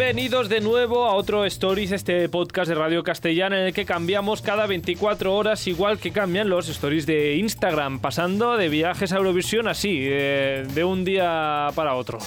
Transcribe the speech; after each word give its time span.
Bienvenidos 0.00 0.48
de 0.48 0.62
nuevo 0.62 1.04
a 1.04 1.14
otro 1.14 1.44
Stories, 1.44 1.92
este 1.92 2.26
podcast 2.30 2.70
de 2.70 2.74
Radio 2.74 3.02
Castellana 3.02 3.60
en 3.60 3.66
el 3.66 3.74
que 3.74 3.84
cambiamos 3.84 4.40
cada 4.40 4.66
24 4.66 5.36
horas, 5.36 5.66
igual 5.66 5.98
que 5.98 6.10
cambian 6.10 6.48
los 6.48 6.70
Stories 6.70 7.04
de 7.04 7.36
Instagram, 7.36 8.00
pasando 8.00 8.56
de 8.56 8.70
viajes 8.70 9.12
a 9.12 9.18
Eurovisión 9.18 9.68
así, 9.68 10.00
de, 10.00 10.66
de 10.72 10.84
un 10.84 11.04
día 11.04 11.68
para 11.74 11.96
otro. 11.96 12.18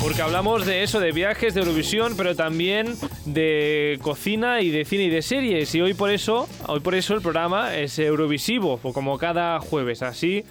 Porque 0.00 0.22
hablamos 0.22 0.64
de 0.66 0.84
eso, 0.84 1.00
de 1.00 1.10
viajes, 1.10 1.52
de 1.52 1.62
Eurovisión, 1.62 2.16
pero 2.16 2.36
también 2.36 2.94
de 3.24 3.98
cocina 4.02 4.60
y 4.60 4.70
de 4.70 4.84
cine 4.84 5.06
y 5.06 5.10
de 5.10 5.20
series. 5.20 5.74
Y 5.74 5.80
hoy 5.80 5.94
por 5.94 6.12
eso, 6.12 6.48
hoy 6.68 6.78
por 6.78 6.94
eso 6.94 7.12
el 7.12 7.22
programa 7.22 7.76
es 7.76 7.98
Eurovisivo, 7.98 8.78
como 8.78 9.18
cada 9.18 9.58
jueves, 9.58 10.02
así 10.02 10.44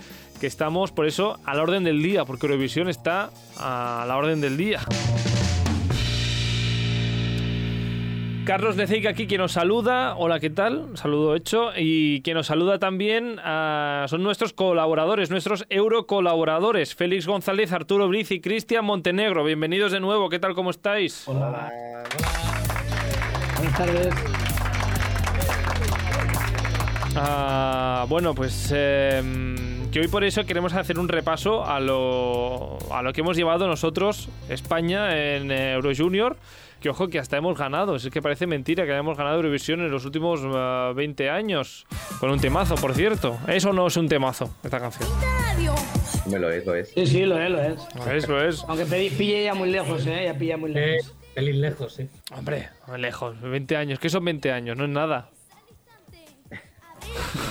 que 0.46 0.50
estamos 0.50 0.92
por 0.92 1.08
eso 1.08 1.40
a 1.44 1.56
la 1.56 1.64
orden 1.64 1.84
del 1.84 2.04
día, 2.04 2.24
porque 2.24 2.46
Eurovisión 2.46 2.88
está 2.88 3.32
a 3.58 4.06
la 4.08 4.16
orden 4.16 4.42
del 4.42 4.58
día. 4.58 4.80
Carlos 8.46 8.76
Leceica 8.76 9.10
aquí 9.10 9.26
quien 9.26 9.42
nos 9.42 9.54
saluda. 9.54 10.16
Hola, 10.16 10.40
¿qué 10.40 10.52
tal? 10.52 10.90
Saludo 10.94 11.36
hecho. 11.36 11.72
Y 11.76 12.22
quien 12.22 12.38
nos 12.38 12.46
saluda 12.46 12.78
también 12.78 13.40
ah, 13.44 14.06
son 14.08 14.22
nuestros 14.22 14.54
colaboradores, 14.54 15.32
nuestros 15.32 15.66
eurocolaboradores. 15.72 16.94
Félix 16.94 17.26
González, 17.26 17.72
Arturo 17.72 18.08
Briz 18.08 18.30
y 18.30 18.40
Cristian 18.40 18.86
Montenegro. 18.86 19.44
Bienvenidos 19.44 19.94
de 19.94 20.00
nuevo. 20.00 20.30
¿Qué 20.30 20.38
tal? 20.38 20.54
¿Cómo 20.54 20.70
estáis? 20.70 21.28
Hola. 21.28 21.72
Buenas 23.58 23.78
tardes. 23.80 24.14
Ah, 27.16 28.06
bueno, 28.08 28.36
pues 28.36 28.72
eh, 28.76 29.24
que 29.96 30.02
hoy 30.02 30.10
por 30.10 30.26
eso 30.26 30.44
queremos 30.44 30.74
hacer 30.74 31.00
un 31.00 31.08
repaso 31.08 31.66
a 31.66 31.80
lo, 31.80 32.78
a 32.92 33.02
lo 33.02 33.14
que 33.14 33.22
hemos 33.22 33.38
llevado 33.38 33.66
nosotros, 33.66 34.28
España, 34.50 35.18
en 35.38 35.50
Euro 35.50 35.92
Junior. 35.96 36.36
Que 36.82 36.90
ojo, 36.90 37.08
que 37.08 37.18
hasta 37.18 37.38
hemos 37.38 37.58
ganado. 37.58 37.96
Es 37.96 38.10
que 38.10 38.22
parece 38.22 38.46
mentira 38.46 38.86
que 38.86 38.92
hayamos 38.92 39.18
ganado 39.18 39.38
Eurovisión 39.38 39.80
en 39.80 39.90
los 39.90 40.04
últimos 40.04 40.42
uh, 40.42 40.94
20 40.94 41.30
años. 41.30 41.88
Con 42.20 42.30
un 42.30 42.42
temazo, 42.42 42.76
por 42.76 42.94
cierto. 42.94 43.38
Eso 43.48 43.72
no 43.72 43.88
es 43.88 43.96
un 43.96 44.10
temazo, 44.10 44.54
esta 44.66 44.82
canción. 44.82 45.08
Me 46.30 46.40
lo 46.40 46.52
es, 46.52 46.66
lo 46.66 46.76
es. 46.76 46.90
Sí, 46.90 47.08
sí, 47.08 47.22
lo 47.24 47.40
es, 47.42 47.50
lo 47.50 47.62
es. 47.62 47.88
Lo 47.96 48.12
es, 48.12 48.28
lo 48.28 48.46
es. 48.46 48.66
Aunque 48.68 48.84
pedí- 48.86 49.12
pille 49.12 49.46
ya 49.46 49.54
muy 49.54 49.70
lejos, 49.72 50.06
¿eh? 50.08 50.24
Ya 50.26 50.38
pilla 50.38 50.58
muy 50.58 50.74
lejos. 50.74 51.14
Pelín 51.34 51.62
lejos, 51.62 51.94
sí. 51.94 52.10
Hombre, 52.38 52.68
lejos. 52.98 53.40
20 53.40 53.78
años. 53.78 54.00
¿Qué 54.00 54.10
son 54.10 54.26
20 54.26 54.52
años? 54.52 54.76
No 54.76 54.84
es 54.84 54.90
nada. 54.90 55.30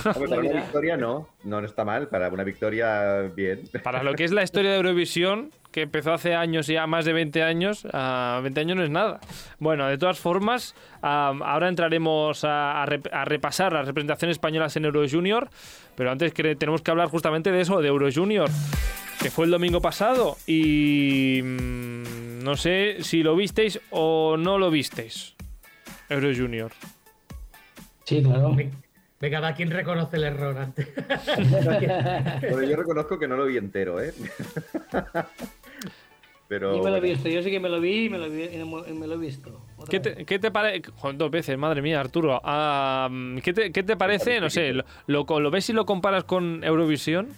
Hombre, 0.15 0.29
para 0.29 0.41
una 0.41 0.61
victoria 0.61 0.97
no, 0.97 1.27
no 1.43 1.61
no 1.61 1.65
está 1.67 1.83
mal. 1.85 2.07
Para 2.07 2.29
una 2.29 2.43
victoria, 2.43 3.21
bien. 3.35 3.61
Para 3.83 4.03
lo 4.03 4.13
que 4.13 4.23
es 4.23 4.31
la 4.31 4.43
historia 4.43 4.71
de 4.71 4.77
Eurovisión, 4.77 5.51
que 5.71 5.81
empezó 5.83 6.13
hace 6.13 6.35
años, 6.35 6.67
ya 6.67 6.85
más 6.87 7.05
de 7.05 7.13
20 7.13 7.43
años, 7.43 7.87
a 7.91 8.39
20 8.43 8.59
años 8.61 8.77
no 8.77 8.83
es 8.83 8.89
nada. 8.89 9.19
Bueno, 9.59 9.87
de 9.87 9.97
todas 9.97 10.19
formas, 10.19 10.75
am, 11.01 11.41
ahora 11.43 11.67
entraremos 11.69 12.43
a, 12.43 12.83
a 12.83 12.85
rep- 12.85 13.09
a 13.11 13.25
repasar 13.25 13.73
las 13.73 13.85
representaciones 13.87 14.35
españolas 14.35 14.75
en 14.77 14.85
Euro 14.85 15.03
Junior, 15.09 15.49
pero 15.95 16.11
antes 16.11 16.33
que 16.33 16.55
tenemos 16.55 16.81
que 16.81 16.91
hablar 16.91 17.07
justamente 17.09 17.51
de 17.51 17.61
eso, 17.61 17.81
de 17.81 17.87
Euro 17.89 18.07
Junior, 18.13 18.49
que 19.21 19.31
fue 19.31 19.45
el 19.45 19.51
domingo 19.51 19.81
pasado 19.81 20.37
y 20.45 21.41
mm, 21.43 22.43
no 22.43 22.55
sé 22.57 22.97
si 23.01 23.23
lo 23.23 23.35
visteis 23.35 23.79
o 23.91 24.35
no 24.37 24.57
lo 24.57 24.69
visteis. 24.69 25.35
Euro 26.09 26.29
Junior. 26.35 26.71
Sí, 28.03 28.21
claro. 28.21 28.55
Venga, 29.25 29.39
va, 29.39 29.55
¿quién 29.55 29.71
reconoce 29.71 30.17
el 30.17 30.23
error 30.25 30.55
antes? 30.55 30.87
Bueno, 32.51 32.61
yo 32.61 32.75
reconozco 32.75 33.17
que 33.17 33.27
no 33.27 33.35
lo 33.35 33.47
vi 33.47 33.57
entero, 33.57 33.99
¿eh? 33.99 34.13
Pero. 36.47 36.77
Y 36.77 36.81
me 36.81 36.91
lo 36.91 36.97
he 36.97 36.99
visto. 36.99 37.27
Yo 37.27 37.41
sí 37.41 37.49
que 37.49 37.59
me 37.59 37.67
lo 37.69 37.81
vi 37.81 38.05
y 38.05 38.09
me 38.11 38.19
lo, 38.19 38.29
vi- 38.29 38.43
y 38.53 38.93
me- 38.93 39.07
lo 39.07 39.15
he 39.15 39.17
visto. 39.17 39.65
¿Qué 39.89 39.99
te, 39.99 40.25
qué 40.25 40.37
te 40.37 40.51
parece? 40.51 40.91
Dos 41.15 41.31
veces, 41.31 41.57
madre 41.57 41.81
mía, 41.81 41.99
Arturo. 41.99 42.39
¿qué, 43.43 43.51
te, 43.51 43.71
qué 43.71 43.81
te 43.81 43.97
parece? 43.97 44.39
No 44.39 44.51
sé, 44.51 44.73
lo, 44.73 44.83
lo, 45.07 45.25
lo 45.39 45.49
ves 45.49 45.67
y 45.71 45.73
lo 45.73 45.87
comparas 45.87 46.23
con 46.25 46.63
Eurovisión? 46.63 47.29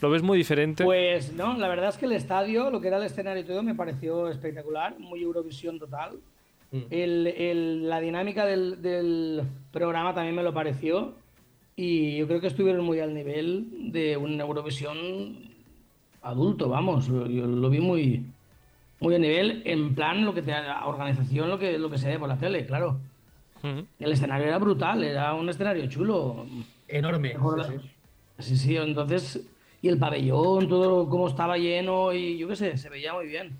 ¿Lo 0.00 0.10
ves 0.10 0.22
muy 0.22 0.38
diferente? 0.38 0.84
Pues 0.84 1.32
no, 1.32 1.58
la 1.58 1.66
verdad 1.66 1.88
es 1.88 1.96
que 1.96 2.06
el 2.06 2.12
estadio, 2.12 2.70
lo 2.70 2.80
que 2.80 2.86
era 2.86 2.98
el 2.98 3.02
escenario 3.02 3.42
y 3.42 3.46
todo, 3.46 3.64
me 3.64 3.74
pareció 3.74 4.28
espectacular, 4.28 4.96
muy 4.96 5.24
Eurovisión 5.24 5.80
total. 5.80 6.20
Mm. 6.70 6.82
El- 6.90 7.26
el- 7.26 7.88
la 7.88 7.98
dinámica 8.00 8.46
del, 8.46 8.80
del 8.80 9.42
programa 9.72 10.14
también 10.14 10.36
me 10.36 10.44
lo 10.44 10.54
pareció 10.54 11.20
y 11.76 12.16
yo 12.18 12.26
creo 12.26 12.40
que 12.40 12.46
estuvieron 12.48 12.84
muy 12.84 13.00
al 13.00 13.14
nivel 13.14 13.92
de 13.92 14.16
una 14.16 14.44
Eurovisión 14.44 15.50
adulto, 16.22 16.68
vamos, 16.68 17.08
lo- 17.08 17.26
yo 17.26 17.46
lo 17.46 17.70
vi 17.70 17.80
muy, 17.80 18.24
muy 19.00 19.14
a 19.14 19.18
nivel, 19.18 19.62
en 19.64 19.94
plan 19.94 20.24
lo 20.24 20.34
que 20.34 20.42
te 20.42 20.50
la 20.52 20.86
organización, 20.86 21.48
lo 21.48 21.58
que, 21.58 21.78
lo 21.78 21.90
que 21.90 21.98
se 21.98 22.08
ve 22.08 22.18
por 22.18 22.28
la 22.28 22.38
tele, 22.38 22.64
claro. 22.66 22.98
El 23.98 24.12
escenario 24.12 24.46
era 24.46 24.58
brutal, 24.58 25.02
era 25.04 25.34
un 25.34 25.48
escenario 25.48 25.86
chulo. 25.86 26.46
Enorme. 26.88 27.30
Sí, 27.30 27.78
sí. 27.80 27.90
Sí, 28.38 28.56
sí, 28.56 28.76
entonces. 28.76 29.40
Y 29.80 29.88
el 29.88 29.98
pabellón, 29.98 30.68
todo 30.68 31.08
como 31.08 31.28
estaba 31.28 31.56
lleno 31.58 32.12
y 32.12 32.38
yo 32.38 32.48
qué 32.48 32.56
sé, 32.56 32.76
se 32.76 32.88
veía 32.88 33.14
muy 33.14 33.26
bien. 33.26 33.52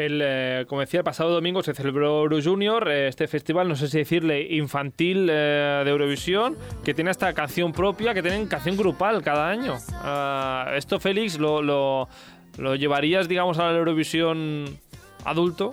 El, 0.00 0.22
eh, 0.24 0.64
como 0.66 0.80
decía, 0.80 1.00
el 1.00 1.04
pasado 1.04 1.30
domingo 1.30 1.62
se 1.62 1.74
celebró 1.74 2.22
Euro 2.22 2.38
Junior, 2.42 2.90
eh, 2.90 3.08
este 3.08 3.28
festival, 3.28 3.68
no 3.68 3.76
sé 3.76 3.88
si 3.88 3.98
decirle 3.98 4.40
infantil 4.54 5.28
eh, 5.30 5.82
de 5.84 5.90
Eurovisión, 5.90 6.56
que 6.82 6.94
tiene 6.94 7.10
hasta 7.10 7.32
canción 7.34 7.72
propia, 7.72 8.14
que 8.14 8.22
tienen 8.22 8.46
canción 8.46 8.78
grupal 8.78 9.22
cada 9.22 9.48
año. 9.50 9.76
Ah, 9.92 10.72
esto, 10.74 10.98
Félix, 11.00 11.38
lo, 11.38 11.60
lo, 11.60 12.08
lo 12.56 12.76
llevarías, 12.76 13.28
digamos, 13.28 13.58
a 13.58 13.70
la 13.70 13.78
Eurovisión 13.78 14.78
adulto? 15.24 15.72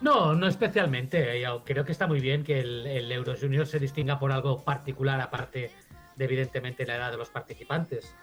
No, 0.00 0.34
no 0.34 0.46
especialmente. 0.46 1.38
Yo 1.40 1.62
creo 1.64 1.84
que 1.84 1.92
está 1.92 2.06
muy 2.06 2.20
bien 2.20 2.44
que 2.44 2.60
el, 2.60 2.86
el 2.86 3.12
Euro 3.12 3.34
Junior 3.38 3.66
se 3.66 3.78
distinga 3.78 4.18
por 4.18 4.32
algo 4.32 4.64
particular, 4.64 5.20
aparte 5.20 5.70
de 6.16 6.24
evidentemente 6.24 6.86
la 6.86 6.96
edad 6.96 7.10
de 7.10 7.18
los 7.18 7.28
participantes. 7.28 8.14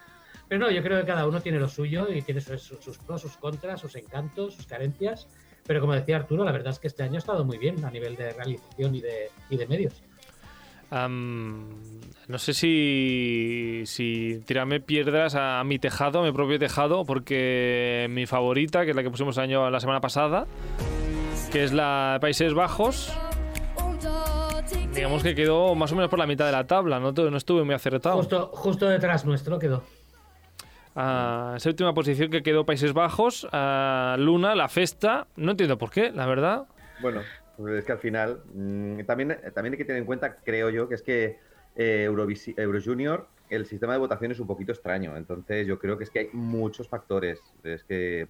Pero 0.48 0.66
no, 0.66 0.70
yo 0.70 0.82
creo 0.82 1.00
que 1.00 1.06
cada 1.06 1.26
uno 1.26 1.40
tiene 1.40 1.58
lo 1.58 1.68
suyo 1.68 2.08
y 2.12 2.22
tiene 2.22 2.40
sus, 2.40 2.62
sus 2.62 2.98
pros, 2.98 3.22
sus 3.22 3.36
contras, 3.36 3.80
sus 3.80 3.96
encantos, 3.96 4.54
sus 4.54 4.66
carencias. 4.66 5.26
Pero 5.66 5.80
como 5.80 5.94
decía 5.94 6.16
Arturo, 6.16 6.44
la 6.44 6.52
verdad 6.52 6.72
es 6.72 6.78
que 6.78 6.86
este 6.86 7.02
año 7.02 7.16
ha 7.16 7.18
estado 7.18 7.44
muy 7.44 7.58
bien 7.58 7.84
a 7.84 7.90
nivel 7.90 8.14
de 8.16 8.32
realización 8.32 8.94
y 8.94 9.00
de, 9.00 9.30
y 9.50 9.56
de 9.56 9.66
medios. 9.66 10.02
Am, 10.90 11.68
no 12.28 12.38
sé 12.38 12.54
si, 12.54 13.82
si 13.86 14.40
tirarme 14.46 14.78
piedras 14.78 15.34
a, 15.34 15.64
mi 15.64 15.80
tejado, 15.80 16.20
a 16.20 16.24
mi 16.24 16.30
propio 16.30 16.60
tejado, 16.60 17.04
porque 17.04 18.06
mi 18.10 18.26
favorita, 18.26 18.84
que 18.84 18.90
es 18.90 18.96
la 18.96 19.02
que 19.02 19.10
pusimos 19.10 19.36
el 19.36 19.44
año, 19.44 19.68
la 19.68 19.80
semana 19.80 20.00
pasada, 20.00 20.46
que 21.50 21.64
es 21.64 21.72
la 21.72 22.12
de 22.14 22.20
Países 22.20 22.54
Bajos, 22.54 23.12
digamos 24.94 25.24
que 25.24 25.34
quedó 25.34 25.74
más 25.74 25.90
o 25.90 25.96
menos 25.96 26.08
por 26.08 26.20
la 26.20 26.26
mitad 26.26 26.46
de 26.46 26.52
la 26.52 26.68
tabla, 26.68 27.00
no, 27.00 27.10
no 27.10 27.36
estuve 27.36 27.64
muy 27.64 27.74
acertado. 27.74 28.16
Justo, 28.18 28.50
justo 28.52 28.88
detrás 28.88 29.24
nuestro 29.24 29.58
quedó. 29.58 29.82
En 30.96 31.60
séptima 31.60 31.92
posición 31.92 32.30
que 32.30 32.42
quedó 32.42 32.64
Países 32.64 32.92
Bajos, 32.94 33.46
ah, 33.52 34.16
Luna, 34.18 34.54
La 34.54 34.68
Festa, 34.68 35.26
no 35.36 35.50
entiendo 35.50 35.76
por 35.76 35.90
qué, 35.90 36.10
la 36.10 36.26
verdad. 36.26 36.66
Bueno, 37.00 37.20
pues 37.58 37.74
es 37.80 37.84
que 37.84 37.92
al 37.92 37.98
final. 37.98 38.40
mm, 38.54 39.00
también, 39.04 39.36
también 39.54 39.74
hay 39.74 39.78
que 39.78 39.84
tener 39.84 40.00
en 40.00 40.06
cuenta, 40.06 40.36
creo 40.36 40.70
yo, 40.70 40.88
que 40.88 40.94
es 40.94 41.02
que 41.02 41.38
eh, 41.76 42.08
Eurovisi- 42.10 42.54
Euro 42.58 42.78
Junior, 42.82 43.28
el 43.50 43.66
sistema 43.66 43.92
de 43.92 43.98
votación 43.98 44.32
es 44.32 44.40
un 44.40 44.46
poquito 44.46 44.72
extraño. 44.72 45.14
Entonces, 45.16 45.66
yo 45.66 45.78
creo 45.78 45.98
que 45.98 46.04
es 46.04 46.10
que 46.10 46.18
hay 46.20 46.28
muchos 46.32 46.88
factores. 46.88 47.40
Es 47.62 47.84
que. 47.84 48.28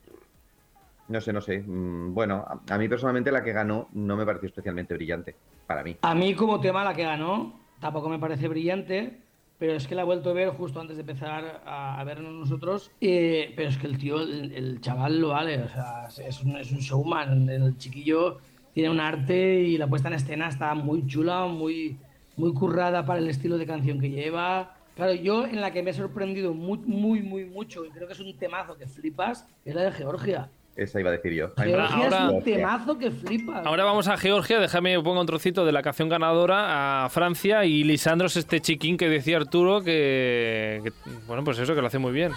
No 1.08 1.20
sé, 1.20 1.32
no 1.32 1.40
sé. 1.40 1.60
Mm, 1.64 2.12
Bueno, 2.12 2.44
a, 2.48 2.74
a 2.74 2.78
mí 2.78 2.88
personalmente 2.88 3.30
la 3.30 3.44
que 3.44 3.52
ganó 3.52 3.88
no 3.92 4.16
me 4.16 4.26
pareció 4.26 4.48
especialmente 4.48 4.94
brillante. 4.94 5.36
Para 5.68 5.84
mí. 5.84 5.96
A 6.02 6.14
mí, 6.16 6.34
como 6.34 6.60
tema, 6.60 6.82
la 6.82 6.94
que 6.94 7.04
ganó 7.04 7.60
tampoco 7.80 8.08
me 8.08 8.18
parece 8.18 8.48
brillante, 8.48 9.20
pero 9.58 9.72
es 9.74 9.86
que 9.86 9.94
la 9.94 10.02
he 10.02 10.04
vuelto 10.04 10.30
a 10.30 10.32
ver 10.34 10.50
justo 10.50 10.80
antes 10.80 10.96
de 10.96 11.02
empezar 11.02 11.62
a, 11.64 12.00
a 12.00 12.04
vernos 12.04 12.32
nosotros. 12.32 12.90
eh, 13.00 13.52
pero 13.56 13.68
es 13.68 13.78
que 13.78 13.86
el 13.86 13.98
tío, 13.98 14.20
el, 14.20 14.52
el 14.52 14.80
chaval 14.80 15.20
lo 15.20 15.28
vale, 15.28 15.62
o 15.62 15.68
sea, 15.68 16.08
es 16.26 16.42
un, 16.42 16.56
es 16.56 16.70
un 16.72 16.78
showman. 16.78 17.48
El 17.48 17.76
chiquillo 17.78 18.38
tiene 18.74 18.90
un 18.90 19.00
arte 19.00 19.60
y 19.62 19.78
la 19.78 19.86
puesta 19.86 20.08
en 20.08 20.14
escena 20.14 20.48
está 20.48 20.74
muy 20.74 21.06
chula, 21.06 21.46
muy, 21.46 21.96
muy 22.36 22.52
currada 22.52 23.06
para 23.06 23.20
el 23.20 23.28
estilo 23.28 23.56
de 23.58 23.66
canción 23.66 23.98
que 24.00 24.10
lleva. 24.10 24.74
Claro, 24.94 25.14
yo 25.14 25.46
en 25.46 25.60
la 25.60 25.72
que 25.72 25.82
me 25.82 25.90
he 25.90 25.94
sorprendido 25.94 26.54
muy, 26.54 26.78
muy, 26.78 27.22
muy 27.22 27.44
mucho, 27.44 27.84
y 27.84 27.90
creo 27.90 28.06
que 28.06 28.14
es 28.14 28.20
un 28.20 28.36
temazo 28.38 28.76
que 28.76 28.86
flipas, 28.86 29.46
es 29.64 29.74
la 29.74 29.82
de 29.82 29.92
Georgia. 29.92 30.50
Esa 30.76 31.00
iba 31.00 31.08
a 31.08 31.12
decir 31.12 31.32
yo. 31.32 31.52
Georgia 31.56 31.86
ahora- 31.86 32.26
es 32.26 32.32
un 32.34 32.42
temazo 32.44 32.98
que 32.98 33.10
flipas. 33.10 33.64
Ahora 33.64 33.84
vamos 33.84 34.08
a 34.08 34.16
Georgia, 34.18 34.60
déjame 34.60 34.94
que 34.94 35.00
ponga 35.00 35.20
un 35.22 35.26
trocito 35.26 35.64
de 35.64 35.72
la 35.72 35.82
canción 35.82 36.08
ganadora 36.10 37.04
a 37.04 37.08
Francia 37.08 37.64
y 37.64 37.82
Lisandro 37.82 38.26
es 38.26 38.36
este 38.36 38.60
chiquín 38.60 38.98
que 38.98 39.08
decía 39.08 39.38
Arturo 39.38 39.82
que, 39.82 40.80
que, 40.84 40.92
bueno, 41.26 41.42
pues 41.44 41.58
eso, 41.58 41.74
que 41.74 41.80
lo 41.80 41.86
hace 41.86 41.98
muy 41.98 42.12
bien. 42.12 42.32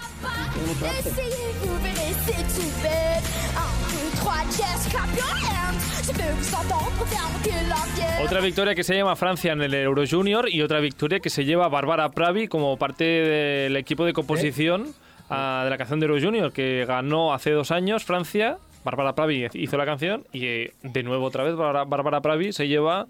Otra 8.24 8.40
victoria 8.40 8.74
que 8.74 8.84
se 8.84 8.94
llama 8.94 9.16
Francia 9.16 9.52
en 9.52 9.62
el 9.62 9.74
Euro 9.74 10.04
Junior 10.08 10.48
y 10.48 10.62
otra 10.62 10.80
victoria 10.80 11.20
que 11.20 11.30
se 11.30 11.44
lleva 11.44 11.68
Bárbara 11.68 12.10
Pravi 12.10 12.48
como 12.48 12.76
parte 12.76 13.04
del 13.04 13.76
equipo 13.76 14.04
de 14.04 14.12
composición 14.12 14.86
ah, 15.30 15.62
de 15.64 15.70
la 15.70 15.78
canción 15.78 16.00
de 16.00 16.06
Euro 16.06 16.20
Junior 16.20 16.52
que 16.52 16.84
ganó 16.86 17.32
hace 17.32 17.50
dos 17.50 17.70
años 17.70 18.04
Francia 18.04 18.58
Bárbara 18.84 19.14
Pravi 19.14 19.48
hizo 19.54 19.76
la 19.76 19.84
canción 19.84 20.24
y 20.32 20.46
eh, 20.46 20.72
de 20.82 21.02
nuevo 21.02 21.24
otra 21.26 21.44
vez 21.44 21.54
Bárbara 21.54 21.84
Bárbara 21.84 22.20
Pravi 22.20 22.52
se 22.52 22.68
lleva 22.68 23.06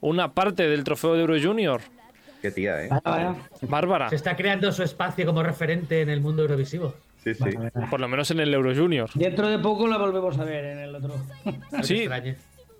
una 0.00 0.32
parte 0.32 0.68
del 0.68 0.84
trofeo 0.84 1.14
de 1.14 1.20
Euro 1.20 1.36
Junior. 1.40 1.80
Qué 2.42 2.50
tía, 2.50 2.84
¿eh? 2.84 2.88
Vaya. 3.04 3.36
Bárbara, 3.62 4.08
Se 4.08 4.16
está 4.16 4.36
creando 4.36 4.72
su 4.72 4.82
espacio 4.82 5.24
como 5.24 5.42
referente 5.44 6.00
en 6.00 6.10
el 6.10 6.20
mundo 6.20 6.42
eurovisivo. 6.42 6.94
Sí, 7.22 7.34
sí. 7.34 7.44
por 7.88 8.00
lo 8.00 8.08
menos 8.08 8.32
en 8.32 8.40
el 8.40 8.52
Euro 8.52 8.74
Junior. 8.74 9.08
Dentro 9.14 9.48
de 9.48 9.60
poco 9.60 9.86
la 9.86 9.96
volvemos 9.96 10.36
a 10.38 10.44
ver 10.44 10.64
en 10.64 10.78
el 10.78 10.94
otro. 10.96 11.14
Sí. 11.82 12.08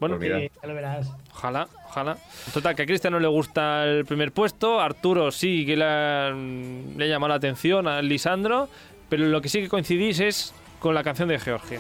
Bueno, 0.03 0.17
Pues 0.17 0.29
mira. 0.33 0.41
Sí, 0.41 0.51
ya 0.61 0.67
lo 0.69 0.75
verás. 0.75 1.13
ojalá, 1.33 1.69
ojalá. 1.87 2.17
Total, 2.53 2.75
que 2.75 2.83
a 2.83 2.87
Cristian 2.87 3.13
no 3.13 3.21
le 3.21 3.29
gusta 3.29 3.85
el 3.85 4.05
primer 4.05 4.33
puesto, 4.33 4.81
Arturo 4.81 5.31
sí 5.31 5.65
que 5.65 5.77
le 5.77 5.85
ha, 5.85 6.31
le 6.33 7.05
ha 7.05 7.07
llamado 7.07 7.29
la 7.29 7.37
atención 7.37 7.87
a 7.87 8.03
Lisandro, 8.03 8.69
pero 9.09 9.27
lo 9.27 9.41
que 9.41 9.49
sí 9.49 9.61
que 9.61 9.69
coincidís 9.69 10.19
es 10.19 10.55
con 10.81 10.97
la 10.97 11.05
canción 11.05 11.29
de 11.29 11.39
Georgia. 11.39 11.79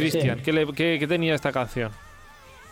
Cristian, 0.00 0.38
Sí. 0.38 0.44
¿qué, 0.44 0.52
le- 0.52 0.66
qué- 0.72 0.96
qué 0.98 1.06
tenía 1.06 1.34
esta 1.34 1.52
canción? 1.52 1.90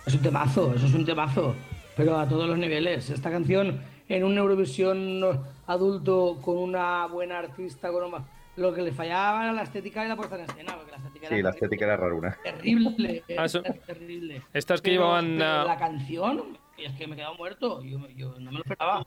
Es 0.07 0.15
un 0.15 0.21
temazo, 0.23 0.73
eso 0.75 0.87
es 0.87 0.95
un 0.95 1.05
temazo. 1.05 1.55
Pero 1.97 2.17
a 2.19 2.29
todos 2.29 2.49
los 2.49 2.57
niveles. 2.59 3.11
Esta 3.11 3.31
canción 3.31 3.81
en 4.09 4.25
un 4.25 4.39
Eurovisión 4.39 5.21
adulto 5.67 6.39
con 6.41 6.57
una 6.59 7.07
buena 7.07 7.39
artista, 7.41 7.91
con 7.91 8.05
una- 8.05 8.25
lo 8.57 8.73
que 8.75 8.83
le 8.83 8.93
fallaba 8.93 9.45
era 9.45 9.53
la 9.53 9.63
estética 9.63 10.05
y 10.05 10.09
la 10.09 10.17
puesta 10.17 10.37
en 10.37 10.43
escena. 10.43 10.75
Porque 10.77 10.91
la 10.93 10.97
estética 10.99 11.29
Sí, 11.29 11.35
era 11.35 11.43
la 11.43 11.51
estética 11.51 11.85
era 11.85 11.97
raruna. 11.97 12.37
terrible. 12.43 13.23
Ah, 13.37 13.45
eso- 13.45 13.63
terrible. 13.87 14.43
Estas 14.53 14.81
que 14.81 14.91
Pero- 14.91 15.03
llevaban, 15.03 15.35
pero 15.39 15.65
La 15.65 15.77
canción, 15.79 16.59
y 16.77 16.85
es 16.85 16.93
que 16.97 17.07
me 17.07 17.15
he 17.15 17.17
quedado 17.19 17.35
muerto. 17.35 17.83
Yo, 17.83 17.99
yo 18.17 18.31
no 18.39 18.51
me 18.51 18.59
lo 18.59 18.65
esperaba. 18.65 19.05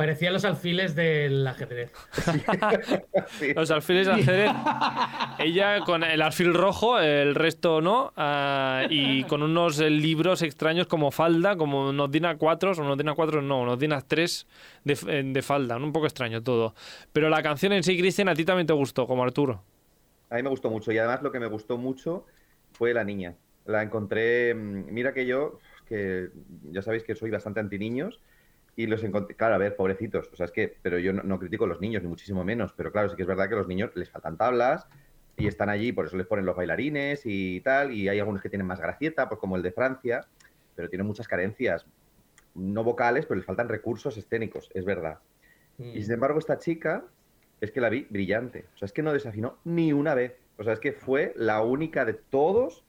Parecían 0.00 0.32
los 0.32 0.46
alfiles 0.46 0.94
del 0.94 1.46
ajedrez. 1.46 1.92
Sí. 3.38 3.52
Los 3.52 3.70
alfiles 3.70 4.06
de 4.06 4.12
ajedrez. 4.14 4.50
Ella 5.38 5.80
con 5.80 6.02
el 6.02 6.22
alfil 6.22 6.54
rojo, 6.54 6.98
el 6.98 7.34
resto 7.34 7.82
no. 7.82 8.10
ah, 8.16 8.84
y 8.88 9.24
con 9.24 9.42
unos 9.42 9.78
libros 9.78 10.40
extraños 10.40 10.86
como 10.86 11.10
falda, 11.10 11.54
como 11.56 11.90
unos 11.90 12.10
Dina 12.10 12.38
4, 12.38 12.72
o 12.72 12.80
unos 12.80 12.96
Dina 12.96 13.14
4 13.14 13.42
no, 13.42 13.60
unos 13.60 13.78
Dina 13.78 14.00
3 14.00 14.46
de, 14.84 14.92
f- 14.94 15.18
eh, 15.18 15.22
de 15.22 15.42
falda. 15.42 15.76
Un 15.76 15.92
poco 15.92 16.06
extraño 16.06 16.42
todo. 16.42 16.74
Pero 17.12 17.28
la 17.28 17.42
canción 17.42 17.74
en 17.74 17.82
sí, 17.82 17.98
Cristian, 17.98 18.30
a 18.30 18.34
ti 18.34 18.46
también 18.46 18.66
te 18.66 18.72
gustó, 18.72 19.06
como 19.06 19.22
Arturo. 19.22 19.62
A 20.30 20.36
mí 20.36 20.42
me 20.42 20.48
gustó 20.48 20.70
mucho 20.70 20.92
y 20.92 20.96
además 20.98 21.20
lo 21.22 21.30
que 21.30 21.40
me 21.40 21.46
gustó 21.46 21.76
mucho 21.76 22.24
fue 22.72 22.94
la 22.94 23.04
niña. 23.04 23.36
La 23.66 23.82
encontré, 23.82 24.54
mm, 24.54 24.86
mira 24.90 25.12
que 25.12 25.26
yo, 25.26 25.58
que 25.86 26.30
ya 26.72 26.80
sabéis 26.80 27.02
que 27.02 27.14
soy 27.14 27.28
bastante 27.30 27.60
anti 27.60 27.78
niños 27.78 28.18
y 28.82 28.86
los 28.86 29.02
encontré, 29.04 29.36
claro, 29.36 29.54
a 29.54 29.58
ver, 29.58 29.76
pobrecitos, 29.76 30.30
o 30.32 30.36
sea, 30.36 30.46
es 30.46 30.52
que, 30.52 30.76
pero 30.80 30.98
yo 30.98 31.12
no, 31.12 31.22
no 31.22 31.38
critico 31.38 31.64
a 31.64 31.68
los 31.68 31.80
niños, 31.80 32.02
ni 32.02 32.08
muchísimo 32.08 32.44
menos, 32.44 32.72
pero 32.72 32.90
claro, 32.90 33.10
sí 33.10 33.16
que 33.16 33.22
es 33.22 33.28
verdad 33.28 33.48
que 33.48 33.54
a 33.54 33.58
los 33.58 33.68
niños 33.68 33.90
les 33.94 34.10
faltan 34.10 34.36
tablas 34.36 34.86
y 35.36 35.46
están 35.46 35.68
allí, 35.68 35.92
por 35.92 36.06
eso 36.06 36.16
les 36.16 36.26
ponen 36.26 36.46
los 36.46 36.56
bailarines 36.56 37.22
y 37.24 37.60
tal, 37.60 37.92
y 37.92 38.08
hay 38.08 38.18
algunos 38.18 38.40
que 38.40 38.48
tienen 38.48 38.66
más 38.66 38.80
gracieta, 38.80 39.28
pues 39.28 39.38
como 39.38 39.56
el 39.56 39.62
de 39.62 39.72
Francia, 39.72 40.26
pero 40.74 40.88
tienen 40.88 41.06
muchas 41.06 41.28
carencias, 41.28 41.86
no 42.54 42.84
vocales, 42.84 43.26
pero 43.26 43.36
les 43.36 43.46
faltan 43.46 43.68
recursos 43.68 44.16
escénicos, 44.16 44.70
es 44.74 44.84
verdad. 44.84 45.18
Y 45.78 46.02
sin 46.02 46.12
embargo, 46.12 46.38
esta 46.38 46.58
chica 46.58 47.04
es 47.60 47.70
que 47.70 47.80
la 47.80 47.88
vi 47.88 48.06
brillante. 48.10 48.66
O 48.74 48.78
sea, 48.78 48.86
es 48.86 48.92
que 48.92 49.02
no 49.02 49.12
desafinó 49.12 49.58
ni 49.64 49.92
una 49.92 50.14
vez. 50.14 50.36
O 50.58 50.64
sea, 50.64 50.74
es 50.74 50.80
que 50.80 50.92
fue 50.92 51.32
la 51.36 51.62
única 51.62 52.04
de 52.04 52.14
todos 52.14 52.84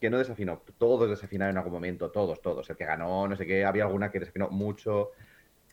que 0.00 0.10
no 0.10 0.18
desafinó. 0.18 0.62
Todos 0.76 1.08
desafinaron 1.08 1.52
en 1.52 1.58
algún 1.58 1.72
momento, 1.72 2.10
todos, 2.10 2.42
todos. 2.42 2.68
El 2.68 2.76
que 2.76 2.84
ganó, 2.84 3.26
no 3.26 3.36
sé 3.36 3.46
qué, 3.46 3.64
había 3.64 3.84
alguna 3.84 4.10
que 4.10 4.20
desafinó 4.20 4.50
mucho. 4.50 5.12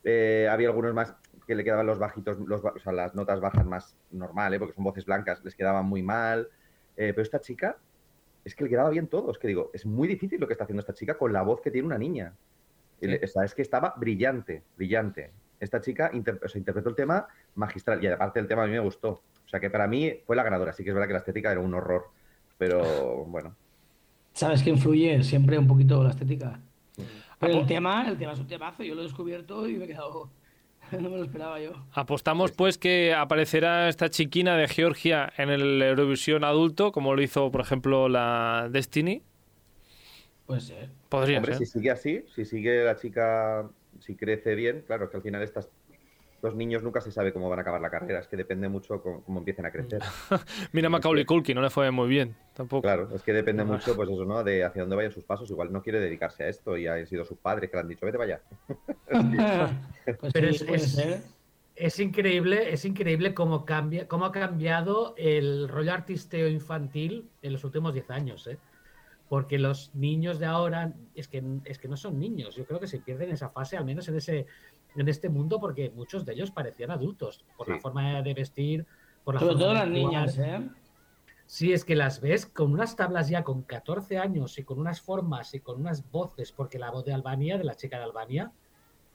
Eh, 0.03 0.47
había 0.49 0.67
algunos 0.69 0.93
más 0.93 1.15
que 1.45 1.55
le 1.55 1.63
quedaban 1.63 1.85
los 1.85 1.99
bajitos, 1.99 2.39
los, 2.39 2.63
o 2.63 2.79
sea, 2.79 2.91
las 2.93 3.13
notas 3.15 3.39
bajas 3.39 3.65
más 3.65 3.97
normales, 4.11 4.59
porque 4.59 4.73
son 4.73 4.83
voces 4.83 5.05
blancas, 5.05 5.43
les 5.43 5.55
quedaban 5.55 5.85
muy 5.85 6.01
mal. 6.03 6.47
Eh, 6.97 7.13
pero 7.13 7.21
esta 7.21 7.39
chica, 7.39 7.77
es 8.43 8.55
que 8.55 8.63
le 8.63 8.69
quedaba 8.69 8.89
bien 8.89 9.07
todo. 9.07 9.31
Es 9.31 9.37
que 9.37 9.47
digo, 9.47 9.69
es 9.73 9.85
muy 9.85 10.07
difícil 10.07 10.39
lo 10.39 10.47
que 10.47 10.53
está 10.53 10.63
haciendo 10.63 10.81
esta 10.81 10.93
chica 10.93 11.17
con 11.17 11.33
la 11.33 11.41
voz 11.41 11.61
que 11.61 11.71
tiene 11.71 11.87
una 11.87 11.97
niña. 11.97 12.33
O 13.01 13.27
sea, 13.27 13.43
es 13.43 13.55
que 13.55 13.61
estaba 13.63 13.95
brillante, 13.97 14.63
brillante. 14.77 15.31
Esta 15.59 15.81
chica 15.81 16.11
inter- 16.13 16.39
o 16.43 16.47
sea, 16.47 16.59
interpretó 16.59 16.89
el 16.89 16.95
tema 16.95 17.27
magistral 17.55 18.03
y 18.03 18.07
aparte 18.07 18.39
el 18.39 18.47
tema 18.47 18.63
a 18.63 18.67
mí 18.67 18.73
me 18.73 18.79
gustó. 18.79 19.23
O 19.45 19.47
sea 19.47 19.59
que 19.59 19.69
para 19.69 19.87
mí 19.87 20.21
fue 20.25 20.35
la 20.35 20.43
ganadora. 20.43 20.71
Sí 20.73 20.83
que 20.83 20.89
es 20.89 20.93
verdad 20.93 21.07
que 21.07 21.13
la 21.13 21.19
estética 21.19 21.51
era 21.51 21.59
un 21.61 21.73
horror. 21.73 22.05
Pero 22.57 23.25
bueno, 23.25 23.55
¿Sabes 24.33 24.63
que 24.63 24.69
influye 24.69 25.23
siempre 25.23 25.57
un 25.57 25.67
poquito 25.67 26.03
la 26.03 26.11
estética? 26.11 26.59
Pero 27.41 27.59
el 27.59 27.65
tema, 27.65 28.07
el 28.07 28.17
tema 28.17 28.33
es 28.33 28.39
un 28.39 28.47
temazo. 28.47 28.83
Yo 28.83 28.95
lo 28.95 29.01
he 29.01 29.03
descubierto 29.03 29.67
y 29.67 29.73
me 29.73 29.85
he 29.85 29.87
quedado. 29.87 30.29
No 30.91 31.09
me 31.09 31.17
lo 31.17 31.23
esperaba 31.23 31.57
yo. 31.57 31.71
Apostamos 31.93 32.51
pues 32.51 32.77
que 32.77 33.13
aparecerá 33.13 33.87
esta 33.87 34.09
chiquina 34.09 34.57
de 34.57 34.67
Georgia 34.67 35.31
en 35.37 35.49
el 35.49 35.81
Eurovisión 35.81 36.43
adulto, 36.43 36.91
como 36.91 37.15
lo 37.15 37.21
hizo, 37.21 37.49
por 37.49 37.61
ejemplo, 37.61 38.09
la 38.09 38.67
Destiny. 38.69 39.23
Puede 40.45 40.59
ser. 40.59 40.89
Podría 41.07 41.37
hombre, 41.37 41.53
ser. 41.55 41.65
si 41.65 41.71
sigue 41.71 41.91
así, 41.91 42.25
si 42.35 42.43
sigue 42.43 42.83
la 42.83 42.97
chica, 42.97 43.69
si 43.99 44.15
crece 44.15 44.53
bien, 44.55 44.83
claro, 44.85 45.09
que 45.09 45.15
al 45.15 45.23
final 45.23 45.41
estas 45.43 45.69
los 46.41 46.55
niños 46.55 46.83
nunca 46.83 47.01
se 47.01 47.11
sabe 47.11 47.33
cómo 47.33 47.49
van 47.49 47.59
a 47.59 47.61
acabar 47.61 47.81
la 47.81 47.89
carrera. 47.89 48.19
Es 48.19 48.27
que 48.27 48.37
depende 48.37 48.67
mucho 48.69 49.01
cómo, 49.01 49.23
cómo 49.23 49.39
empiecen 49.39 49.65
a 49.65 49.71
crecer. 49.71 50.01
Mira 50.71 50.89
Macaulay 50.89 51.25
Culkin, 51.25 51.55
no 51.55 51.61
le 51.61 51.69
fue 51.69 51.91
muy 51.91 52.07
bien 52.09 52.35
tampoco. 52.53 52.81
Claro, 52.83 53.09
es 53.13 53.21
que 53.21 53.33
depende 53.33 53.63
mucho, 53.63 53.95
pues 53.95 54.09
eso, 54.09 54.25
¿no? 54.25 54.43
De 54.43 54.63
hacia 54.63 54.81
dónde 54.81 54.95
vayan 54.95 55.11
sus 55.11 55.23
pasos. 55.23 55.49
Igual 55.49 55.71
no 55.71 55.81
quiere 55.81 55.99
dedicarse 55.99 56.43
a 56.43 56.49
esto 56.49 56.77
y 56.77 56.87
han 56.87 57.05
sido 57.07 57.25
sus 57.25 57.37
padres 57.37 57.69
que 57.69 57.77
le 57.77 57.81
han 57.81 57.87
dicho, 57.87 58.05
vete 58.05 58.17
vaya. 58.17 58.41
pues 59.07 60.33
Pero 60.33 60.49
sí, 60.49 60.55
es- 60.55 60.63
puede 60.63 60.75
es- 60.77 60.91
ser. 60.91 61.21
Es 61.73 61.99
increíble, 61.99 62.73
es 62.73 62.85
increíble 62.85 63.33
cómo 63.33 63.65
cambia, 63.65 64.07
cómo 64.07 64.25
ha 64.25 64.31
cambiado 64.31 65.15
el 65.17 65.67
rollo 65.69 65.93
artisteo 65.93 66.47
infantil 66.47 67.29
en 67.41 67.53
los 67.53 67.63
últimos 67.63 67.93
10 67.93 68.09
años, 68.11 68.45
¿eh? 68.47 68.57
Porque 69.29 69.57
los 69.57 69.95
niños 69.95 70.37
de 70.37 70.45
ahora 70.45 70.93
es 71.15 71.29
que, 71.29 71.41
es 71.63 71.79
que 71.79 71.87
no 71.87 71.95
son 71.95 72.19
niños. 72.19 72.55
Yo 72.55 72.65
creo 72.65 72.79
que 72.81 72.87
se 72.87 72.99
pierden 72.99 73.31
esa 73.31 73.49
fase, 73.49 73.77
al 73.77 73.85
menos 73.85 74.07
en 74.09 74.17
ese, 74.17 74.45
en 74.95 75.07
este 75.07 75.29
mundo, 75.29 75.59
porque 75.59 75.89
muchos 75.89 76.25
de 76.25 76.33
ellos 76.33 76.51
parecían 76.51 76.91
adultos, 76.91 77.45
por 77.57 77.69
la 77.69 77.79
forma 77.79 78.21
de 78.21 78.33
vestir, 78.33 78.85
por 79.23 79.35
la 79.35 79.39
Sobre 79.39 79.53
forma 79.53 79.59
todo 79.65 79.69
de 79.69 79.75
las 79.75 79.87
actuar. 79.87 80.03
niñas, 80.05 80.37
¿eh? 80.37 80.69
Sí, 81.45 81.73
es 81.73 81.83
que 81.83 81.95
las 81.95 82.21
ves 82.21 82.45
con 82.45 82.71
unas 82.71 82.95
tablas 82.95 83.27
ya 83.27 83.43
con 83.43 83.63
14 83.63 84.17
años 84.17 84.57
y 84.57 84.63
con 84.63 84.79
unas 84.79 85.01
formas 85.01 85.53
y 85.53 85.59
con 85.59 85.79
unas 85.81 86.09
voces, 86.09 86.51
porque 86.53 86.79
la 86.79 86.91
voz 86.91 87.03
de 87.03 87.13
Albania, 87.13 87.57
de 87.57 87.65
la 87.65 87.75
chica 87.75 87.97
de 87.97 88.03
Albania, 88.05 88.51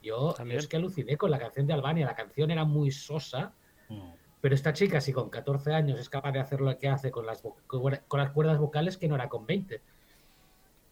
yo, 0.03 0.35
es 0.51 0.67
que 0.67 0.77
aluciné 0.77 1.17
con 1.17 1.31
la 1.31 1.39
canción 1.39 1.65
de 1.65 1.73
Albania. 1.73 2.05
La 2.05 2.15
canción 2.15 2.51
era 2.51 2.63
muy 2.63 2.91
sosa, 2.91 3.53
pero 4.39 4.53
esta 4.53 4.71
chica, 4.71 5.01
si 5.01 5.11
con 5.13 5.31
14 5.31 5.73
años 5.73 5.99
es 5.99 6.09
capaz 6.09 6.31
de 6.31 6.39
hacer 6.39 6.61
lo 6.61 6.77
que 6.77 6.87
hace 6.87 7.09
con 7.09 7.25
las, 7.25 7.43
vo- 7.43 7.55
con 8.07 8.19
las 8.19 8.29
cuerdas 8.31 8.59
vocales, 8.59 8.97
que 8.97 9.07
no 9.07 9.15
era 9.15 9.27
con 9.29 9.47
20. 9.47 9.81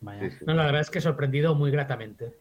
Vaya. 0.02 0.30
Sí, 0.30 0.38
sí. 0.40 0.46
No, 0.48 0.56
la 0.56 0.66
verdad 0.66 0.82
es 0.82 0.90
que 0.90 0.98
he 0.98 1.02
sorprendido 1.02 1.54
muy 1.54 1.70
gratamente. 1.70 2.36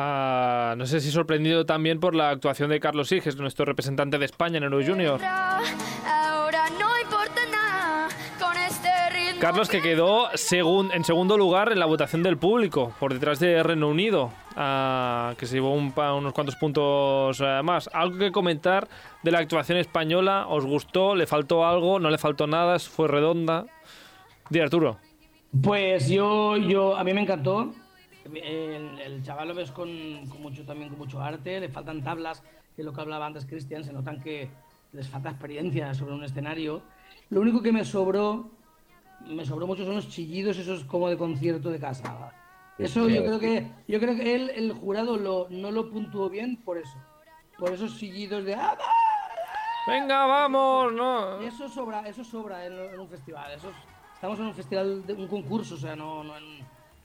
Ah, 0.00 0.74
no 0.78 0.86
sé 0.86 1.00
si 1.00 1.10
sorprendido 1.10 1.66
también 1.66 1.98
por 1.98 2.14
la 2.14 2.30
actuación 2.30 2.70
de 2.70 2.78
Carlos 2.78 3.08
Siges, 3.08 3.34
nuestro 3.36 3.64
representante 3.64 4.16
de 4.16 4.26
España 4.26 4.58
en 4.58 4.62
Euro 4.62 4.78
Junior. 4.86 5.20
Ahora 5.24 6.66
no 6.78 6.86
importa 7.02 7.40
nada 7.50 8.08
con 8.40 8.56
este 8.56 8.88
ritmo. 9.10 9.40
Carlos 9.40 9.68
que 9.68 9.82
quedó 9.82 10.30
segun- 10.34 10.92
en 10.94 11.02
segundo 11.02 11.36
lugar 11.36 11.72
en 11.72 11.80
la 11.80 11.86
votación 11.86 12.22
del 12.22 12.36
público, 12.38 12.94
por 13.00 13.12
detrás 13.12 13.40
de 13.40 13.60
Reino 13.64 13.88
Unido, 13.88 14.30
ah, 14.54 15.34
que 15.36 15.46
se 15.46 15.54
llevó 15.56 15.72
un 15.74 15.92
unos 15.96 16.32
cuantos 16.32 16.54
puntos 16.54 17.40
eh, 17.40 17.60
más. 17.64 17.90
¿Algo 17.92 18.18
que 18.18 18.30
comentar 18.30 18.86
de 19.24 19.32
la 19.32 19.40
actuación 19.40 19.78
española? 19.78 20.46
¿Os 20.48 20.64
gustó? 20.64 21.16
¿Le 21.16 21.26
faltó 21.26 21.66
algo? 21.66 21.98
¿No 21.98 22.08
le 22.08 22.18
faltó 22.18 22.46
nada? 22.46 22.78
¿Fue 22.78 23.08
redonda? 23.08 23.64
Di 24.48 24.60
Arturo. 24.60 24.98
Pues 25.60 26.08
yo, 26.08 26.56
yo, 26.56 26.96
a 26.96 27.02
mí 27.02 27.12
me 27.12 27.22
encantó. 27.22 27.72
El, 28.34 28.98
el 29.00 29.22
chaval 29.22 29.48
lo 29.48 29.54
ves 29.54 29.70
con, 29.70 29.88
con 30.28 30.42
mucho, 30.42 30.64
también 30.64 30.88
con 30.90 30.98
mucho 30.98 31.20
arte. 31.20 31.60
Le 31.60 31.68
faltan 31.68 32.02
tablas, 32.02 32.40
que 32.74 32.82
es 32.82 32.84
lo 32.84 32.92
que 32.92 33.00
hablaba 33.00 33.26
antes 33.26 33.46
Cristian. 33.46 33.84
Se 33.84 33.92
notan 33.92 34.20
que 34.20 34.50
les 34.92 35.08
falta 35.08 35.30
experiencia 35.30 35.94
sobre 35.94 36.14
un 36.14 36.24
escenario. 36.24 36.82
Lo 37.30 37.40
único 37.40 37.62
que 37.62 37.72
me 37.72 37.84
sobró, 37.84 38.50
me 39.26 39.44
sobró 39.44 39.66
mucho 39.66 39.84
son 39.84 39.96
los 39.96 40.08
chillidos 40.08 40.58
esos 40.58 40.84
como 40.84 41.08
de 41.08 41.16
concierto 41.16 41.70
de 41.70 41.78
casa. 41.78 42.32
Eso 42.78 43.08
yo 43.08 43.24
creo 43.24 43.40
que, 43.40 43.66
yo 43.88 43.98
creo 43.98 44.14
que 44.14 44.34
él, 44.36 44.50
el 44.54 44.72
jurado 44.72 45.16
lo, 45.16 45.48
no 45.50 45.70
lo 45.72 45.90
puntuó 45.90 46.30
bien 46.30 46.56
por 46.64 46.78
eso. 46.78 46.96
Por 47.58 47.72
esos 47.72 47.98
chillidos 47.98 48.44
de 48.44 48.54
¡Ah, 48.54 48.76
Venga, 49.86 50.26
vamos, 50.26 50.92
¿no? 50.92 51.40
eso 51.40 51.68
sobra, 51.68 52.06
eso 52.06 52.22
sobra 52.22 52.64
en, 52.66 52.72
en 52.74 53.00
un 53.00 53.08
festival. 53.08 53.50
Eso 53.52 53.70
es- 53.70 53.76
estamos 54.14 54.38
en 54.38 54.46
un 54.46 54.54
festival, 54.54 55.06
de, 55.06 55.12
un 55.14 55.26
concurso, 55.28 55.74
o 55.74 55.78
sea, 55.78 55.96
no, 55.96 56.22
no 56.22 56.36
en, 56.36 56.58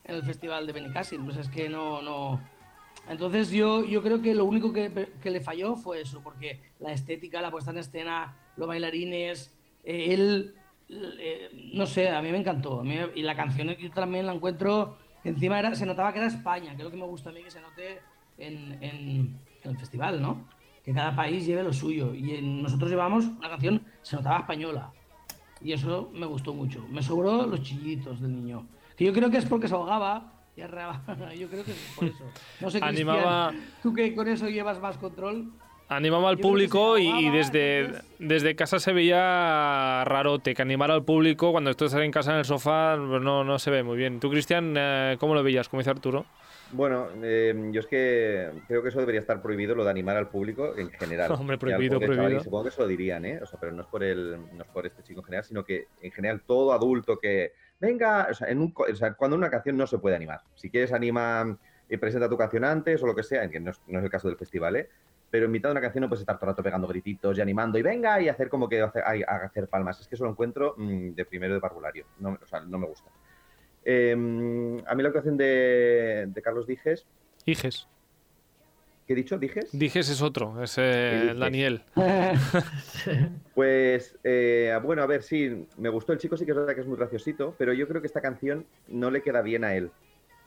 en 0.03 0.15
el 0.15 0.23
festival 0.23 0.65
de 0.67 0.73
Benicassim. 0.73 1.23
Pues 1.25 1.37
es 1.37 1.49
que 1.49 1.69
no, 1.69 2.01
no. 2.01 2.41
Entonces 3.09 3.49
yo, 3.51 3.83
yo 3.83 4.01
creo 4.01 4.21
que 4.21 4.33
lo 4.33 4.45
único 4.45 4.71
que, 4.71 5.09
que 5.21 5.29
le 5.31 5.41
falló 5.41 5.75
fue 5.75 6.01
eso, 6.01 6.21
porque 6.23 6.61
la 6.79 6.93
estética, 6.93 7.41
la 7.41 7.51
puesta 7.51 7.71
en 7.71 7.77
escena 7.79 8.37
los 8.55 8.67
bailarines, 8.67 9.53
eh, 9.83 10.13
él, 10.13 10.55
eh, 10.89 11.49
no 11.73 11.85
sé, 11.85 12.09
a 12.09 12.21
mí 12.21 12.31
me 12.31 12.37
encantó. 12.37 12.79
A 12.79 12.83
mí 12.83 12.95
y 13.15 13.23
la 13.23 13.35
canción 13.35 13.69
yo 13.75 13.91
también 13.91 14.25
la 14.25 14.33
encuentro, 14.33 14.97
encima 15.23 15.59
era, 15.59 15.75
se 15.75 15.85
notaba 15.85 16.13
que 16.13 16.19
era 16.19 16.27
España, 16.27 16.71
que 16.71 16.77
es 16.77 16.83
lo 16.83 16.91
que 16.91 16.97
me 16.97 17.05
gusta 17.05 17.29
a 17.29 17.33
mí 17.33 17.43
que 17.43 17.51
se 17.51 17.59
note 17.61 17.99
en, 18.37 18.73
en- 18.81 19.39
en 19.63 19.71
el 19.71 19.77
festival, 19.77 20.21
¿no? 20.21 20.47
Que 20.85 20.93
cada 20.93 21.15
país 21.15 21.45
lleve 21.45 21.63
lo 21.63 21.73
suyo. 21.73 22.13
Y 22.13 22.35
en- 22.35 22.61
nosotros 22.61 22.89
llevamos 22.89 23.25
una 23.25 23.49
canción, 23.49 23.81
se 24.01 24.15
notaba 24.15 24.39
española. 24.39 24.91
Y 25.61 25.71
eso 25.73 26.09
me 26.13 26.25
gustó 26.25 26.53
mucho. 26.53 26.85
Me 26.89 27.01
sobró 27.01 27.45
los 27.47 27.61
chillitos 27.63 28.21
del 28.21 28.31
niño. 28.35 28.65
Que 28.97 29.05
yo 29.05 29.13
creo 29.13 29.29
que 29.29 29.37
es 29.37 29.45
porque 29.45 29.67
se 29.67 29.73
ahogaba 29.75 30.33
y 30.55 30.61
arreaba. 30.61 31.01
Yo 31.37 31.47
creo 31.47 31.63
que 31.63 31.71
es 31.71 31.93
por 31.95 32.05
eso. 32.05 32.23
No 32.61 32.69
sé, 32.69 32.79
Cristian, 32.79 33.09
Animaba- 33.09 33.53
tú 33.81 33.93
que 33.93 34.13
con 34.13 34.27
eso 34.27 34.47
llevas 34.47 34.79
más 34.79 34.97
control. 34.97 35.51
Animaba 35.89 36.29
al 36.29 36.37
Yo 36.37 36.41
público 36.43 36.97
y, 36.97 37.29
desde, 37.29 38.01
desde 38.17 38.55
casa 38.55 38.79
se 38.79 38.93
veía 38.93 40.03
rarote, 40.05 40.53
que 40.53 40.61
animar 40.61 40.89
al 40.91 41.03
público 41.03 41.51
cuando 41.51 41.71
estás 41.71 41.93
en 41.95 42.11
casa 42.11 42.31
en 42.31 42.37
el 42.39 42.45
sofá 42.45 42.95
pues 42.97 43.21
no, 43.21 43.43
no 43.43 43.59
se 43.59 43.69
ve 43.69 43.83
muy 43.83 43.97
bien. 43.97 44.19
¿Tú, 44.19 44.29
Cristian, 44.29 44.73
eh, 44.77 45.17
cómo 45.19 45.35
lo 45.35 45.43
veías? 45.43 45.69
Como 45.69 45.81
dice 45.81 45.91
Arturo. 45.91 46.25
Bueno, 46.71 47.07
eh, 47.21 47.69
yo 47.71 47.81
es 47.81 47.85
que 47.85 48.49
creo 48.67 48.81
que 48.81 48.89
eso 48.89 48.99
debería 48.99 49.21
estar 49.21 49.41
prohibido, 49.41 49.75
lo 49.75 49.83
de 49.83 49.91
animar 49.91 50.17
al 50.17 50.29
público 50.29 50.75
en 50.75 50.89
general. 50.89 51.31
Hombre, 51.39 51.57
prohibido, 51.59 51.99
chaval, 51.99 52.15
prohibido. 52.15 52.43
supongo 52.43 52.63
que 52.65 52.71
se 52.71 52.81
lo 52.81 52.87
dirían, 52.87 53.25
¿eh? 53.25 53.39
O 53.43 53.45
sea, 53.45 53.59
pero 53.59 53.71
no 53.73 53.83
es 53.83 53.87
por 53.87 54.03
el, 54.03 54.37
no 54.53 54.63
es 54.63 54.69
por 54.69 54.87
este 54.87 55.03
chico 55.03 55.19
en 55.19 55.25
general, 55.25 55.43
sino 55.43 55.63
que 55.63 55.87
en 56.01 56.11
general 56.11 56.41
todo 56.41 56.73
adulto 56.73 57.19
que 57.19 57.51
venga, 57.83 58.27
o 58.29 58.33
sea, 58.33 58.47
en 58.47 58.59
un, 58.59 58.73
o 58.75 58.95
sea, 58.95 59.13
cuando 59.13 59.37
una 59.37 59.49
canción 59.49 59.77
no 59.77 59.85
se 59.85 59.97
puede 59.97 60.15
animar. 60.15 60.41
Si 60.55 60.69
quieres 60.69 60.93
anima 60.93 61.57
y 61.89 61.97
presenta 61.97 62.29
tu 62.29 62.37
canción 62.37 62.63
antes 62.63 63.03
o 63.03 63.05
lo 63.05 63.15
que 63.15 63.23
sea, 63.23 63.49
que 63.49 63.59
no 63.59 63.71
es, 63.71 63.81
no 63.87 63.99
es 63.99 64.05
el 64.05 64.09
caso 64.09 64.27
del 64.27 64.37
festival, 64.37 64.75
¿eh? 64.77 64.89
Pero 65.29 65.45
en 65.45 65.51
mitad 65.51 65.69
de 65.69 65.73
una 65.73 65.81
canción 65.81 66.03
no 66.03 66.09
puedes 66.09 66.21
estar 66.21 66.37
todo 66.37 66.45
el 66.45 66.53
rato 66.53 66.63
pegando 66.63 66.87
grititos 66.87 67.37
y 67.37 67.41
animando 67.41 67.77
y 67.77 67.81
venga 67.81 68.21
y 68.21 68.29
hacer 68.29 68.49
como 68.49 68.69
que 68.69 68.81
hacer 68.81 69.67
palmas. 69.67 69.99
Es 69.99 70.07
que 70.07 70.15
eso 70.15 70.25
lo 70.25 70.31
encuentro 70.31 70.75
mm, 70.77 71.09
de 71.09 71.25
primero 71.25 71.55
de 71.55 71.59
parvulario. 71.59 72.05
No, 72.19 72.37
o 72.41 72.45
sea, 72.45 72.59
no 72.61 72.77
me 72.77 72.85
gusta. 72.85 73.09
Eh, 73.83 74.11
a 74.13 74.95
mí 74.95 75.03
la 75.03 75.09
actuación 75.09 75.35
de, 75.35 76.25
de 76.27 76.41
Carlos 76.41 76.67
Dijes, 76.67 77.07
Dijes. 77.45 77.87
¿Qué 79.07 79.13
he 79.13 79.15
dicho? 79.15 79.37
¿Dijes? 79.37 79.69
Dijes 79.71 80.09
es 80.09 80.21
otro, 80.21 80.61
es 80.63 80.75
eh. 80.77 81.33
Daniel. 81.37 81.83
Pues 83.53 84.17
eh, 84.23 84.75
bueno, 84.83 85.03
a 85.03 85.05
ver, 85.05 85.21
sí, 85.21 85.67
me 85.77 85.89
gustó 85.89 86.11
el 86.13 86.17
chico, 86.19 86.35
sí 86.37 86.45
que 86.45 86.51
es 86.51 86.57
verdad 86.57 86.73
que 86.73 86.81
es 86.81 86.87
muy 86.87 86.97
graciosito, 86.97 87.53
pero 87.57 87.71
yo 87.71 87.87
creo 87.87 88.01
que 88.01 88.07
esta 88.07 88.21
canción 88.21 88.65
no 88.87 89.11
le 89.11 89.21
queda 89.21 89.41
bien 89.43 89.63
a 89.63 89.75
él. 89.75 89.91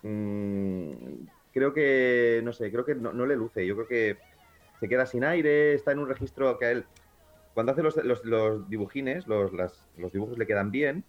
Mm, 0.02 0.92
creo 1.52 1.72
que, 1.72 2.40
no 2.42 2.52
sé, 2.52 2.70
creo 2.72 2.84
que 2.84 2.94
no, 2.96 3.12
no 3.12 3.24
le 3.26 3.36
luce, 3.36 3.64
yo 3.64 3.76
creo 3.76 3.86
que 3.88 4.16
se 4.80 4.88
queda 4.88 5.06
sin 5.06 5.22
aire, 5.24 5.74
está 5.74 5.92
en 5.92 6.00
un 6.00 6.08
registro 6.08 6.58
que 6.58 6.66
a 6.66 6.70
él, 6.72 6.84
cuando 7.54 7.72
hace 7.72 7.82
los, 7.82 7.96
los- 8.04 8.24
los 8.24 8.68
dibujines, 8.68 9.26
los, 9.28 9.52
las- 9.52 9.86
los 9.96 10.12
dibujos 10.12 10.36
le 10.36 10.46
quedan 10.46 10.70
bien, 10.72 11.04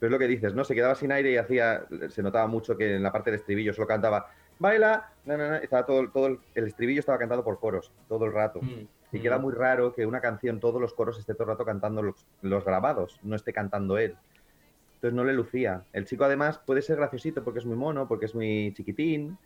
pero 0.00 0.08
es 0.08 0.12
lo 0.12 0.18
que 0.18 0.26
dices, 0.28 0.54
¿no? 0.54 0.64
Se 0.64 0.74
quedaba 0.74 0.94
sin 0.94 1.12
aire 1.12 1.30
y 1.32 1.36
hacía, 1.36 1.84
se 2.08 2.22
notaba 2.22 2.46
mucho 2.46 2.76
que 2.76 2.96
en 2.96 3.02
la 3.02 3.12
parte 3.12 3.30
del 3.30 3.40
estribillo 3.40 3.72
solo 3.74 3.86
cantaba, 3.86 4.26
baila, 4.58 5.10
na, 5.24 5.36
na, 5.36 5.48
na", 5.48 5.58
estaba 5.58 5.86
todo, 5.86 6.08
todo 6.10 6.26
el, 6.26 6.38
el 6.54 6.66
estribillo 6.66 7.00
estaba 7.00 7.18
cantado 7.18 7.44
por 7.44 7.58
coros, 7.58 7.92
todo 8.08 8.24
el 8.26 8.32
rato. 8.32 8.60
Mm, 8.62 8.86
Y 9.12 9.18
mm. 9.18 9.22
queda 9.22 9.38
muy 9.38 9.52
raro 9.54 9.94
que 9.94 10.06
una 10.06 10.20
canción, 10.20 10.60
todos 10.60 10.80
los 10.80 10.94
coros 10.94 11.18
esté 11.18 11.34
todo 11.34 11.44
el 11.44 11.50
rato 11.50 11.64
cantando 11.64 12.02
los, 12.02 12.26
los 12.42 12.64
grabados, 12.64 13.18
no 13.22 13.36
esté 13.36 13.52
cantando 13.52 13.98
él. 13.98 14.16
Entonces 14.96 15.14
no 15.14 15.24
le 15.24 15.34
lucía. 15.34 15.84
El 15.92 16.06
chico 16.06 16.24
además 16.24 16.58
puede 16.58 16.80
ser 16.80 16.96
graciosito 16.96 17.44
porque 17.44 17.58
es 17.58 17.66
muy 17.66 17.76
mono, 17.76 18.08
porque 18.08 18.24
es 18.24 18.34
muy 18.34 18.72
chiquitín, 18.74 19.36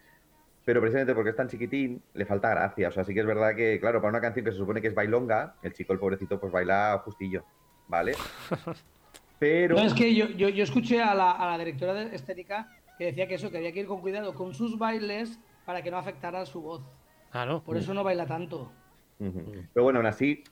pero 0.64 0.80
precisamente 0.80 1.14
porque 1.14 1.30
es 1.30 1.36
tan 1.36 1.48
chiquitín, 1.48 2.00
le 2.14 2.26
falta 2.26 2.50
gracia. 2.50 2.88
O 2.88 2.92
sea, 2.92 3.02
sí 3.02 3.12
que 3.12 3.20
es 3.20 3.26
verdad 3.26 3.56
que, 3.56 3.80
claro, 3.80 4.00
para 4.00 4.10
una 4.10 4.20
canción 4.20 4.44
que 4.44 4.52
se 4.52 4.58
supone 4.58 4.80
que 4.80 4.88
es 4.88 4.94
bailonga, 4.94 5.56
el 5.62 5.72
chico, 5.72 5.92
el 5.92 5.98
pobrecito, 5.98 6.38
pues 6.38 6.52
baila 6.52 7.00
justillo, 7.04 7.42
¿vale? 7.88 8.12
Pero... 9.38 9.76
No, 9.76 9.82
es 9.82 9.94
que 9.94 10.14
yo, 10.14 10.26
yo, 10.26 10.48
yo 10.48 10.64
escuché 10.64 11.02
a 11.02 11.14
la, 11.14 11.32
a 11.32 11.50
la 11.50 11.58
directora 11.58 11.94
de 11.94 12.14
estética 12.14 12.68
que 12.98 13.06
decía 13.06 13.28
que 13.28 13.34
eso, 13.34 13.50
que 13.50 13.58
había 13.58 13.72
que 13.72 13.80
ir 13.80 13.86
con 13.86 14.00
cuidado 14.00 14.34
con 14.34 14.52
sus 14.52 14.76
bailes 14.76 15.38
para 15.64 15.82
que 15.82 15.90
no 15.90 15.96
afectara 15.96 16.44
su 16.44 16.60
voz. 16.60 16.82
Ah, 17.30 17.46
no. 17.46 17.62
Por 17.62 17.76
eso 17.76 17.94
no 17.94 18.02
baila 18.02 18.26
tanto. 18.26 18.72
Pero 19.18 19.84
bueno, 19.84 20.00
aún 20.00 20.06
así, 20.06 20.42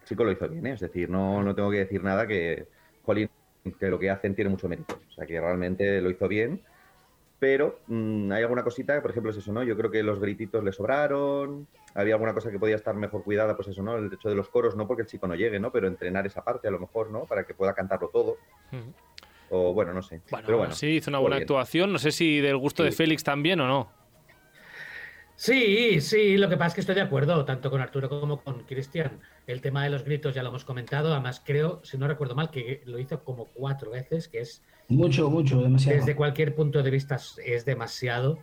el 0.00 0.06
chico 0.06 0.24
lo 0.24 0.30
hizo 0.30 0.48
bien, 0.48 0.66
¿eh? 0.66 0.72
Es 0.72 0.80
decir, 0.80 1.10
no, 1.10 1.42
no 1.42 1.54
tengo 1.54 1.70
que 1.70 1.78
decir 1.78 2.02
nada 2.02 2.26
que, 2.26 2.68
jolín, 3.02 3.28
que 3.78 3.88
lo 3.88 3.98
que 3.98 4.10
hacen 4.10 4.34
tiene 4.34 4.50
mucho 4.50 4.68
mérito. 4.68 4.94
O 5.08 5.12
sea, 5.12 5.26
que 5.26 5.40
realmente 5.40 6.00
lo 6.00 6.10
hizo 6.10 6.28
bien. 6.28 6.62
Pero 7.38 7.80
mm, 7.86 8.32
hay 8.32 8.42
alguna 8.42 8.62
cosita, 8.62 9.00
por 9.02 9.10
ejemplo, 9.10 9.30
es 9.30 9.38
eso, 9.38 9.52
¿no? 9.52 9.62
Yo 9.62 9.76
creo 9.76 9.90
que 9.90 10.02
los 10.02 10.20
grititos 10.20 10.62
le 10.62 10.72
sobraron. 10.72 11.66
Había 11.94 12.14
alguna 12.14 12.34
cosa 12.34 12.50
que 12.50 12.58
podía 12.58 12.76
estar 12.76 12.94
mejor 12.94 13.24
cuidada, 13.24 13.56
pues 13.56 13.68
eso, 13.68 13.82
¿no? 13.82 13.96
El 13.96 14.12
hecho 14.12 14.28
de 14.28 14.34
los 14.34 14.48
coros, 14.48 14.76
no 14.76 14.86
porque 14.86 15.02
el 15.02 15.08
chico 15.08 15.26
no 15.26 15.34
llegue, 15.34 15.58
¿no? 15.58 15.72
Pero 15.72 15.88
entrenar 15.88 16.26
esa 16.26 16.44
parte 16.44 16.68
a 16.68 16.70
lo 16.70 16.78
mejor, 16.78 17.10
¿no? 17.10 17.24
Para 17.24 17.44
que 17.44 17.54
pueda 17.54 17.74
cantarlo 17.74 18.08
todo. 18.08 18.36
Ujú. 18.72 18.92
O 19.50 19.72
bueno, 19.72 19.92
no 19.92 20.02
sé. 20.02 20.20
Bueno, 20.30 20.46
Pero 20.46 20.58
bueno, 20.58 20.74
sí, 20.74 20.86
hizo 20.88 21.10
una 21.10 21.18
buena 21.18 21.36
bien. 21.36 21.44
actuación. 21.44 21.92
No 21.92 21.98
sé 21.98 22.10
si 22.12 22.40
del 22.40 22.56
gusto 22.56 22.82
de. 22.82 22.92
Félix 22.92 23.22
también 23.22 23.60
o 23.60 23.66
no. 23.68 23.88
Sí, 25.38 26.00
sí, 26.00 26.38
lo 26.38 26.48
que 26.48 26.56
pasa 26.56 26.68
es 26.68 26.74
que 26.74 26.80
estoy 26.80 26.94
de 26.94 27.02
acuerdo, 27.02 27.44
tanto 27.44 27.70
con 27.70 27.82
Arturo 27.82 28.08
como 28.08 28.42
con 28.42 28.64
Cristian. 28.64 29.20
El 29.46 29.60
tema 29.60 29.84
de 29.84 29.90
los 29.90 30.02
gritos 30.02 30.34
ya 30.34 30.42
lo 30.42 30.48
hemos 30.48 30.64
comentado, 30.64 31.12
además 31.12 31.42
creo, 31.44 31.80
si 31.84 31.98
no 31.98 32.08
recuerdo 32.08 32.34
mal, 32.34 32.50
que 32.50 32.82
lo 32.86 32.98
hizo 32.98 33.22
como 33.22 33.44
cuatro 33.52 33.90
veces, 33.90 34.28
que 34.28 34.40
es 34.40 34.62
Mucho, 34.88 35.28
mucho, 35.28 35.60
demasiado. 35.60 35.98
desde 35.98 36.16
cualquier 36.16 36.54
punto 36.54 36.82
de 36.82 36.90
vista 36.90 37.16
es- 37.16 37.38
es 37.44 37.66
demasiado. 37.66 38.38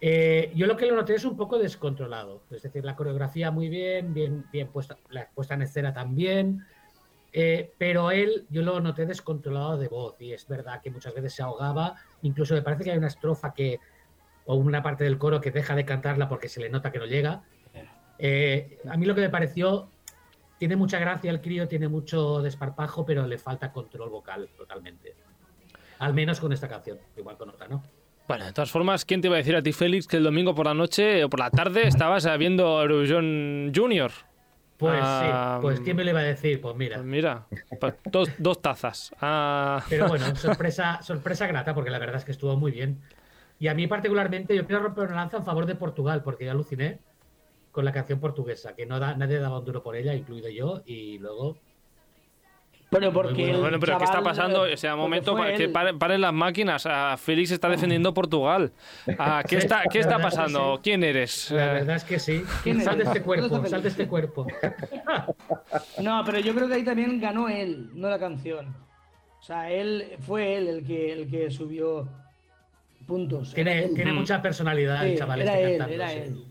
Eh, 0.00 0.50
yo 0.54 0.66
lo 0.66 0.76
que 0.78 0.86
lo 0.86 0.94
noté 0.94 1.14
es 1.14 1.24
un 1.26 1.36
poco 1.36 1.58
descontrolado, 1.58 2.42
es 2.52 2.62
decir, 2.62 2.84
la 2.84 2.96
coreografía 2.96 3.50
muy 3.50 3.68
bien, 3.68 4.14
bien, 4.14 4.46
bien 4.50 4.68
puesta, 4.68 4.96
la 5.10 5.28
puesta 5.28 5.54
en 5.54 5.62
escena 5.62 5.92
también, 5.92 6.64
eh, 7.40 7.72
pero 7.78 8.10
él 8.10 8.46
yo 8.50 8.62
lo 8.62 8.80
noté 8.80 9.06
descontrolado 9.06 9.78
de 9.78 9.86
voz 9.86 10.20
y 10.20 10.32
es 10.32 10.48
verdad 10.48 10.80
que 10.82 10.90
muchas 10.90 11.14
veces 11.14 11.34
se 11.34 11.44
ahogaba, 11.44 11.94
incluso 12.22 12.52
me 12.54 12.62
parece 12.62 12.82
que 12.82 12.90
hay 12.90 12.98
una 12.98 13.06
estrofa 13.06 13.54
que 13.54 13.78
o 14.46 14.56
una 14.56 14.82
parte 14.82 15.04
del 15.04 15.18
coro 15.18 15.40
que 15.40 15.52
deja 15.52 15.76
de 15.76 15.84
cantarla 15.84 16.28
porque 16.28 16.48
se 16.48 16.58
le 16.58 16.68
nota 16.68 16.90
que 16.90 16.98
no 16.98 17.06
llega. 17.06 17.44
Eh, 18.18 18.80
a 18.90 18.96
mí 18.96 19.06
lo 19.06 19.14
que 19.14 19.20
me 19.20 19.28
pareció 19.28 19.88
tiene 20.58 20.74
mucha 20.74 20.98
gracia 20.98 21.30
el 21.30 21.40
crío, 21.40 21.68
tiene 21.68 21.86
mucho 21.86 22.42
desparpajo, 22.42 23.06
pero 23.06 23.24
le 23.24 23.38
falta 23.38 23.70
control 23.70 24.10
vocal 24.10 24.48
totalmente. 24.56 25.14
Al 26.00 26.14
menos 26.14 26.40
con 26.40 26.52
esta 26.52 26.66
canción, 26.66 26.98
igual 27.16 27.36
con 27.36 27.50
otra, 27.50 27.68
¿no? 27.68 27.84
Bueno, 28.26 28.46
de 28.46 28.52
todas 28.52 28.72
formas, 28.72 29.04
¿quién 29.04 29.20
te 29.20 29.28
iba 29.28 29.36
a 29.36 29.38
decir 29.38 29.54
a 29.54 29.62
ti, 29.62 29.72
Félix, 29.72 30.08
que 30.08 30.16
el 30.16 30.24
domingo 30.24 30.56
por 30.56 30.66
la 30.66 30.74
noche 30.74 31.22
o 31.22 31.30
por 31.30 31.38
la 31.38 31.50
tarde 31.50 31.86
estabas 31.86 32.26
viendo 32.36 32.82
Eurovisión 32.82 33.70
Junior? 33.72 34.10
Pues 34.78 35.00
Ah, 35.02 35.54
sí, 35.56 35.58
pues 35.60 35.80
¿quién 35.80 35.96
me 35.96 36.04
lo 36.04 36.10
iba 36.10 36.20
a 36.20 36.22
decir? 36.24 36.60
Pues 36.60 36.76
mira. 36.76 36.96
Pues 36.96 37.04
mira, 37.04 37.48
pa- 37.80 37.96
dos, 38.04 38.30
dos 38.38 38.62
tazas. 38.62 39.10
Ah, 39.20 39.84
Pero 39.88 40.06
bueno, 40.06 40.26
sorpresa, 40.36 41.02
sorpresa 41.02 41.46
grata, 41.46 41.74
porque 41.74 41.90
la 41.90 41.98
verdad 41.98 42.16
es 42.16 42.24
que 42.24 42.32
estuvo 42.32 42.56
muy 42.56 42.72
bien. 42.72 43.02
Y 43.58 43.68
a 43.68 43.74
mí 43.74 43.86
particularmente, 43.86 44.54
yo 44.56 44.66
quiero 44.66 44.82
romper 44.82 45.06
una 45.08 45.16
lanza 45.16 45.38
en 45.38 45.44
favor 45.44 45.66
de 45.66 45.74
Portugal, 45.76 46.22
porque 46.22 46.44
yo 46.44 46.52
aluciné 46.52 47.04
con 47.70 47.84
la 47.84 47.92
canción 47.92 48.20
portuguesa, 48.20 48.74
que 48.76 48.86
no 48.86 49.00
da, 49.00 49.16
nadie 49.16 49.38
daba 49.40 49.60
un 49.60 49.64
duro 49.66 49.82
por 49.82 49.96
ella, 49.96 50.14
incluido 50.14 50.50
yo, 50.50 50.82
y 50.86 51.18
luego... 51.18 51.62
Pero 52.90 53.12
porque. 53.12 53.34
Bueno, 53.42 53.54
el 53.56 53.60
bueno, 53.60 53.78
pero 53.80 53.98
¿qué 53.98 54.04
está 54.04 54.22
pasando? 54.22 54.66
eh, 54.66 54.72
O 54.72 54.76
sea, 54.76 54.94
un 54.94 55.00
porque 55.00 55.08
momento, 55.08 55.36
fue 55.36 55.50
pa- 55.50 55.56
que 55.58 55.68
paren, 55.68 55.98
paren 55.98 56.20
las 56.22 56.32
máquinas. 56.32 56.86
Ah, 56.86 57.16
Félix 57.18 57.50
está 57.50 57.68
defendiendo 57.68 58.14
Portugal. 58.14 58.72
Ah, 59.18 59.42
¿qué, 59.48 59.56
está, 59.58 59.82
¿Qué 59.90 59.98
está 59.98 60.18
pasando? 60.18 60.76
sí. 60.76 60.80
¿Quién 60.84 61.04
eres? 61.04 61.50
La 61.50 61.64
Eh, 61.66 61.74
verdad 61.74 61.96
es 61.96 62.04
que 62.04 62.18
sí. 62.18 62.42
¿Quién 62.62 62.80
Sal 62.80 62.96
de 62.96 63.04
este 63.04 63.20
cuerpo, 63.22 63.48
¿Dónde 63.48 63.68
sal 63.68 63.82
de 63.82 63.88
este 63.90 64.06
cuerpo. 64.06 64.46
No, 66.02 66.22
pero 66.24 66.38
yo 66.40 66.54
creo 66.54 66.68
que 66.68 66.74
ahí 66.74 66.84
también 66.84 67.20
ganó 67.20 67.48
él, 67.48 67.90
no 67.94 68.08
la 68.08 68.18
canción. 68.18 68.74
O 69.38 69.42
sea, 69.42 69.70
él 69.70 70.16
fue 70.20 70.56
él 70.56 70.68
el 70.68 70.84
que, 70.86 71.12
el 71.12 71.28
que 71.30 71.50
subió 71.50 72.08
puntos. 73.06 73.52
Tiene, 73.54 73.88
tiene 73.88 74.12
mucha 74.12 74.40
personalidad 74.42 75.04
el 75.06 75.12
Sí, 75.12 75.18
chaval 75.18 75.42
era 75.42 75.52
este 75.54 75.64
él, 75.72 75.78
cantando, 75.78 75.94
era 75.94 76.08
sí. 76.10 76.18
él. 76.18 76.44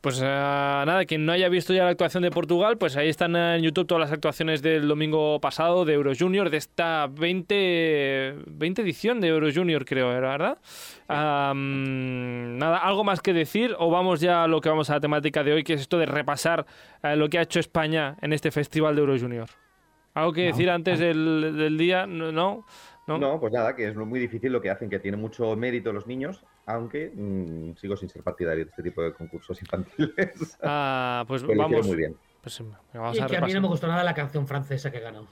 Eh, 0.00 0.02
Pues 0.02 0.18
eh, 0.22 0.24
nada, 0.24 1.04
quien 1.04 1.26
no 1.26 1.32
haya 1.32 1.48
visto 1.50 1.74
ya 1.74 1.84
la 1.84 1.90
actuación 1.90 2.22
de 2.22 2.30
Portugal, 2.30 2.78
pues 2.78 2.96
ahí 2.96 3.10
están 3.10 3.36
en 3.36 3.60
YouTube 3.62 3.86
todas 3.86 4.00
las 4.00 4.12
actuaciones 4.12 4.62
del 4.62 4.88
domingo 4.88 5.38
pasado 5.42 5.84
de 5.84 5.92
Euro 5.92 6.12
Junior, 6.18 6.48
de 6.48 6.56
esta 6.56 7.06
20, 7.06 8.34
20 8.46 8.80
edición 8.82 9.20
de 9.20 9.28
Euro 9.28 9.48
Junior, 9.54 9.84
creo, 9.84 10.10
¿era 10.12 10.30
verdad? 10.30 10.58
Nada, 11.08 12.78
¿algo 12.78 13.04
más 13.04 13.20
que 13.20 13.34
decir 13.34 13.74
o 13.78 13.90
vamos 13.90 14.20
ya 14.20 14.44
a 14.44 14.48
lo 14.48 14.60
que 14.62 14.70
vamos 14.70 14.88
a 14.88 14.94
la 14.94 15.00
temática 15.00 15.44
de 15.44 15.52
hoy, 15.52 15.64
que 15.64 15.74
es 15.74 15.82
esto 15.82 15.98
de 15.98 16.06
repasar 16.06 16.64
eh, 17.02 17.16
lo 17.16 17.28
que 17.28 17.38
ha 17.38 17.42
hecho 17.42 17.60
España 17.60 18.16
en 18.22 18.32
este 18.32 18.50
festival 18.50 18.94
de 18.94 19.00
Euro 19.02 19.18
Junior? 19.18 19.48
¿Algo 20.14 20.32
que 20.32 20.42
No. 20.42 20.46
decir 20.48 20.70
antes 20.70 20.98
del, 20.98 21.56
del 21.56 21.76
día? 21.76 22.06
No, 22.06 22.32
no. 22.32 22.64
¿No? 23.06 23.18
No, 23.18 23.40
pues 23.40 23.52
nada, 23.52 23.74
que 23.74 23.88
es 23.88 23.94
lo- 23.96 24.06
muy 24.06 24.20
difícil 24.20 24.52
lo 24.52 24.60
que 24.60 24.70
hacen, 24.70 24.88
que 24.88 24.98
tiene 25.00 25.16
mucho 25.16 25.56
mérito 25.56 25.92
los 25.92 26.06
niños, 26.06 26.44
aunque 26.74 27.10
mm, 27.14 27.74
sigo 27.76 27.96
sin 27.96 28.08
ser 28.08 28.22
partidario 28.22 28.64
de 28.64 28.70
este 28.70 28.82
tipo 28.82 29.02
de 29.02 29.12
concursos 29.12 29.60
infantiles. 29.60 30.58
Ah, 30.62 31.24
pues 31.26 31.42
Pero 31.46 31.58
vamos, 31.58 31.86
muy 31.86 31.96
bien. 31.96 32.16
pues, 32.42 32.62
vamos 32.94 33.16
Y 33.16 33.20
a 33.20 33.26
que 33.26 33.36
a 33.36 33.40
mí 33.40 33.52
no 33.52 33.60
me 33.60 33.68
gustó 33.68 33.86
nada 33.86 34.02
la 34.04 34.14
canción 34.14 34.46
francesa 34.46 34.90
que 34.90 35.00
ganó. 35.00 35.26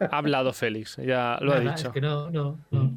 Ha 0.00 0.18
hablado 0.18 0.52
Félix, 0.52 0.96
ya 0.96 1.38
lo 1.40 1.52
ha 1.52 1.60
dicho. 1.60 1.88
Es 1.88 1.92
que 1.92 2.00
no, 2.00 2.30
no, 2.30 2.58
no. 2.70 2.96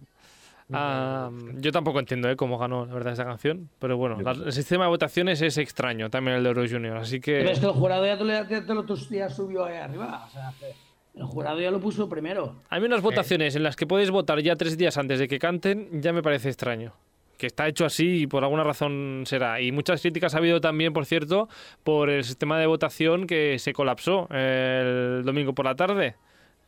Ah, 0.74 1.30
yo 1.56 1.72
tampoco 1.72 2.00
entiendo 2.00 2.30
¿eh? 2.30 2.36
cómo 2.36 2.58
ganó, 2.58 2.86
la 2.86 2.94
verdad, 2.94 3.14
esta 3.14 3.24
canción. 3.26 3.70
Pero 3.80 3.96
bueno, 3.98 4.20
la- 4.22 4.32
el 4.32 4.52
sistema 4.52 4.84
de 4.86 4.90
votaciones 4.90 5.42
es 5.42 5.58
extraño 5.58 6.10
también 6.10 6.38
el 6.38 6.44
de 6.44 6.50
Euro 6.50 6.64
Junior. 6.70 6.98
Así 6.98 7.20
Pero 7.20 7.50
es 7.50 7.60
que 7.60 7.62
que 7.62 7.66
el 7.68 7.74
jurado 7.74 8.06
ya 8.06 8.18
te 8.18 8.24
lo, 8.26 8.34
ya 8.34 8.66
te 8.66 8.74
lo 8.74 8.86
ya 8.86 9.30
subió 9.30 9.66
ahí 9.66 9.78
arriba. 9.78 10.26
O 10.26 10.30
sea, 10.30 10.54
que 10.60 10.74
el 11.18 11.26
jurado 11.26 11.60
ya 11.60 11.72
lo 11.72 11.80
puso 11.80 12.08
primero. 12.08 12.56
hay 12.70 12.82
unas 12.84 13.02
votaciones 13.02 13.56
en 13.56 13.64
las 13.64 13.76
que 13.76 13.88
puedes 13.88 14.12
votar 14.12 14.40
ya 14.42 14.56
tres 14.56 14.78
días 14.78 14.98
antes 14.98 15.20
de 15.20 15.28
que 15.28 15.40
canten, 15.40 16.02
ya 16.02 16.14
me 16.14 16.22
parece 16.22 16.50
extraño. 16.50 16.94
Que 17.38 17.48
está 17.48 17.68
hecho 17.68 17.86
así 17.86 18.22
y 18.22 18.28
por 18.28 18.44
alguna 18.44 18.64
razón 18.64 19.24
será. 19.26 19.62
Y 19.62 19.72
muchas 19.72 20.02
críticas 20.02 20.34
ha 20.34 20.40
habido 20.40 20.60
también, 20.60 20.92
por 20.92 21.06
cierto, 21.06 21.50
por 21.84 22.10
el 22.10 22.24
sistema 22.24 22.60
de 22.60 22.66
votación 22.66 23.28
que 23.28 23.60
se 23.60 23.74
colapsó 23.74 24.28
el 24.32 25.22
domingo 25.24 25.54
por 25.54 25.66
la 25.66 25.76
tarde. 25.76 26.16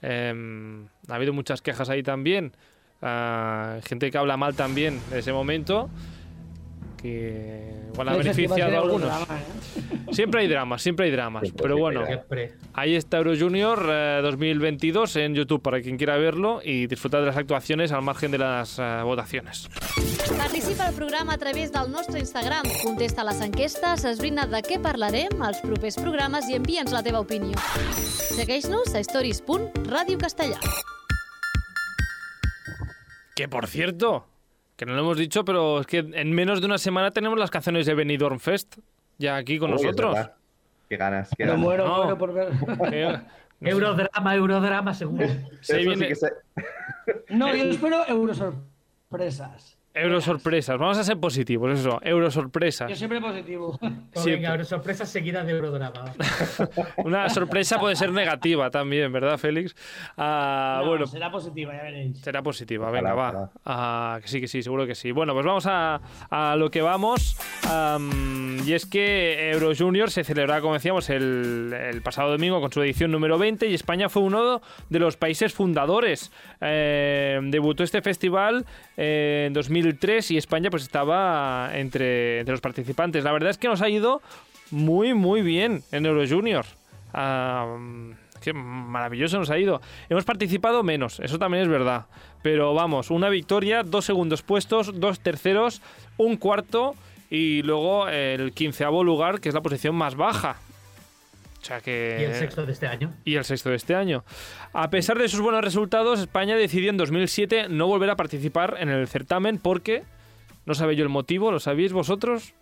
Em, 0.01 0.86
ha 1.08 1.15
habido 1.15 1.34
muchas 1.34 1.63
quejas 1.63 1.89
ahí 1.89 2.03
también. 2.03 2.53
Ah, 3.01 3.79
gente 3.84 4.12
que 4.12 4.18
habla 4.18 4.38
mal 4.38 4.56
también 4.56 5.00
de 5.10 5.20
ese 5.20 5.34
momento. 5.34 5.89
Que 7.01 7.72
igual 7.94 8.10
ha 8.10 8.18
beneficiado 8.18 8.75
a 8.75 8.82
algunos. 8.82 9.08
drama, 9.08 9.25
¿eh? 9.39 10.13
Siempre 10.13 10.41
hay 10.41 10.48
dramas, 10.48 10.82
siempre 10.82 11.06
hay 11.06 11.12
dramas. 11.12 11.44
Siempre, 11.44 11.63
Pero 11.63 11.77
bueno, 11.77 12.06
Siempre. 12.06 12.53
ahí 12.74 12.96
está 12.96 13.18
Euro 13.20 13.34
Junior 13.39 13.86
eh, 13.89 14.20
2022 14.22 15.15
en 15.15 15.34
YouTube 15.36 15.62
para 15.62 15.82
quien 15.82 15.96
quiera 15.98 16.18
verlo 16.18 16.60
y 16.63 16.88
disfrutar 16.88 17.22
de 17.22 17.27
las 17.27 17.38
actuaciones 17.38 17.94
al 17.94 18.01
margen 18.01 18.32
de 18.32 18.39
las 18.39 18.79
eh, 18.79 19.01
votaciones. 19.03 19.70
Participa 20.38 20.88
al 20.88 20.94
programa 20.94 21.34
a 21.34 21.38
través 21.38 21.72
del 21.72 21.89
nostre 21.89 22.20
Instagram. 22.20 22.63
Contesta 22.84 23.24
les 23.24 23.39
enquestes, 23.41 24.03
esbrina 24.03 24.46
de 24.46 24.60
què 24.63 24.79
parlarem 24.84 25.39
als 25.41 25.62
propers 25.63 25.96
programes 26.00 26.50
i 26.51 26.58
envia'ns 26.60 26.91
la 26.91 27.01
teva 27.03 27.22
opinió. 27.24 27.56
Segueix-nos 28.36 28.94
a 28.96 29.00
stories.radiocastellà. 29.00 30.60
Que 33.36 33.48
por 33.48 33.68
cierto, 33.68 34.27
que 34.79 34.86
no 34.86 34.93
lo 34.93 35.01
hemos 35.01 35.17
dicho, 35.17 35.43
pero 35.43 35.81
es 35.81 35.88
que 35.88 35.98
en 35.98 36.31
menos 36.31 36.62
de 36.62 36.65
una 36.65 36.77
semana 36.77 37.12
tenemos 37.12 37.38
las 37.38 37.51
canciones 37.51 37.86
de 37.86 37.93
Benidorm 37.95 38.39
Fest 38.39 38.77
ya 39.17 39.36
aquí 39.36 39.59
con 39.59 39.71
Uy, 39.74 39.75
nosotros. 39.83 40.17
Qué 40.88 40.95
ganas, 40.95 41.29
qué 41.38 41.43
Me 41.43 41.50
ganas. 41.51 41.62
muero, 41.62 41.86
No. 41.86 41.98
muero 41.98 42.17
por 42.17 42.33
ver. 42.33 42.48
Eurodrama, 43.62 44.36
eurodrama, 44.36 44.93
seguro. 44.93 45.27
sí 45.59 45.74
que 45.98 46.15
se- 46.15 46.31
No, 47.27 47.53
yo 47.53 47.63
espero 47.69 48.07
eurosorpresas. 48.07 49.77
Eurosorpresas. 50.01 50.77
Vamos 50.77 50.98
a 50.98 51.03
ser 51.03 51.18
positivos, 51.20 51.79
eso. 51.79 52.00
Yo 52.03 52.10
Eurosorpresas. 52.10 52.98
siempre 52.98 53.20
positivo. 53.22 53.77
Pues 54.12 54.25
venga, 54.25 54.63
sorpresa 54.65 55.06
seguida 55.06 55.44
de 55.44 55.51
eurodrama. 55.53 56.03
Una 56.98 57.29
sorpresa 57.29 57.79
puede 57.79 57.96
ser 57.96 58.12
negativa 58.12 58.70
también, 58.72 59.12
¿verdad, 59.13 59.38
Félix? 59.38 59.75
Ah, 60.18 60.79
No, 60.84 60.89
bueno, 60.89 61.08
será 61.08 61.32
positiva, 61.32 61.74
ya 61.75 61.84
veréis. 61.84 62.18
Será 62.20 62.41
positiva, 62.41 62.88
Ojalá, 62.89 63.01
venga, 63.01 63.13
va. 63.15 63.29
ojalá. 63.29 63.50
Ah, 63.65 64.20
que 64.22 64.27
sí, 64.27 64.41
que 64.41 64.48
sí, 64.48 64.63
seguro 64.63 64.86
que 64.88 64.96
sí. 64.96 65.12
Bueno, 65.12 65.34
pues 65.34 65.46
vamos 65.46 65.65
a, 65.68 66.01
a 66.29 66.56
lo 66.56 66.72
que 66.72 66.82
vamos. 66.82 67.38
Am, 67.70 68.58
y 68.68 68.74
es 68.74 68.86
que 68.86 69.51
Euro 69.51 69.72
Junior 69.77 70.10
se 70.12 70.24
celebraba, 70.24 70.62
como 70.62 70.74
decíamos, 70.74 71.10
el, 71.10 71.74
el 71.74 72.01
pasado 72.01 72.32
domingo 72.32 72.60
con 72.62 72.72
su 72.72 72.82
edición 72.82 73.12
número 73.12 73.38
20 73.38 73.68
y 73.68 73.74
España 73.75 74.10
fue 74.10 74.24
uno 74.24 74.62
de 74.89 75.00
los 75.00 75.18
países 75.18 75.53
fundadores. 75.53 76.32
Eh, 76.62 77.39
debutó 77.44 77.84
este 77.84 78.01
festival 78.01 78.65
eh, 78.98 79.46
en 79.48 79.53
2003 79.89 80.31
y 80.31 80.38
España 80.38 80.69
pues 80.69 80.84
estaba 80.84 81.72
entre, 81.74 82.43
los 82.46 82.62
participantes. 82.62 83.24
La 83.24 83.31
verdad 83.31 83.50
es 83.50 83.58
que 83.58 83.67
nos 83.67 83.81
ha 83.81 83.89
ido 83.89 84.22
muy, 84.72 85.13
muy 85.13 85.41
bien 85.41 85.84
en 85.91 86.05
Euro 86.05 86.27
Junior. 86.27 86.65
Am, 87.13 88.15
Qué 88.41 88.53
maravilloso 88.53 89.38
nos 89.38 89.50
ha 89.50 89.58
ido. 89.60 89.81
Hemos 90.08 90.24
participado 90.24 90.81
menos, 90.81 91.19
eso 91.19 91.38
también 91.38 91.63
es 91.63 91.69
verdad. 91.69 92.05
Pero 92.41 92.74
vamos, 92.74 93.12
una 93.12 93.27
victoria, 93.27 93.84
dos 93.84 94.05
segundos 94.05 94.43
puestos, 94.43 94.98
dos 94.98 95.19
terceros, 95.19 95.81
un 96.16 96.37
cuarto 96.37 96.96
y 97.29 97.63
luego 97.63 98.07
el 98.07 98.53
quinceavo 98.53 99.03
lugar, 99.03 99.42
que 99.42 99.50
es 99.50 99.55
la 99.55 99.61
posición 99.61 99.94
más 99.96 100.16
baja. 100.16 100.55
O 101.61 101.65
sea 101.65 101.81
que... 101.81 102.17
Y 102.19 102.24
el 102.24 102.35
sexto 102.35 102.65
de 102.65 102.72
este 102.72 102.87
año. 102.87 103.13
y 103.25 103.35
el 103.35 103.43
sexto 103.43 103.69
de 103.69 103.75
este 103.75 103.93
año. 103.95 104.24
A 104.74 104.89
pesar 104.89 105.17
de 105.17 105.27
sus 105.27 105.41
buenos 105.41 105.63
resultados, 105.63 106.19
España 106.19 106.55
decidió 106.55 106.89
en 106.89 106.98
2007 106.98 107.67
no 107.69 107.87
volver 107.87 108.09
a 108.09 108.15
participar 108.15 108.77
en 108.79 108.89
el 108.89 109.07
certamen 109.07 109.57
porque... 109.57 110.03
No 110.65 110.74
sabe 110.75 110.95
yo 110.95 111.03
el 111.03 111.09
motivo, 111.09 111.51
¿lo 111.51 111.59
sabéis 111.59 111.91
vosotros? 111.93 112.53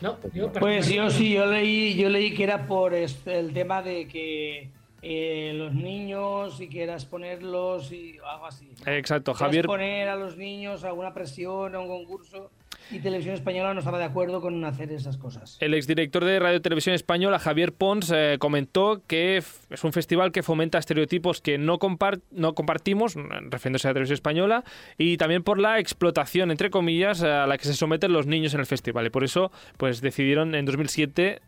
No, 0.00 0.18
yo 0.34 0.52
Pues 0.52 0.88
yo 0.88 1.10
sí, 1.10 1.32
yo 1.32 1.46
leí, 1.46 1.94
yo 1.96 2.08
leí 2.10 2.34
que 2.34 2.44
era 2.44 2.66
por 2.66 2.92
este- 2.94 3.38
el 3.38 3.52
tema 3.52 3.82
de 3.82 4.06
que 4.06 4.70
eh, 5.02 5.52
los 5.54 5.72
niños 5.74 6.60
y 6.60 6.68
quieras 6.68 7.04
ponerlos 7.06 7.90
y 7.92 8.18
algo 8.24 8.46
así. 8.46 8.70
¿no? 8.84 8.92
Exacto, 8.92 9.32
Quieras 9.32 9.46
Javier... 9.48 9.66
poner 9.66 10.08
a 10.08 10.16
los 10.16 10.36
niños 10.36 10.84
alguna 10.84 11.14
presión 11.14 11.74
a 11.74 11.80
un 11.80 11.88
concurso 11.88 12.50
y 12.90 13.00
Televisión 13.00 13.34
Española 13.34 13.74
no 13.74 13.80
estaba 13.80 13.98
de 13.98 14.04
acuerdo 14.04 14.40
con 14.40 14.64
hacer 14.64 14.90
esas 14.92 15.16
cosas. 15.16 15.56
El 15.60 15.74
exdirector 15.74 16.24
de 16.24 16.38
Radio 16.38 16.60
Televisión 16.62 16.94
Española, 16.94 17.38
Javier 17.38 17.72
Pons, 17.72 18.10
eh, 18.14 18.36
comentó 18.38 19.02
que 19.06 19.36
es 19.38 19.84
un 19.84 19.92
festival 19.92 20.32
que 20.32 20.42
fomenta 20.42 20.78
estereotipos 20.78 21.40
que 21.40 21.58
no, 21.58 21.78
compar- 21.78 22.20
no 22.30 22.54
compartimos, 22.54 23.14
refiriéndose 23.50 23.88
a 23.88 23.92
televisión 23.92 24.14
española, 24.14 24.64
y 24.96 25.16
también 25.16 25.42
por 25.42 25.58
la 25.58 25.78
explotación, 25.78 26.50
entre 26.50 26.70
comillas, 26.70 27.22
a 27.22 27.46
la 27.46 27.58
que 27.58 27.64
se 27.64 27.74
someten 27.74 28.12
los 28.12 28.26
niños 28.26 28.54
en 28.54 28.60
el 28.60 28.66
festival. 28.66 29.06
Y 29.06 29.10
por 29.10 29.24
eso 29.24 29.50
pues 29.76 30.00
decidieron 30.00 30.54
en 30.54 30.64
2007 30.64 31.40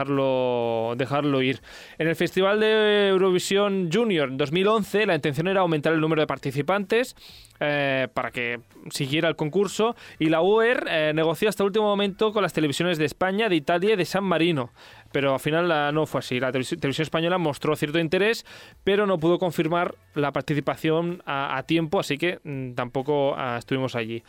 dejarlo, 0.00 0.94
dejarlo 0.96 1.42
ir. 1.42 1.60
En 1.98 2.08
el 2.08 2.16
Festival 2.16 2.60
de 2.60 3.08
Eurovisión 3.08 3.90
Junior 3.92 4.30
2011, 4.36 5.06
la 5.06 5.14
intención 5.14 5.48
era 5.48 5.60
aumentar 5.60 5.92
el 5.92 6.00
número 6.00 6.20
de 6.22 6.26
participantes 6.26 7.14
eh, 7.60 8.08
para 8.14 8.30
que 8.30 8.60
siguiera 8.90 9.28
el 9.28 9.36
concurso 9.36 9.94
y 10.18 10.30
la 10.30 10.40
Eh, 10.88 11.12
negoció 11.14 11.48
hasta 11.48 11.62
el 11.62 11.68
último 11.68 11.86
momento 11.86 12.32
con 12.32 12.42
las 12.42 12.52
televisiones 12.52 12.98
de 12.98 13.04
España, 13.04 13.48
de 13.48 13.56
Italia 13.56 13.94
y 13.94 13.96
de 13.96 14.04
San 14.04 14.24
Marino. 14.24 14.70
Pero 15.12 15.34
al 15.34 15.40
final 15.40 15.70
ah, 15.72 15.90
no 15.92 16.06
fue 16.06 16.20
así. 16.20 16.38
La 16.38 16.50
televisi- 16.52 16.78
televisión 16.78 17.02
española 17.04 17.38
mostró 17.38 17.74
cierto 17.76 17.98
interés, 17.98 18.44
pero 18.84 19.06
no 19.06 19.18
pudo 19.18 19.38
confirmar 19.38 19.94
la 20.14 20.32
participación 20.32 21.22
a, 21.26 21.56
a 21.56 21.62
tiempo, 21.64 21.98
así 22.00 22.16
que 22.18 22.38
mm, 22.44 22.72
tampoco 22.74 23.34
ah, 23.36 23.56
estuvimos 23.58 23.96
allí. 23.96 24.22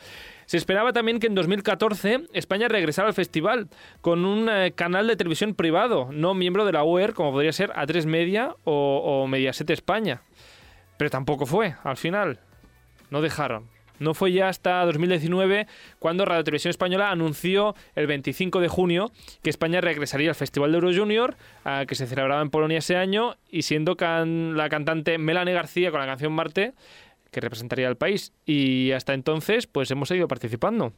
Se 0.45 0.57
esperaba 0.57 0.91
también 0.91 1.19
que 1.19 1.27
en 1.27 1.35
2014 1.35 2.23
España 2.33 2.67
regresara 2.67 3.07
al 3.07 3.13
festival 3.13 3.69
con 4.01 4.25
un 4.25 4.49
eh, 4.49 4.71
canal 4.73 5.07
de 5.07 5.15
televisión 5.15 5.53
privado, 5.55 6.09
no 6.11 6.33
miembro 6.33 6.65
de 6.65 6.73
la 6.73 6.83
UER, 6.83 7.13
como 7.13 7.31
podría 7.31 7.53
ser 7.53 7.71
A3 7.71 8.05
Media 8.05 8.55
o, 8.63 9.21
o 9.23 9.27
Mediaset 9.27 9.69
España. 9.69 10.21
Pero 10.97 11.09
tampoco 11.09 11.45
fue, 11.45 11.75
al 11.83 11.97
final. 11.97 12.39
No 13.09 13.21
dejaron. 13.21 13.70
No 14.01 14.13
fue 14.13 14.31
ya 14.31 14.49
hasta 14.49 14.83
2019 14.85 15.67
cuando 15.99 16.25
Radio 16.25 16.43
Televisión 16.43 16.71
Española 16.71 17.11
anunció 17.11 17.75
el 17.95 18.07
25 18.07 18.59
de 18.59 18.67
junio 18.67 19.11
que 19.43 19.49
España 19.49 19.79
regresaría 19.79 20.29
al 20.29 20.35
Festival 20.35 20.71
de 20.71 20.77
Euro 20.79 20.91
Junior, 20.93 21.37
ah, 21.63 21.85
que 21.87 21.95
se 21.95 22.07
celebraba 22.07 22.41
en 22.41 22.49
Polonia 22.49 22.79
ese 22.79 22.97
año, 22.97 23.35
y 23.49 23.61
siendo 23.61 23.95
can- 23.95 24.57
la 24.57 24.69
cantante 24.69 25.17
Melanie 25.17 25.53
García 25.53 25.91
con 25.91 25.99
la 25.99 26.05
canción 26.07 26.33
Marte, 26.33 26.73
que 27.31 27.39
representaría 27.39 27.87
al 27.87 27.95
país. 27.95 28.33
Y 28.45 28.91
hasta 28.91 29.13
entonces, 29.13 29.67
pues 29.67 29.89
hemos 29.91 30.07
seguido 30.09 30.27
participando. 30.27 30.91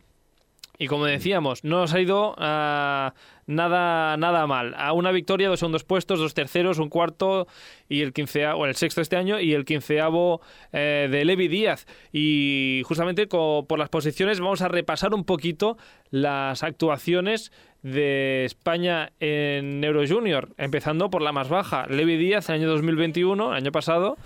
Y 0.80 0.88
como 0.88 1.06
decíamos, 1.06 1.64
no 1.64 1.82
nos 1.82 1.94
ha 1.94 2.02
ido 2.02 2.34
ah, 2.40 3.14
nada, 3.46 4.18
nada 4.18 4.48
mal. 4.48 4.74
A 4.76 4.94
una 4.94 5.12
victoria, 5.12 5.48
dos 5.48 5.60
segundos 5.60 5.84
puestos, 5.84 6.20
dos 6.20 6.34
terceros, 6.34 6.80
un 6.80 6.90
cuarto 6.90 7.48
y 7.88 8.02
el 8.02 8.12
quinceavo, 8.12 8.66
el 8.66 8.76
sexto 8.76 9.02
este 9.02 9.16
año 9.16 9.40
y 9.40 9.54
el 9.54 9.66
quinceavo 9.66 10.42
eh, 10.72 11.08
de 11.12 11.26
Levi 11.26 11.48
Díaz. 11.48 11.86
Y 12.12 12.82
justamente 12.86 13.28
por 13.28 13.78
las 13.78 13.90
posiciones 13.90 14.40
vamos 14.40 14.62
a 14.62 14.68
repasar 14.68 15.14
un 15.14 15.26
poquito 15.26 15.78
las 16.10 16.64
actuaciones 16.64 17.52
de 17.84 18.46
España 18.46 19.12
en 19.20 19.84
Euro 19.84 20.08
Junior, 20.08 20.50
empezando 20.58 21.10
por 21.10 21.22
la 21.22 21.34
más 21.34 21.50
baja, 21.50 21.86
Levi 21.88 22.18
Díaz, 22.18 22.50
el 22.50 22.56
año 22.56 22.70
2021, 22.70 23.52
el 23.52 23.58
año 23.58 23.72
pasado, 23.72 24.18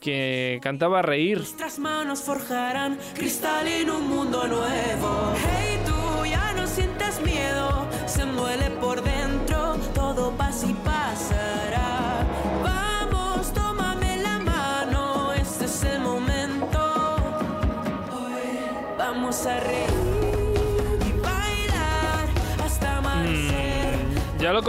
que 0.00 0.60
cantaba 0.62 1.02
Reír. 1.02 1.38
Nuestras 1.38 1.78
manos 1.78 2.22
forjarán 2.22 2.98
cristal 3.14 3.66
en 3.66 3.90
un 3.90 4.08
mundo 4.08 4.46
nuevo. 4.46 5.32
Hey, 5.36 5.67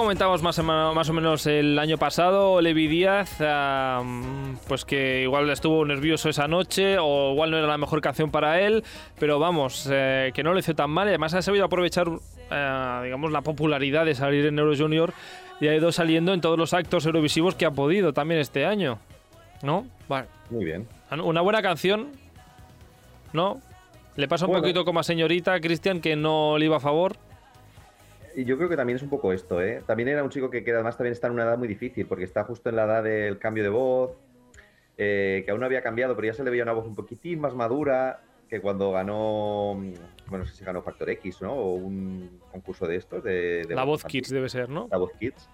Comentamos 0.10 0.42
más 0.42 0.58
o, 0.58 0.64
menos, 0.64 0.96
más 0.96 1.08
o 1.08 1.14
menos 1.14 1.46
el 1.46 1.78
año 1.78 2.00
pasado, 2.00 2.62
Levi 2.62 2.88
Díaz, 2.88 3.38
ah, 3.42 4.02
pues 4.68 4.84
que 4.84 5.22
igual 5.22 5.48
estuvo 5.52 5.86
nervioso 5.86 6.30
esa 6.30 6.48
noche 6.48 6.98
o 7.00 7.34
igual 7.34 7.52
no 7.52 7.60
era 7.60 7.68
la 7.68 7.78
mejor 7.78 8.02
canción 8.02 8.32
para 8.32 8.60
él, 8.60 8.84
pero 9.20 9.38
vamos, 9.38 9.88
eh, 9.92 10.32
que 10.34 10.42
no 10.42 10.52
lo 10.52 10.58
hizo 10.58 10.74
tan 10.74 10.90
mal 10.90 11.06
y 11.06 11.10
además 11.10 11.36
ha 11.36 11.44
sabido 11.44 11.64
aprovechar, 11.64 12.08
eh, 12.50 13.02
digamos, 13.04 13.32
la 13.32 13.42
popularidad 13.42 14.04
de 14.04 14.16
salir 14.16 14.48
en 14.48 14.58
Euro 14.58 14.76
Junior 14.76 15.14
y 15.62 15.68
ha 15.68 15.76
ido 15.76 15.92
saliendo 15.92 16.34
en 16.34 16.42
todos 16.42 16.58
los 16.58 16.74
actos 16.74 17.06
eurovisivos 17.06 17.54
que 17.54 17.68
ha 17.68 17.72
podido 17.72 18.12
también 18.12 18.42
este 18.42 18.66
año, 18.66 18.98
¿no? 19.62 19.86
Bueno, 20.08 20.26
Muy 20.50 20.66
bien. 20.66 20.88
una 21.24 21.42
buena 21.42 21.62
canción 21.62 22.08
¿no? 23.32 23.62
Le 24.16 24.28
pasa 24.28 24.48
un 24.48 24.54
Bueno. 24.54 24.64
poquito 24.64 24.86
como 24.86 25.02
a 25.02 25.04
señorita 25.04 25.60
Cristian 25.60 26.02
que 26.02 26.16
no 26.16 26.58
le 26.58 26.66
iba 26.66 26.78
a 26.78 26.80
favor. 26.80 27.16
Y 28.40 28.46
yo 28.46 28.56
creo 28.56 28.70
que 28.70 28.78
también 28.78 28.96
es 28.96 29.04
un 29.04 29.10
poco 29.10 29.34
esto, 29.34 29.62
¿eh? 29.62 29.84
También 29.86 30.08
era 30.08 30.24
un 30.24 30.30
chico 30.30 30.50
que, 30.50 30.64
que 30.64 30.72
además 30.72 30.96
también 30.96 31.12
está 31.12 31.28
en 31.28 31.34
una 31.34 31.44
edad 31.44 31.58
muy 31.58 31.68
difícil, 31.68 32.06
porque 32.06 32.24
está 32.24 32.46
justo 32.46 32.70
en 32.70 32.78
la 32.78 32.86
edad 32.86 33.04
del 33.04 33.38
cambio 33.38 33.64
de 33.64 33.70
voz, 33.70 34.12
eh, 34.98 35.42
que 35.44 35.52
aún 35.52 35.60
no 35.60 35.66
había 35.66 35.82
cambiado, 35.82 36.16
pero 36.16 36.28
ya 36.28 36.34
se 36.34 36.46
le 36.46 36.50
veía 36.50 36.64
una 36.64 36.72
voz 36.72 36.88
un 36.88 36.96
poquitín 36.96 37.42
más 37.42 37.54
madura 37.54 38.22
que 38.48 38.62
cuando 38.62 38.94
ganó, 38.94 39.76
mm, 39.76 39.94
bueno, 40.28 40.46
no 40.46 40.46
sé 40.46 40.56
si 40.56 40.64
ganó 40.64 40.82
Factor 40.82 41.10
X, 41.10 41.42
¿no? 41.42 41.52
O 41.52 41.74
un 41.74 42.40
concurso 42.50 42.88
de 42.88 42.96
estos, 42.96 43.22
de, 43.26 43.66
de 43.68 43.76
La 43.76 43.84
voz. 43.84 44.06
Kids 44.06 44.30
debe 44.30 44.48
ser, 44.48 44.70
¿no? 44.70 44.88
La 44.90 45.00
voz 45.00 45.12
Kids. 45.20 45.50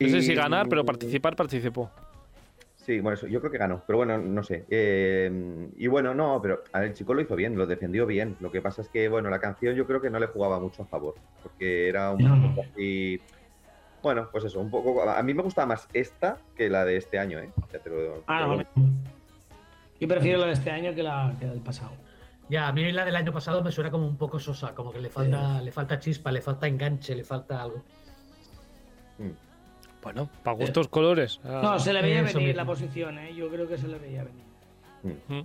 No 0.00 0.08
sé 0.08 0.22
si 0.22 0.34
ganar, 0.34 0.68
pero 0.68 0.84
participar 0.84 1.36
participó. 1.36 1.92
Sí, 2.88 3.00
bueno, 3.00 3.16
eso, 3.18 3.26
yo 3.26 3.38
creo 3.40 3.52
que 3.52 3.58
ganó, 3.58 3.84
pero 3.86 3.98
bueno, 3.98 4.16
no 4.16 4.42
sé. 4.42 4.64
Eh, 4.70 5.68
y 5.76 5.86
bueno, 5.88 6.14
no, 6.14 6.40
pero 6.40 6.62
a 6.72 6.78
ver, 6.80 6.88
el 6.88 6.94
chico 6.94 7.12
lo 7.12 7.20
hizo 7.20 7.36
bien, 7.36 7.54
lo 7.54 7.66
defendió 7.66 8.06
bien. 8.06 8.34
Lo 8.40 8.50
que 8.50 8.62
pasa 8.62 8.80
es 8.80 8.88
que, 8.88 9.10
bueno, 9.10 9.28
la 9.28 9.40
canción 9.40 9.74
yo 9.74 9.86
creo 9.86 10.00
que 10.00 10.08
no 10.08 10.18
le 10.18 10.28
jugaba 10.28 10.58
mucho 10.58 10.84
a 10.84 10.86
favor, 10.86 11.14
porque 11.42 11.86
era 11.90 12.12
un 12.12 12.24
No. 12.24 12.48
poco 12.48 12.66
así. 12.72 13.20
Bueno, 14.02 14.30
pues 14.32 14.44
eso, 14.44 14.58
un 14.58 14.70
poco. 14.70 15.02
A 15.02 15.22
mí 15.22 15.34
me 15.34 15.42
gustaba 15.42 15.66
más 15.66 15.86
esta 15.92 16.38
que 16.56 16.70
la 16.70 16.86
de 16.86 16.96
este 16.96 17.18
año, 17.18 17.38
¿eh? 17.40 17.50
Ya 17.70 17.78
te 17.78 17.90
lo- 17.90 18.24
Ah, 18.26 18.46
bueno. 18.46 18.64
Yo 20.00 20.08
prefiero 20.08 20.38
la 20.38 20.46
de 20.46 20.52
este 20.52 20.70
año 20.70 20.94
que 20.94 21.02
la, 21.02 21.36
que 21.38 21.44
la 21.44 21.52
del 21.52 21.60
pasado. 21.60 21.92
Ya, 22.48 22.68
a 22.68 22.72
mí 22.72 22.90
la 22.90 23.04
del 23.04 23.16
año 23.16 23.34
pasado 23.34 23.62
me 23.62 23.70
suena 23.70 23.90
como 23.90 24.06
un 24.08 24.16
poco 24.16 24.38
sosa, 24.38 24.74
como 24.74 24.92
que 24.94 25.00
le 25.00 25.10
falta, 25.10 25.60
le 25.60 25.72
falta 25.72 25.98
chispa, 25.98 26.32
le 26.32 26.40
falta 26.40 26.66
enganche, 26.66 27.14
le 27.14 27.22
falta 27.24 27.60
algo. 27.64 27.84
Mm. 29.18 29.47
Bueno, 30.08 30.30
para 30.42 30.56
gustos 30.56 30.88
colores. 30.88 31.38
Ah. 31.44 31.60
No, 31.62 31.78
se 31.78 31.92
le 31.92 32.00
veía 32.00 32.20
Eso 32.20 32.38
venir 32.38 32.54
mismo. 32.54 32.56
la 32.56 32.64
posición, 32.64 33.18
¿eh? 33.18 33.34
Yo 33.34 33.50
creo 33.50 33.68
que 33.68 33.76
se 33.76 33.86
le 33.88 33.98
veía 33.98 34.24
venir. 34.24 35.44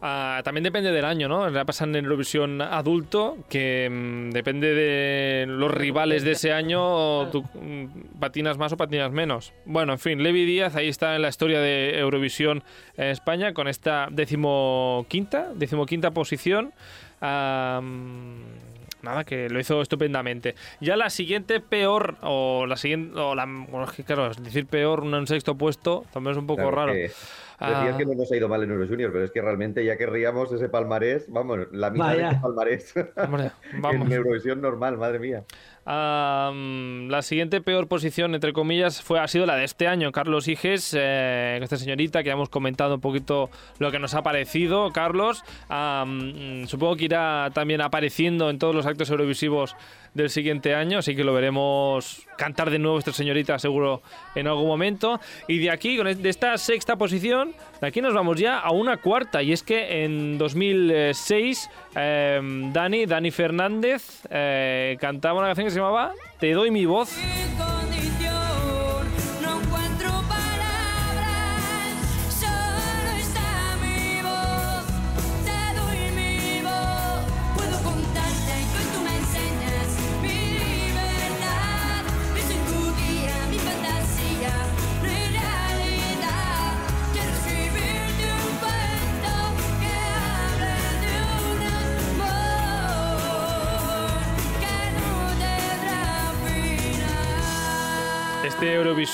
Ah, 0.00 0.40
también 0.44 0.64
depende 0.64 0.90
del 0.92 1.04
año, 1.04 1.28
¿no? 1.28 1.50
Ya 1.50 1.62
pasan 1.66 1.94
en 1.94 2.06
Eurovisión 2.06 2.62
adulto, 2.62 3.36
que 3.50 3.86
mm, 3.90 4.30
depende 4.30 4.72
de 4.72 5.44
los 5.46 5.70
rivales 5.70 6.24
de 6.24 6.32
ese 6.32 6.54
año, 6.54 7.28
tú 7.28 7.42
mm, 7.52 8.18
patinas 8.18 8.56
más 8.56 8.72
o 8.72 8.78
patinas 8.78 9.12
menos. 9.12 9.52
Bueno, 9.66 9.92
en 9.92 9.98
fin, 9.98 10.22
Levi 10.22 10.46
Díaz 10.46 10.74
ahí 10.74 10.88
está 10.88 11.14
en 11.14 11.20
la 11.20 11.28
historia 11.28 11.60
de 11.60 11.98
Eurovisión 11.98 12.64
en 12.96 13.08
España 13.08 13.52
con 13.52 13.68
esta 13.68 14.08
decimoquinta, 14.10 15.50
decimoquinta 15.54 16.12
posición. 16.12 16.72
Ah, 17.20 17.80
mm, 17.82 18.65
Nada, 19.06 19.24
que 19.24 19.48
lo 19.48 19.58
hizo 19.58 19.80
estupendamente. 19.80 20.54
Ya 20.80 20.96
la 20.96 21.08
siguiente 21.10 21.60
peor, 21.60 22.16
o 22.22 22.66
la 22.66 22.76
siguiente, 22.76 23.18
o 23.18 23.34
la, 23.34 23.44
bueno, 23.46 23.84
es 23.84 23.92
que 23.92 24.04
claro, 24.04 24.28
decir 24.34 24.66
peor, 24.66 25.00
un 25.00 25.26
sexto 25.26 25.54
puesto, 25.56 26.04
también 26.12 26.32
es 26.32 26.38
un 26.38 26.46
poco 26.46 26.62
Claro, 26.62 26.76
raro. 26.76 26.92
que 26.92 27.10
Ah. 27.58 27.70
Decías 27.84 27.96
que 27.96 28.04
no 28.04 28.14
nos 28.14 28.30
ha 28.30 28.36
ido 28.36 28.48
mal 28.50 28.62
en 28.64 28.70
Euro 28.70 28.86
Junior, 28.86 29.10
pero 29.10 29.24
es 29.24 29.30
que 29.30 29.40
realmente 29.40 29.82
ya 29.82 29.96
querríamos 29.96 30.52
ese 30.52 30.68
palmarés, 30.68 31.24
vamos, 31.32 31.60
la 31.72 31.88
mitad 31.88 32.14
de 32.14 32.26
ese 32.26 32.34
palmarés 32.42 32.94
Hombre, 33.16 33.50
vamos. 33.80 34.06
en 34.08 34.12
Eurovisión 34.12 34.60
normal, 34.60 34.98
madre 34.98 35.18
mía. 35.18 35.42
La 35.86 37.20
siguiente 37.22 37.60
peor 37.60 37.86
posición, 37.86 38.34
entre 38.34 38.52
comillas, 38.52 39.02
fue, 39.02 39.20
ha 39.20 39.28
sido 39.28 39.46
la 39.46 39.54
de 39.54 39.64
este 39.64 39.86
año. 39.86 40.10
Carlos 40.10 40.48
Higes, 40.48 40.94
eh, 40.98 41.60
esta 41.62 41.76
señorita 41.76 42.22
que 42.22 42.28
ya 42.28 42.32
hemos 42.32 42.48
comentado 42.48 42.96
un 42.96 43.00
poquito 43.00 43.50
lo 43.78 43.92
que 43.92 44.00
nos 44.00 44.14
ha 44.14 44.22
parecido. 44.22 44.90
Carlos, 44.92 45.44
mm, 45.68 46.64
supongo 46.66 46.96
que 46.96 47.04
irá 47.04 47.50
también 47.54 47.80
apareciendo 47.80 48.50
en 48.50 48.58
todos 48.58 48.74
los 48.74 48.84
actos 48.84 49.10
eurovisivos 49.10 49.76
del 50.16 50.30
siguiente 50.30 50.74
año, 50.74 50.98
así 50.98 51.14
que 51.14 51.22
lo 51.22 51.32
veremos 51.32 52.26
cantar 52.36 52.70
de 52.70 52.78
nuevo 52.78 52.98
esta 52.98 53.12
señorita 53.12 53.58
seguro 53.58 54.02
en 54.34 54.48
algún 54.48 54.66
momento. 54.66 55.20
Y 55.46 55.58
de 55.58 55.70
aquí, 55.70 55.96
de 55.96 56.28
esta 56.28 56.56
sexta 56.58 56.96
posición, 56.96 57.54
de 57.80 57.86
aquí 57.86 58.00
nos 58.00 58.14
vamos 58.14 58.38
ya 58.38 58.58
a 58.58 58.72
una 58.72 58.96
cuarta, 58.96 59.42
y 59.42 59.52
es 59.52 59.62
que 59.62 60.04
en 60.04 60.38
2006 60.38 61.70
eh, 61.94 62.40
Dani, 62.72 63.06
Dani 63.06 63.30
Fernández, 63.30 64.22
eh, 64.30 64.96
cantaba 65.00 65.38
una 65.38 65.48
canción 65.48 65.66
que 65.66 65.70
se 65.70 65.78
llamaba 65.78 66.12
Te 66.40 66.52
doy 66.52 66.70
mi 66.70 66.86
voz. 66.86 67.16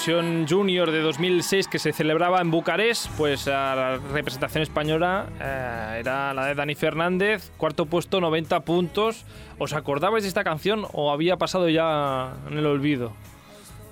Eurovisión 0.08 0.48
Junior 0.48 0.90
de 0.90 1.00
2006 1.00 1.68
que 1.68 1.78
se 1.78 1.92
celebraba 1.92 2.40
en 2.40 2.50
Bucarest, 2.50 3.06
pues 3.16 3.46
a 3.46 3.76
la 3.76 3.96
representación 3.98 4.62
española 4.62 5.26
eh, 5.40 5.98
era 6.00 6.34
la 6.34 6.46
de 6.46 6.56
Dani 6.56 6.74
Fernández, 6.74 7.52
cuarto 7.56 7.86
puesto, 7.86 8.20
90 8.20 8.60
puntos. 8.64 9.24
¿Os 9.58 9.72
acordabais 9.74 10.24
de 10.24 10.28
esta 10.28 10.42
canción 10.42 10.84
o 10.92 11.12
había 11.12 11.36
pasado 11.36 11.68
ya 11.68 12.34
en 12.50 12.58
el 12.58 12.66
olvido? 12.66 13.12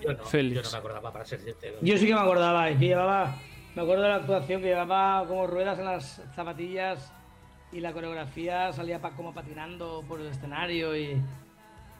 Yo 0.02 0.12
no, 0.14 0.24
Félix. 0.24 0.56
yo 0.56 0.62
no 0.62 0.70
me 0.72 0.78
acordaba, 0.78 1.12
para 1.12 1.24
ser 1.24 1.40
sincero. 1.42 1.76
Yo 1.80 1.96
sí 1.96 2.06
que 2.08 2.14
me 2.14 2.20
acordaba, 2.20 2.68
es 2.70 2.78
que 2.78 2.86
llevaba, 2.86 3.36
me 3.76 3.82
acuerdo 3.82 4.02
de 4.02 4.08
la 4.08 4.16
actuación 4.16 4.62
que 4.62 4.66
llevaba 4.66 5.24
como 5.28 5.46
ruedas 5.46 5.78
en 5.78 5.84
las 5.84 6.22
zapatillas 6.34 7.12
y 7.70 7.78
la 7.78 7.92
coreografía 7.92 8.72
salía 8.72 9.00
pa- 9.00 9.10
como 9.12 9.32
patinando 9.32 10.02
por 10.08 10.20
el 10.20 10.26
escenario 10.26 10.96
y 10.96 11.22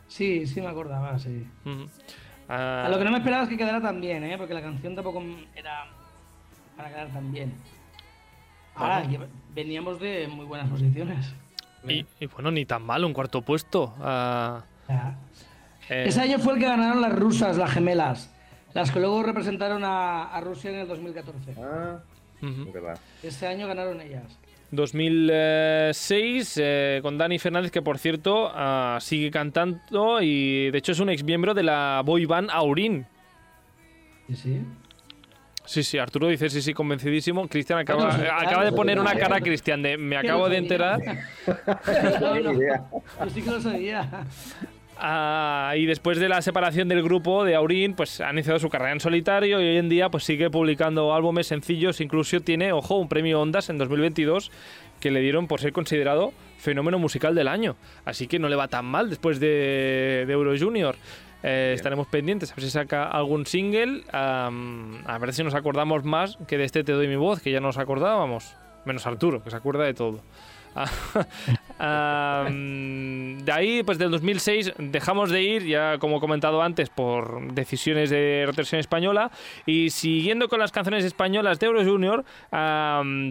sí, 0.08 0.48
sí 0.48 0.60
me 0.60 0.66
acordaba, 0.66 1.16
sí. 1.20 1.46
Ujú. 1.64 1.86
Ah, 2.52 2.86
A 2.86 2.88
lo 2.88 2.98
que 2.98 3.04
no 3.04 3.12
me 3.12 3.18
esperaba 3.18 3.44
es 3.44 3.48
que 3.48 3.56
quedara 3.56 3.80
tan 3.80 4.00
bien, 4.00 4.24
¿eh? 4.24 4.36
porque 4.36 4.54
la 4.54 4.60
canción 4.62 4.94
tampoco 4.96 5.22
era 5.54 5.86
para 6.76 6.88
quedar 6.88 7.08
tan 7.08 7.30
bien. 7.30 7.52
Ahora, 8.74 9.04
lleva- 9.04 9.26
veníamos 9.54 10.00
de 10.00 10.26
muy 10.28 10.44
buenas 10.46 10.68
posiciones. 10.68 11.32
y, 11.86 12.04
y 12.18 12.26
bueno, 12.26 12.50
ni 12.50 12.64
tan 12.66 12.82
mal, 12.82 13.04
un 13.04 13.12
cuarto 13.12 13.42
puesto. 13.42 13.94
Ah, 14.00 14.62
eh, 15.88 16.04
Ese 16.06 16.20
año 16.20 16.38
fue 16.38 16.54
el 16.54 16.58
que 16.60 16.66
ganaron 16.66 17.00
las 17.00 17.12
rusas, 17.16 17.56
las 17.56 17.70
gemelas, 17.70 18.32
las 18.74 18.90
que 18.90 18.98
luego 19.00 19.22
representaron 19.22 19.84
a, 19.84 20.24
a 20.24 20.40
Rusia 20.40 20.70
en 20.70 20.78
el 20.80 20.88
2014. 20.88 21.54
Ah, 21.62 21.98
es 22.42 22.72
verdad. 22.72 22.98
Ese 23.22 23.46
año 23.46 23.66
ganaron 23.68 24.00
ellas. 24.00 24.24
2006 24.70 26.58
eh, 26.62 27.00
con 27.02 27.18
Dani 27.18 27.38
Fernández, 27.38 27.70
que 27.70 27.82
por 27.82 27.98
cierto 27.98 28.50
ah, 28.54 28.98
sigue 29.00 29.30
cantando 29.30 30.22
y 30.22 30.70
de 30.70 30.78
hecho 30.78 30.92
es 30.92 31.00
un 31.00 31.10
ex 31.10 31.24
miembro 31.24 31.54
de 31.54 31.62
la 31.62 32.02
boy 32.04 32.24
band 32.26 32.50
Aurin. 32.50 33.06
Sí, 34.28 34.36
sí. 34.36 34.60
Sí, 35.64 35.84
sí, 35.84 35.98
Arturo 35.98 36.26
dice 36.26 36.50
sí, 36.50 36.62
sí, 36.62 36.74
convencidísimo. 36.74 37.46
Cristian 37.46 37.78
acaba, 37.78 38.06
Bueno, 38.06 38.18
sí, 38.18 38.24
acaba 38.24 38.48
claro, 38.48 38.64
de 38.64 38.72
poner 38.72 38.98
una 38.98 39.14
cara, 39.14 39.40
Cristian, 39.40 39.82
de 39.82 39.96
me 39.96 40.16
acabo 40.16 40.48
de 40.48 40.56
enterar. 40.56 40.98
No, 42.20 42.34
No 42.34 42.52
no, 42.52 42.60
yo 42.60 43.30
sí 43.32 43.42
que 43.42 43.50
lo 43.50 43.60
sabía. 43.60 44.08
Ah, 45.02 45.72
y 45.76 45.86
después 45.86 46.18
de 46.18 46.28
la 46.28 46.42
separación 46.42 46.88
del 46.88 47.02
grupo 47.02 47.44
de 47.44 47.54
Aurin, 47.54 47.94
pues 47.94 48.20
ha 48.20 48.30
iniciado 48.30 48.58
su 48.58 48.68
carrera 48.68 48.92
en 48.92 49.00
solitario 49.00 49.58
y 49.60 49.64
hoy 49.64 49.76
en 49.78 49.88
día 49.88 50.10
pues 50.10 50.24
sigue 50.24 50.50
publicando 50.50 51.14
álbumes 51.14 51.46
sencillos. 51.46 52.02
Incluso 52.02 52.40
tiene, 52.40 52.72
ojo, 52.72 52.96
un 52.96 53.08
premio 53.08 53.40
Ondas 53.40 53.70
en 53.70 53.78
2022 53.78 54.50
que 55.00 55.10
le 55.10 55.20
dieron 55.20 55.48
por 55.48 55.60
ser 55.60 55.72
considerado 55.72 56.34
fenómeno 56.58 56.98
musical 56.98 57.34
del 57.34 57.48
año. 57.48 57.76
Así 58.04 58.26
que 58.26 58.38
no 58.38 58.50
le 58.50 58.56
va 58.56 58.68
tan 58.68 58.84
mal 58.84 59.08
después 59.08 59.40
de, 59.40 60.24
de 60.26 60.32
Euro 60.34 60.52
Junior. 60.58 60.96
Eh, 61.42 61.72
estaremos 61.74 62.06
pendientes 62.06 62.52
a 62.52 62.54
ver 62.54 62.64
si 62.64 62.70
saca 62.70 63.04
algún 63.04 63.46
single. 63.46 64.04
a 64.12 65.18
ver 65.18 65.32
si 65.32 65.42
nos 65.42 65.54
acordamos 65.54 66.04
más 66.04 66.36
que 66.46 66.58
de 66.58 66.64
este 66.64 66.84
Te 66.84 66.92
doy 66.92 67.08
mi 67.08 67.16
voz, 67.16 67.40
que 67.40 67.50
ya 67.50 67.60
nos 67.60 67.78
acordábamos. 67.78 68.54
Menos 68.84 69.06
Arturo, 69.06 69.42
que 69.42 69.50
se 69.50 69.56
acuerda 69.56 69.84
de 69.84 69.94
todo. 69.94 70.20
De 71.80 73.52
ahí, 73.52 73.82
pues 73.82 73.98
del 73.98 74.10
2006, 74.10 74.74
dejamos 74.78 75.30
de 75.30 75.42
ir, 75.42 75.66
ya 75.66 75.98
como 75.98 76.18
he 76.18 76.20
comentado 76.20 76.60
antes, 76.62 76.90
por 76.90 77.54
decisiones 77.54 78.10
de 78.10 78.44
rotación 78.46 78.78
española. 78.80 79.30
Y 79.66 79.90
siguiendo 79.90 80.48
con 80.48 80.60
las 80.60 80.72
canciones 80.72 81.04
españolas 81.04 81.58
de 81.58 81.66
Euro 81.66 81.84
Junior, 81.84 82.24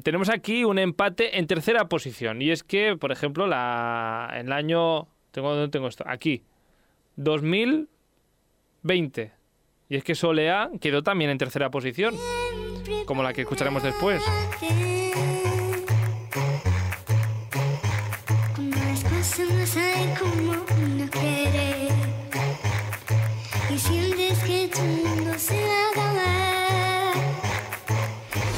tenemos 0.03 0.29
aquí 0.29 0.63
un 0.63 0.77
empate 0.79 1.37
en 1.37 1.45
tercera 1.47 1.89
posición. 1.89 2.41
Y 2.41 2.51
es 2.51 2.63
que, 2.63 2.95
por 2.97 3.11
ejemplo, 3.11 3.47
la, 3.47 4.29
en 4.33 4.47
el 4.47 4.53
año. 4.53 5.07
Tengo, 5.31 5.53
¿Dónde 5.53 5.69
tengo 5.69 5.87
esto? 5.87 6.03
Aquí. 6.07 6.41
2020. 7.17 9.31
Y 9.89 9.95
es 9.95 10.03
que 10.03 10.15
Soleá 10.15 10.71
quedó 10.81 11.03
también 11.03 11.29
en 11.29 11.37
tercera 11.37 11.69
posición, 11.69 12.15
como 13.05 13.21
la 13.21 13.31
que 13.33 13.41
escucharemos 13.41 13.83
después. 13.83 14.23
se 19.35 19.45
me 19.45 19.65
sale 19.67 20.15
como 20.17 20.51
una 20.51 21.07
pared 21.11 21.91
y 23.69 23.77
sientes 23.77 24.39
que 24.39 24.67
tu 24.69 24.81
mundo 24.81 25.37
se 25.37 25.65
va 25.65 25.79
a 25.79 25.89
acabar. 25.91 27.13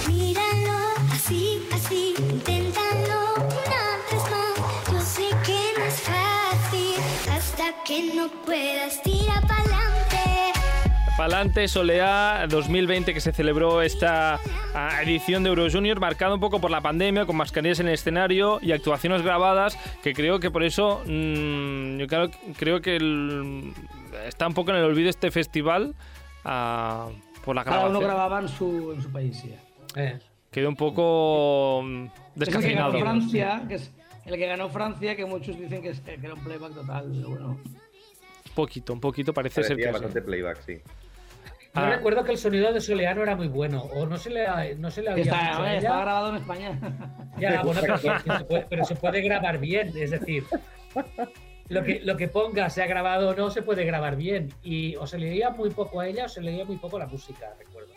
Míralo 0.07 0.77
así, 1.13 1.67
así, 1.73 2.13
inténtalo 2.17 3.33
una 3.35 3.83
vez 4.07 4.23
más. 4.31 4.55
Yo 4.91 5.01
sé 5.01 5.27
que 5.45 5.59
no 5.77 5.85
es 5.85 5.99
fácil 6.11 6.95
hasta 7.35 7.83
que 7.83 8.13
no 8.15 8.29
puedas 8.45 9.00
Palante 11.25 11.67
Soleá 11.67 12.47
2020 12.49 13.13
que 13.13 13.21
se 13.21 13.31
celebró 13.31 13.83
esta 13.83 14.39
ah, 14.73 15.03
edición 15.03 15.43
de 15.43 15.49
Euro 15.49 15.67
Junior 15.71 15.99
marcada 15.99 16.33
un 16.33 16.39
poco 16.39 16.59
por 16.59 16.71
la 16.71 16.81
pandemia 16.81 17.27
con 17.27 17.35
mascarillas 17.37 17.79
en 17.79 17.89
el 17.89 17.93
escenario 17.93 18.57
y 18.59 18.71
actuaciones 18.71 19.21
grabadas 19.21 19.77
que 20.01 20.15
creo 20.15 20.39
que 20.39 20.49
por 20.49 20.63
eso 20.63 21.03
mm, 21.05 21.97
yo 21.99 22.07
creo, 22.07 22.31
creo 22.57 22.81
que 22.81 22.95
el- 22.95 23.71
está 24.25 24.47
un 24.47 24.55
poco 24.55 24.71
en 24.71 24.77
el 24.77 24.83
olvido 24.83 25.11
este 25.11 25.29
festival 25.29 25.93
ah, 26.43 27.09
por 27.45 27.55
la 27.55 27.65
Cada 27.65 27.81
uno 27.85 27.99
grabación. 27.99 28.09
grababa 28.09 28.39
en 28.41 28.47
su, 28.49 28.91
en 28.93 29.01
su 29.03 29.11
país. 29.11 29.37
sí. 29.37 29.53
Eh, 29.95 30.17
Quedó 30.49 30.69
un 30.69 30.75
poco 30.75 31.81
mm, 31.83 32.05
Es 32.05 32.07
el 32.07 32.13
que 32.47 32.73
ganó 32.73 32.91
descafeinado. 32.93 32.99
Francia, 32.99 33.63
que 33.69 33.75
es 33.75 33.91
el 34.25 34.37
que 34.37 34.47
ganó 34.47 34.69
Francia, 34.69 35.15
que 35.15 35.25
muchos 35.25 35.55
dicen 35.59 35.83
que, 35.83 35.89
es- 35.89 35.99
que 36.01 36.13
era 36.15 36.33
un 36.33 36.43
playback 36.43 36.73
total. 36.73 37.11
Pero 37.13 37.29
bueno, 37.29 37.47
Un 37.49 38.55
poquito, 38.55 38.91
un 38.93 38.99
poquito 38.99 39.35
parece 39.35 39.61
ser 39.61 39.75
Parecía 39.77 39.85
que 39.91 39.97
sí. 39.99 40.03
bastante 40.03 40.21
playback, 40.23 40.61
sí. 40.65 40.81
Yo 41.73 41.81
Ah. 41.81 41.89
recuerdo 41.89 42.23
que 42.25 42.31
el 42.33 42.37
sonido 42.37 42.73
de 42.73 42.81
Soleano 42.81 43.23
era 43.23 43.35
muy 43.35 43.47
bueno, 43.47 43.83
o 43.83 44.05
no 44.05 44.17
se 44.17 44.29
le, 44.29 44.45
ha- 44.45 44.65
no 44.77 44.91
se 44.91 45.01
le 45.01 45.09
había 45.11 45.23
está, 45.23 45.57
a 45.63 45.69
ella. 45.71 45.77
está 45.77 46.01
grabado 46.01 46.29
en 46.31 46.35
España. 46.35 46.79
Ya, 47.37 47.61
bueno, 47.63 47.79
pero, 47.81 47.97
se 47.97 48.09
puede, 48.45 48.65
pero 48.69 48.85
se 48.85 48.95
puede 48.95 49.21
grabar 49.21 49.57
bien, 49.57 49.93
es 49.95 50.11
decir, 50.11 50.43
lo 51.69 51.83
que, 51.83 52.01
lo 52.03 52.17
que 52.17 52.27
ponga, 52.27 52.69
sea 52.69 52.87
grabado 52.87 53.29
o 53.29 53.33
no, 53.35 53.49
se 53.49 53.61
puede 53.61 53.85
grabar 53.85 54.17
bien. 54.17 54.53
Y 54.63 54.97
o 54.97 55.07
se 55.07 55.17
le 55.17 55.29
leía 55.29 55.49
muy 55.51 55.69
poco 55.69 56.01
a 56.01 56.07
ella 56.07 56.25
o 56.25 56.29
se 56.29 56.41
le 56.41 56.51
leía 56.51 56.65
muy 56.65 56.75
poco 56.75 56.99
la 56.99 57.07
música, 57.07 57.53
recuerdo. 57.57 57.93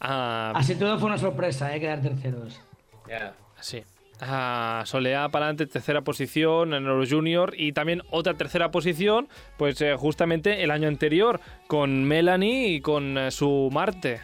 Ah, 0.00 0.52
Así 0.54 0.74
todo 0.74 0.98
fue 0.98 1.06
una 1.06 1.16
sorpresa, 1.18 1.74
¿eh? 1.74 1.80
Quedar 1.80 2.02
terceros. 2.02 2.60
Ya. 3.08 3.32
Sí. 3.60 3.82
Ah, 4.24 4.84
Soleá 4.86 5.28
para 5.30 5.46
adelante, 5.46 5.66
tercera 5.66 6.02
posición 6.02 6.74
en 6.74 6.86
Euro 6.86 7.04
Junior 7.04 7.54
y 7.56 7.72
también 7.72 8.02
otra 8.08 8.34
tercera 8.34 8.70
posición, 8.70 9.28
pues 9.56 9.80
eh, 9.80 9.96
justamente 9.98 10.62
el 10.62 10.70
año 10.70 10.86
anterior 10.86 11.40
con 11.66 12.04
Melanie 12.04 12.68
y 12.68 12.80
con 12.80 13.18
eh, 13.18 13.32
su 13.32 13.68
Marte. 13.72 14.20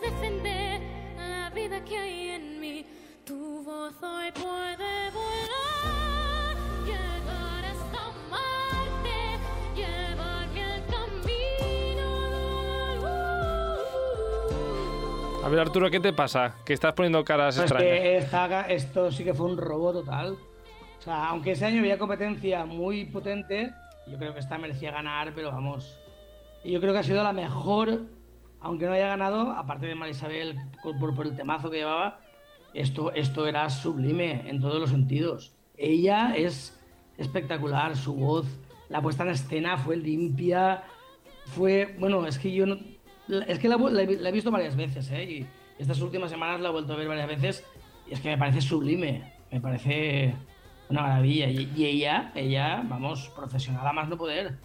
Defender 0.00 0.80
la 1.16 1.50
vida 1.50 1.84
que 1.84 1.98
hay 1.98 2.28
en 2.30 2.60
mí. 2.60 2.86
Tu 3.24 3.62
voz 3.62 3.92
hoy 4.00 4.30
puede 4.32 4.97
A 15.48 15.50
ver, 15.50 15.60
Arturo, 15.60 15.90
¿qué 15.90 15.98
te 15.98 16.12
pasa? 16.12 16.56
Que 16.66 16.74
estás 16.74 16.92
poniendo 16.92 17.24
caras 17.24 17.54
Pero 17.56 17.64
es 17.64 17.70
extrañas. 17.72 18.00
que 18.02 18.16
esta- 18.18 18.60
esto 18.68 19.10
sí 19.10 19.24
que 19.24 19.32
fue 19.32 19.46
un 19.46 19.56
robo 19.56 19.94
total. 19.94 20.32
O 20.98 21.02
sea, 21.02 21.28
aunque 21.30 21.52
ese 21.52 21.64
año 21.64 21.78
había 21.80 21.96
competencia 21.96 22.66
muy 22.66 23.06
potente, 23.06 23.72
yo 24.06 24.18
creo 24.18 24.34
que 24.34 24.40
esta 24.40 24.58
merecía 24.58 24.90
ganar, 24.92 25.32
pero 25.34 25.50
vamos. 25.50 25.98
Y 26.64 26.72
yo 26.72 26.80
creo 26.82 26.92
que 26.92 26.98
ha 26.98 27.02
sido 27.02 27.22
la 27.22 27.32
mejor, 27.32 28.02
aunque 28.60 28.84
no 28.84 28.92
haya 28.92 29.06
ganado, 29.08 29.52
aparte 29.52 29.86
de 29.86 29.94
Marisabel 29.94 30.54
por, 30.82 31.14
por- 31.14 31.26
el 31.26 31.34
temazo 31.34 31.70
que 31.70 31.78
llevaba, 31.78 32.20
esto, 32.74 33.10
esto 33.14 33.46
era 33.46 33.70
sublime 33.70 34.50
en 34.50 34.60
todos 34.60 34.78
los 34.78 34.90
sentidos. 34.90 35.54
Ella 35.78 36.34
es 36.36 36.78
espectacular, 37.16 37.96
su 37.96 38.12
voz, 38.14 38.46
la 38.90 39.00
puesta 39.00 39.22
en 39.22 39.30
escena 39.30 39.78
fue 39.78 39.96
limpia, 39.96 40.82
fue, 41.46 41.96
bueno, 41.98 42.26
es 42.26 42.38
que 42.38 42.52
yo 42.52 42.66
no, 42.66 42.76
es 43.28 43.58
que 43.58 43.68
la, 43.68 43.76
he- 43.76 44.16
la 44.18 44.28
he 44.28 44.32
visto 44.32 44.50
varias 44.50 44.76
veces, 44.76 45.10
¿eh? 45.10 45.24
Y 45.24 45.46
estas 45.78 46.00
últimas 46.00 46.30
semanas 46.30 46.60
la 46.60 46.68
he 46.68 46.72
vuelto 46.72 46.92
a 46.92 46.96
ver 46.96 47.08
varias 47.08 47.28
veces 47.28 47.64
y 48.08 48.14
es 48.14 48.20
que 48.20 48.28
me 48.30 48.38
parece 48.38 48.60
sublime, 48.60 49.32
me 49.52 49.60
parece 49.60 50.34
una 50.88 51.02
maravilla. 51.02 51.48
Y, 51.48 51.70
y 51.76 51.84
ella, 51.86 52.32
ella, 52.34 52.82
vamos, 52.88 53.28
profesional 53.36 53.86
a 53.86 53.92
más 53.92 54.08
no 54.08 54.16
poder. 54.16 54.56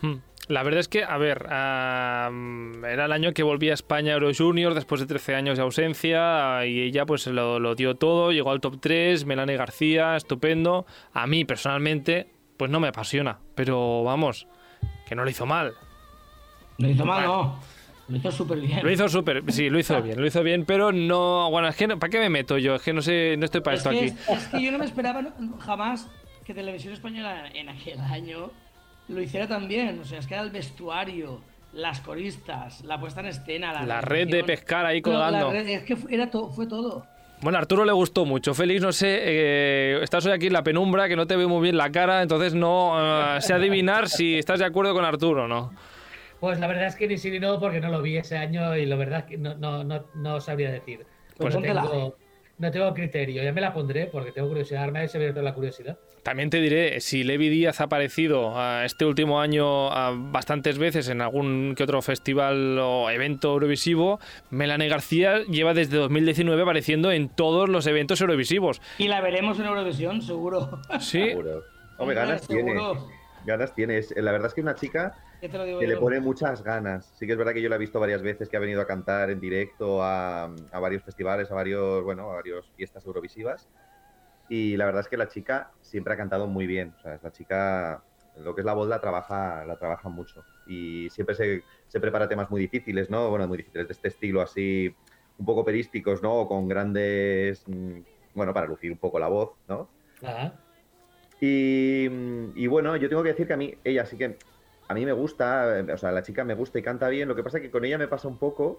Hmm. 0.00 0.16
La 0.48 0.62
verdad 0.64 0.80
es 0.80 0.88
que, 0.88 1.04
a 1.04 1.16
ver, 1.18 1.46
era 1.48 3.04
el 3.04 3.12
año 3.12 3.32
que 3.32 3.42
volvía 3.44 3.70
a 3.72 3.74
España 3.74 4.12
Euro 4.14 4.30
Junior 4.36 4.74
después 4.74 5.00
de 5.00 5.06
13 5.06 5.36
años 5.36 5.56
de 5.56 5.62
ausencia 5.62 6.66
y 6.66 6.80
ella 6.82 7.06
pues 7.06 7.26
lo, 7.28 7.60
lo 7.60 7.74
dio 7.76 7.94
todo, 7.94 8.32
llegó 8.32 8.50
al 8.50 8.60
top 8.60 8.78
3, 8.80 9.24
Melanie 9.24 9.56
García, 9.56 10.16
estupendo. 10.16 10.84
A 11.12 11.26
mí 11.28 11.44
personalmente 11.44 12.32
pues 12.56 12.70
no 12.70 12.80
me 12.80 12.88
apasiona, 12.88 13.38
pero 13.54 14.02
vamos, 14.04 14.48
que 15.06 15.14
no 15.14 15.22
lo 15.24 15.30
hizo 15.30 15.46
mal. 15.46 15.74
Lo 16.78 16.88
hizo 16.88 17.04
mal, 17.04 17.24
no. 17.24 17.60
Lo 18.08 18.16
hizo 18.16 18.30
súper 18.32 18.58
bien. 18.60 18.80
Lo 18.82 18.90
hizo 18.90 19.08
súper, 19.08 19.42
sí, 19.52 19.70
lo 19.70 19.78
hizo 19.78 20.02
bien, 20.02 20.20
lo 20.20 20.26
hizo 20.26 20.42
bien, 20.42 20.64
pero 20.66 20.92
no, 20.92 21.50
bueno, 21.50 21.68
es 21.68 21.76
que 21.76 21.86
no- 21.86 21.98
¿para 21.98 22.10
qué 22.10 22.18
me 22.18 22.28
meto 22.28 22.58
yo? 22.58 22.74
Es 22.74 22.82
que 22.82 22.92
no 22.92 23.00
sé, 23.00 23.36
no 23.38 23.44
estoy 23.44 23.60
para 23.60 23.74
Es 23.76 23.80
esto 23.80 23.90
que, 23.90 23.96
aquí. 23.98 24.14
es, 24.28 24.46
que 24.48 24.62
yo 24.62 24.72
no 24.72 24.78
me 24.78 24.84
esperaba 24.84 25.22
jamás 25.60 26.08
que 26.44 26.52
Televisión 26.52 26.92
Española 26.92 27.44
en 27.54 27.68
aquel 27.68 28.00
año 28.00 28.50
lo 29.08 29.20
hiciera 29.22 29.46
tan 29.46 29.68
bien. 29.68 30.00
O 30.00 30.04
sea, 30.04 30.18
es 30.18 30.26
que 30.26 30.34
era 30.34 30.42
el 30.42 30.50
vestuario, 30.50 31.40
las 31.72 32.00
coristas, 32.00 32.82
la 32.84 32.98
puesta 33.00 33.20
en 33.20 33.26
escena, 33.26 33.72
la, 33.72 33.86
La 33.86 34.00
red 34.00 34.28
de 34.28 34.42
pescar 34.44 34.84
ahí 34.84 35.00
No, 35.00 35.12
la 35.12 35.24
colgando. 35.30 35.52
red- 35.52 35.68
es 35.68 35.82
que 35.84 35.96
era 36.10 36.28
to- 36.30 36.50
fue 36.50 36.66
todo. 36.66 37.06
Bueno, 37.40 37.58
a 37.58 37.60
Arturo 37.62 37.84
le 37.84 37.92
gustó 37.92 38.24
mucho. 38.24 38.52
Félix, 38.54 38.82
no 38.82 38.92
sé, 38.92 39.18
eh, 39.20 39.98
estás 40.02 40.24
hoy 40.26 40.32
aquí 40.32 40.46
en 40.48 40.52
la 40.52 40.62
penumbra, 40.62 41.08
que 41.08 41.16
no 41.16 41.26
te 41.26 41.34
veo 41.36 41.48
muy 41.48 41.60
bien 41.62 41.76
la 41.76 41.90
cara, 41.90 42.22
entonces 42.22 42.54
no 42.54 43.36
eh, 43.36 43.40
sé 43.40 43.52
adivinar 43.52 44.08
si 44.08 44.36
estás 44.38 44.58
de 44.60 44.64
acuerdo 44.64 44.92
con 44.94 45.04
Arturo 45.04 45.44
o 45.44 45.48
no. 45.48 45.72
Pues 46.42 46.58
la 46.58 46.66
verdad 46.66 46.88
es 46.88 46.96
que 46.96 47.06
ni 47.06 47.18
sí 47.18 47.30
ni 47.30 47.38
no, 47.38 47.60
porque 47.60 47.80
no 47.80 47.88
lo 47.88 48.02
vi 48.02 48.16
ese 48.16 48.36
año 48.36 48.76
y 48.76 48.84
la 48.84 48.96
verdad 48.96 49.20
es 49.20 49.26
que 49.26 49.38
no, 49.38 49.54
no, 49.54 49.84
no, 49.84 50.06
no 50.16 50.40
sabría 50.40 50.72
decir. 50.72 51.06
Pues 51.36 51.54
no, 51.54 51.60
póntela. 51.60 51.82
tengo, 51.82 52.16
no 52.58 52.70
tengo 52.72 52.92
criterio, 52.94 53.44
ya 53.44 53.52
me 53.52 53.60
la 53.60 53.72
pondré 53.72 54.06
porque 54.06 54.32
tengo 54.32 54.48
curiosidad, 54.48 54.90
me 54.90 54.98
ha 54.98 55.02
abierto 55.04 55.40
la 55.40 55.54
curiosidad. 55.54 55.96
También 56.24 56.50
te 56.50 56.60
diré, 56.60 57.00
si 57.00 57.22
Levi 57.22 57.48
Díaz 57.48 57.80
ha 57.80 57.84
aparecido 57.84 58.58
ah, 58.58 58.82
este 58.84 59.04
último 59.04 59.40
año 59.40 59.92
ah, 59.92 60.12
bastantes 60.16 60.78
veces 60.78 61.08
en 61.10 61.20
algún 61.20 61.74
que 61.76 61.84
otro 61.84 62.02
festival 62.02 62.76
o 62.80 63.08
evento 63.08 63.52
eurovisivo, 63.52 64.18
Melanie 64.50 64.88
García 64.88 65.44
lleva 65.44 65.74
desde 65.74 65.96
2019 65.96 66.60
apareciendo 66.60 67.12
en 67.12 67.28
todos 67.28 67.68
los 67.68 67.86
eventos 67.86 68.20
eurovisivos. 68.20 68.82
Y 68.98 69.06
la 69.06 69.20
veremos 69.20 69.60
en 69.60 69.66
Eurovisión, 69.66 70.20
seguro. 70.22 70.80
Sí, 70.98 71.22
Seguro. 71.22 71.62
Hombre, 71.98 72.16
ganas 72.16 72.48
tiene. 72.48 72.74
Ganas 73.44 73.74
tiene. 73.74 73.98
Es- 73.98 74.14
La 74.16 74.32
verdad 74.32 74.48
es 74.48 74.54
que 74.54 74.60
es 74.60 74.64
una 74.64 74.74
chica 74.74 75.18
que 75.76 75.86
le 75.86 75.96
pone 75.96 76.20
muchas 76.20 76.62
ganas. 76.62 77.12
Sí 77.16 77.26
que 77.26 77.32
es 77.32 77.38
verdad 77.38 77.54
que 77.54 77.62
yo 77.62 77.68
la 77.68 77.76
he 77.76 77.78
visto 77.78 78.00
varias 78.00 78.22
veces 78.22 78.48
que 78.48 78.56
ha 78.56 78.60
venido 78.60 78.80
a 78.80 78.86
cantar 78.86 79.30
en 79.30 79.40
directo 79.40 80.02
a, 80.02 80.44
a 80.44 80.80
varios 80.80 81.04
festivales, 81.04 81.50
a 81.50 81.54
varios, 81.54 82.02
bueno, 82.04 82.30
a 82.30 82.34
varios 82.36 82.72
fiestas 82.72 83.04
eurovisivas. 83.06 83.70
Y 84.48 84.76
la 84.76 84.86
verdad 84.86 85.00
es 85.02 85.08
que 85.08 85.16
la 85.16 85.28
chica 85.28 85.74
siempre 85.80 86.14
ha 86.14 86.16
cantado 86.16 86.46
muy 86.46 86.66
bien. 86.66 86.94
O 86.96 86.98
sea, 87.00 87.14
es 87.14 87.22
la 87.22 87.32
chica, 87.32 88.04
lo 88.34 88.54
que 88.54 88.60
es 88.62 88.64
la 88.64 88.74
voz 88.74 88.88
la 88.88 89.00
trabaja, 89.00 89.64
la 89.64 89.78
trabaja 89.78 90.08
mucho. 90.08 90.46
Y 90.64 91.08
siempre 91.10 91.34
se, 91.34 91.64
se 91.86 92.00
prepara 92.00 92.28
temas 92.28 92.50
muy 92.50 92.60
difíciles, 92.60 93.08
¿no? 93.10 93.30
Bueno, 93.30 93.48
muy 93.48 93.58
difíciles 93.58 93.88
de 93.88 93.92
este 93.92 94.08
estilo 94.08 94.40
así, 94.42 94.96
un 95.36 95.46
poco 95.46 95.64
perísticos, 95.64 96.22
¿no? 96.22 96.34
O 96.42 96.48
con 96.48 96.68
grandes, 96.68 97.66
mm, 97.66 98.00
bueno, 98.34 98.52
para 98.54 98.66
lucir 98.66 98.92
un 98.92 98.98
poco 98.98 99.18
la 99.18 99.28
voz, 99.28 99.58
¿no? 99.66 99.94
Ajá. 100.22 100.61
Y, 101.44 102.06
y 102.54 102.68
bueno, 102.68 102.94
yo 102.94 103.08
tengo 103.08 103.24
que 103.24 103.30
decir 103.30 103.48
que 103.48 103.54
a 103.54 103.56
mí, 103.56 103.74
ella 103.82 104.06
sí 104.06 104.16
que, 104.16 104.38
a 104.86 104.94
mí 104.94 105.04
me 105.04 105.10
gusta, 105.10 105.80
eh, 105.80 105.92
o 105.92 105.96
sea, 105.98 106.12
la 106.12 106.22
chica 106.22 106.44
me 106.44 106.54
gusta 106.54 106.78
y 106.78 106.82
canta 106.82 107.08
bien, 107.08 107.26
lo 107.26 107.34
que 107.34 107.42
pasa 107.42 107.58
es 107.58 107.64
que 107.64 107.70
con 107.72 107.84
ella 107.84 107.98
me 107.98 108.06
pasa 108.06 108.28
un 108.28 108.38
poco 108.38 108.78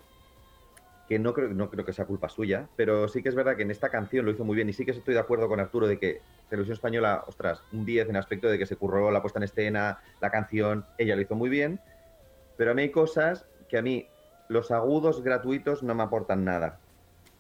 que 1.10 1.20
no 1.20 1.34
creo, 1.34 1.50
no 1.50 1.70
creo 1.70 1.84
que 1.84 1.92
sea 1.92 2.06
culpa 2.06 2.30
suya, 2.30 2.70
pero 2.78 3.10
sí 3.10 3.22
que 3.22 3.28
es 3.28 3.36
verdad 3.36 3.58
que 3.58 3.64
en 3.64 3.72
esta 3.72 3.90
canción 3.90 4.24
lo 4.24 4.32
hizo 4.32 4.46
muy 4.46 4.56
bien. 4.56 4.70
Y 4.70 4.74
sí 4.74 4.86
que 4.86 4.92
estoy 4.92 5.14
de 5.14 5.20
acuerdo 5.20 5.50
con 5.50 5.60
Arturo 5.60 5.88
de 5.88 6.00
que 6.00 6.22
Televisión 6.48 6.76
Española, 6.76 7.26
ostras, 7.28 7.62
un 7.74 7.84
10 7.84 8.08
en 8.08 8.16
aspecto 8.16 8.48
de 8.48 8.58
que 8.58 8.66
se 8.66 8.78
curró 8.78 9.12
la 9.12 9.22
puesta 9.22 9.40
en 9.40 9.44
escena, 9.44 10.00
la 10.22 10.32
canción, 10.32 10.86
ella 10.98 11.18
lo 11.18 11.22
hizo 11.22 11.36
muy 11.36 11.50
bien, 11.50 11.82
pero 12.56 12.72
a 12.72 12.74
mí 12.74 12.84
hay 12.84 12.92
cosas 12.92 13.46
que 13.68 13.78
a 13.78 13.82
mí 13.82 14.08
los 14.48 14.72
agudos 14.72 15.22
gratuitos 15.22 15.84
no 15.84 15.96
me 15.96 16.04
aportan 16.04 16.46
nada. 16.46 16.80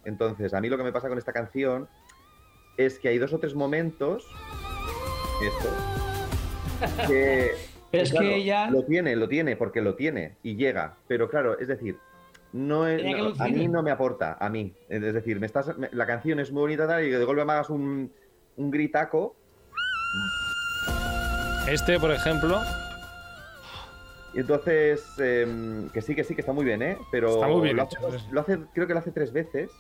Entonces, 0.04 0.54
a 0.54 0.60
mí 0.60 0.68
lo 0.68 0.76
que 0.76 0.84
me 0.84 0.92
pasa 0.92 1.08
con 1.08 1.18
esta 1.18 1.32
canción 1.32 1.88
es 2.76 3.00
que 3.00 3.08
hay 3.08 3.20
dos 3.20 3.32
o 3.32 3.40
tres 3.40 3.56
momentos 3.56 4.28
esto. 5.42 5.70
Que, 7.08 7.52
Pero 7.92 8.04
es 8.04 8.12
claro, 8.12 8.28
que 8.28 8.36
ella- 8.36 8.70
Lo 8.70 8.84
tiene, 8.84 9.16
lo 9.16 9.30
tiene, 9.30 9.56
porque 9.56 9.80
lo 9.82 9.96
tiene 9.96 10.36
y 10.44 10.56
llega. 10.58 10.96
Pero 11.08 11.30
claro, 11.30 11.58
es 11.58 11.68
decir, 11.70 11.98
no 12.52 12.88
es, 12.88 13.02
a 13.40 13.48
mí 13.48 13.68
no 13.70 13.82
me 13.82 13.92
aporta, 13.92 14.36
a 14.40 14.50
mí. 14.50 14.74
Es 14.90 15.02
decir, 15.14 15.40
me 15.40 15.46
estás, 15.46 15.78
me- 15.78 15.90
la 15.94 16.06
canción 16.06 16.40
es 16.42 16.52
muy 16.52 16.62
bonita 16.62 16.86
tal, 16.88 17.06
y 17.06 17.10
de 17.10 17.24
golpe 17.24 17.46
me 17.46 17.54
hagas 17.54 17.70
un, 17.70 18.12
un 18.58 18.72
gritaco. 18.72 19.36
este, 21.70 22.00
por 22.00 22.12
ejemplo, 22.12 22.60
Y 24.34 24.40
entonces, 24.40 25.06
em, 25.20 25.88
que 25.90 26.02
sí, 26.02 26.16
que 26.16 26.24
sí, 26.26 26.34
que 26.36 26.42
está 26.42 26.52
muy 26.54 26.66
bien, 26.66 26.82
¿eh? 26.82 26.98
Pero 27.12 27.30
Está 27.36 27.48
muy 27.48 27.62
bien 27.62 27.78
lo, 27.78 27.84
hecho, 27.84 27.98
hace, 28.08 28.32
lo 28.32 28.42
hace- 28.42 28.60
creo 28.74 28.88
que 28.88 28.94
lo 28.94 29.00
hace 29.00 29.12
tres 29.12 29.32
veces. 29.32 29.72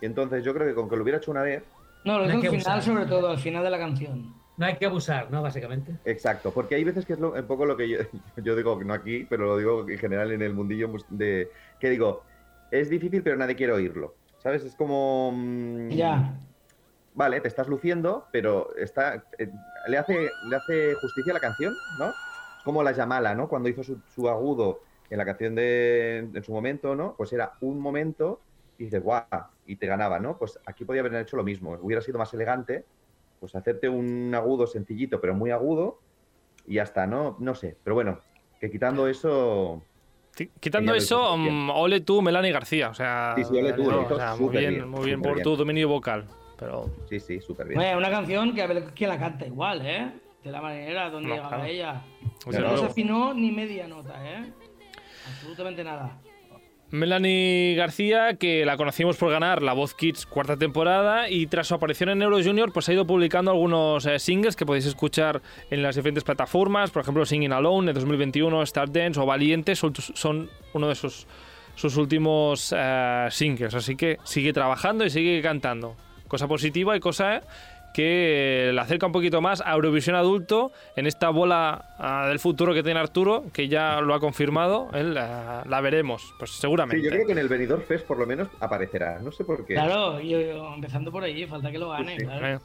Y 0.00 0.06
entonces 0.06 0.42
yo 0.44 0.54
creo 0.54 0.66
que 0.68 0.74
con 0.74 0.88
que 0.88 0.96
lo 0.96 1.02
hubiera 1.02 1.18
hecho 1.18 1.30
una 1.32 1.42
vez, 1.42 1.62
No, 2.04 2.18
lo 2.20 2.24
hizo 2.26 2.36
al 2.50 2.58
final, 2.58 2.82
sobre 2.82 3.06
todo, 3.06 3.28
al 3.28 3.38
final 3.38 3.62
de 3.64 3.70
la 3.70 3.78
canción. 3.78 4.40
No 4.56 4.66
hay 4.66 4.78
que 4.78 4.86
abusar, 4.86 5.30
¿no? 5.30 5.42
Básicamente. 5.42 5.98
Exacto, 6.04 6.52
porque 6.52 6.74
hay 6.74 6.82
veces 6.84 7.06
que 7.06 7.12
es 7.12 7.20
lo- 7.20 7.32
un 7.32 7.46
poco 7.46 7.64
lo 7.64 7.76
que 7.76 7.88
yo, 7.88 7.98
yo 8.36 8.56
digo, 8.56 8.82
no 8.82 8.92
aquí, 8.94 9.24
pero 9.24 9.46
lo 9.46 9.56
digo 9.58 9.88
en 9.88 9.98
general 9.98 10.32
en 10.32 10.42
el 10.42 10.54
mundillo 10.54 10.92
de 11.08 11.50
que 11.78 11.90
digo, 11.90 12.24
es 12.70 12.90
difícil 12.90 13.22
pero 13.22 13.36
nadie 13.36 13.54
quiere 13.56 13.72
oírlo, 13.72 14.18
¿sabes? 14.38 14.64
Es 14.64 14.74
como... 14.76 15.30
mm, 15.32 15.98
Ya. 15.98 16.40
Vale, 17.14 17.40
te 17.42 17.48
estás 17.48 17.68
luciendo, 17.68 18.28
pero 18.32 18.74
está 18.76 19.26
eh, 19.38 19.52
le, 19.86 19.98
hace, 19.98 20.38
le 20.40 20.56
hace 20.56 20.94
justicia 20.94 21.32
a 21.32 21.34
la 21.34 21.40
canción, 21.40 21.82
¿no? 21.90 22.22
Es 22.56 22.64
como 22.64 22.82
la 22.82 22.92
Yamala, 22.92 23.34
¿no? 23.34 23.48
Cuando 23.48 23.68
hizo 23.68 23.82
su, 23.82 24.02
su 24.06 24.28
agudo 24.28 24.82
en 25.10 25.18
la 25.18 25.26
canción 25.26 25.54
de 25.54 26.18
en 26.34 26.42
su 26.44 26.52
momento, 26.52 26.94
¿no? 26.96 27.14
Pues 27.16 27.32
era 27.34 27.56
un 27.60 27.80
momento 27.80 28.46
y 28.78 28.84
dices, 28.84 29.02
guau, 29.02 29.26
y 29.64 29.76
te 29.76 29.86
ganaba, 29.86 30.20
¿no? 30.20 30.38
Pues 30.38 30.58
aquí 30.64 30.84
podía 30.86 31.02
haber 31.02 31.14
hecho 31.16 31.36
lo 31.36 31.44
mismo, 31.44 31.72
hubiera 31.82 32.00
sido 32.02 32.18
más 32.18 32.32
elegante, 32.34 32.88
pues 33.42 33.56
hacerte 33.56 33.88
un 33.88 34.32
agudo 34.36 34.68
sencillito, 34.68 35.20
pero 35.20 35.34
muy 35.34 35.50
agudo, 35.50 35.98
y 36.64 36.74
ya 36.74 36.84
está, 36.84 37.08
¿no? 37.08 37.34
No 37.40 37.56
sé, 37.56 37.76
pero 37.82 37.94
bueno, 37.96 38.20
que 38.60 38.70
quitando 38.70 39.08
eso, 39.08 39.82
Quitando 40.60 40.94
eso, 40.94 41.36
mm, 41.36 41.70
ole 41.70 42.00
tú, 42.02 42.22
Melanie 42.22 42.52
García. 42.52 42.88
O 42.90 42.94
sea, 42.94 43.34
Sí, 43.36 43.42
sí, 43.44 43.58
ole 43.58 43.72
tú, 43.72 43.90
no, 43.90 44.02
o 44.02 44.16
sea, 44.16 44.36
muy 44.36 44.48
bien, 44.56 44.70
bien, 44.74 44.88
muy 44.88 45.04
bien 45.06 45.20
por 45.20 45.34
bien. 45.34 45.42
tu 45.42 45.56
dominio 45.56 45.88
vocal. 45.88 46.24
Pero 46.56 46.88
sí, 47.08 47.18
sí, 47.18 47.40
súper 47.40 47.66
bien. 47.66 47.80
Oye, 47.80 47.96
una 47.96 48.10
canción 48.10 48.54
que 48.54 48.62
a 48.62 48.68
ver 48.68 48.84
quién 48.94 49.10
la 49.10 49.18
canta 49.18 49.44
igual, 49.44 49.84
¿eh? 49.84 50.12
De 50.44 50.52
la 50.52 50.62
manera 50.62 51.10
donde 51.10 51.28
No, 51.28 51.34
llegaba 51.34 51.56
claro. 51.56 51.64
ella. 51.64 52.02
Desde 52.46 52.60
no 52.62 52.76
se 52.78 52.86
afinó 52.86 53.34
ni 53.34 53.50
media 53.50 53.88
nota, 53.88 54.14
¿eh? 54.24 54.52
Absolutamente 55.26 55.82
nada. 55.82 56.18
Melanie 56.92 57.74
García, 57.74 58.36
que 58.38 58.66
la 58.66 58.76
conocimos 58.76 59.16
por 59.16 59.30
ganar 59.30 59.62
La 59.62 59.72
Voz 59.72 59.94
Kids 59.94 60.26
cuarta 60.26 60.58
temporada 60.58 61.30
y 61.30 61.46
tras 61.46 61.68
su 61.68 61.74
aparición 61.74 62.10
en 62.10 62.20
Euro 62.20 62.44
Junior, 62.44 62.70
pues 62.70 62.86
ha 62.86 62.92
ido 62.92 63.06
publicando 63.06 63.50
algunos 63.50 64.04
eh, 64.04 64.18
singles 64.18 64.56
que 64.56 64.66
podéis 64.66 64.84
escuchar 64.84 65.40
en 65.70 65.82
las 65.82 65.96
diferentes 65.96 66.22
plataformas, 66.22 66.90
por 66.90 67.00
ejemplo 67.00 67.24
Singing 67.24 67.52
Alone 67.52 67.86
de 67.86 67.92
2021, 67.94 68.62
Star 68.64 68.92
Dance 68.92 69.18
o 69.18 69.24
Valiente 69.24 69.74
son, 69.74 70.50
uno 70.74 70.88
de 70.88 70.94
sus, 70.94 71.26
sus 71.76 71.96
últimos 71.96 72.74
eh, 72.76 73.28
singles, 73.30 73.74
así 73.74 73.96
que 73.96 74.18
sigue 74.24 74.52
trabajando 74.52 75.06
y 75.06 75.10
sigue 75.10 75.40
cantando. 75.40 75.96
Cosa 76.28 76.46
positiva 76.46 76.94
y 76.94 77.00
cosa 77.00 77.40
que 77.92 78.70
la 78.74 78.82
acerca 78.82 79.06
un 79.06 79.12
poquito 79.12 79.40
más 79.40 79.60
a 79.64 79.72
Eurovisión 79.74 80.16
adulto 80.16 80.72
en 80.96 81.06
esta 81.06 81.30
bola 81.30 81.84
ah, 81.98 82.26
del 82.28 82.38
futuro 82.38 82.74
que 82.74 82.82
tiene 82.82 83.00
Arturo, 83.00 83.44
que 83.52 83.68
ya 83.68 84.00
lo 84.00 84.14
ha 84.14 84.20
confirmado, 84.20 84.88
él, 84.94 85.14
la, 85.14 85.62
la 85.68 85.80
veremos, 85.80 86.34
pues 86.38 86.50
seguramente. 86.52 86.98
Sí, 87.00 87.04
yo 87.04 87.10
creo 87.10 87.26
que 87.26 87.32
en 87.32 87.38
el 87.38 87.48
Benidorm 87.48 87.82
Fest 87.82 88.06
por 88.06 88.18
lo 88.18 88.26
menos 88.26 88.48
aparecerá, 88.60 89.18
no 89.20 89.30
sé 89.32 89.44
por 89.44 89.64
qué. 89.66 89.74
Claro, 89.74 90.20
yo, 90.20 90.40
yo- 90.40 90.74
empezando 90.74 91.10
por 91.12 91.22
ahí, 91.24 91.46
falta 91.46 91.70
que 91.70 91.78
lo 91.78 91.90
gane, 91.90 92.12
Sí, 92.14 92.20
sí. 92.20 92.24
claro. 92.26 92.60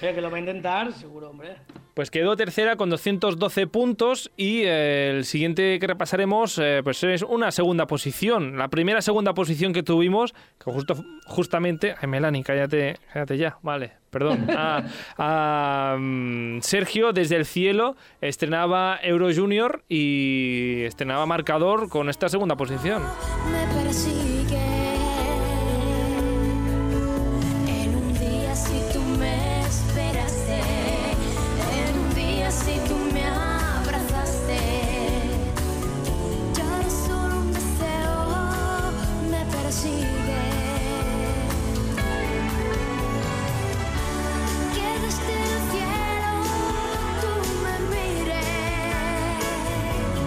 Que 0.00 0.20
lo 0.20 0.30
va 0.30 0.36
a 0.36 0.40
intentar, 0.40 0.92
seguro, 0.92 1.30
hombre. 1.30 1.56
Pues 1.94 2.10
quedó 2.10 2.36
tercera 2.36 2.76
con 2.76 2.88
212 2.88 3.66
puntos 3.66 4.30
y 4.36 4.62
eh, 4.62 5.10
el 5.10 5.24
siguiente 5.24 5.78
que 5.78 5.86
repasaremos 5.86 6.58
eh, 6.58 6.80
pues 6.82 7.02
es 7.04 7.22
una 7.22 7.50
segunda 7.50 7.86
posición. 7.86 8.56
La 8.56 8.68
primera 8.68 9.02
segunda 9.02 9.34
posición 9.34 9.72
que 9.72 9.82
tuvimos, 9.82 10.32
que 10.64 10.70
justo, 10.70 10.94
justamente... 11.26 11.94
Ay, 12.00 12.08
Melanie, 12.08 12.42
cállate, 12.42 12.96
cállate 13.12 13.36
ya, 13.36 13.58
vale, 13.62 13.92
perdón. 14.10 14.46
Ah, 14.56 14.84
ah, 15.18 15.96
mm, 15.98 16.60
Sergio, 16.60 17.12
desde 17.12 17.36
el 17.36 17.46
cielo, 17.46 17.96
estrenaba 18.20 18.98
Euro 19.02 19.28
Junior 19.34 19.82
y 19.88 20.82
estrenaba 20.84 21.26
marcador 21.26 21.88
con 21.88 22.08
esta 22.08 22.28
segunda 22.28 22.56
posición. 22.56 23.02
me 23.50 23.82
persigue. 23.82 24.79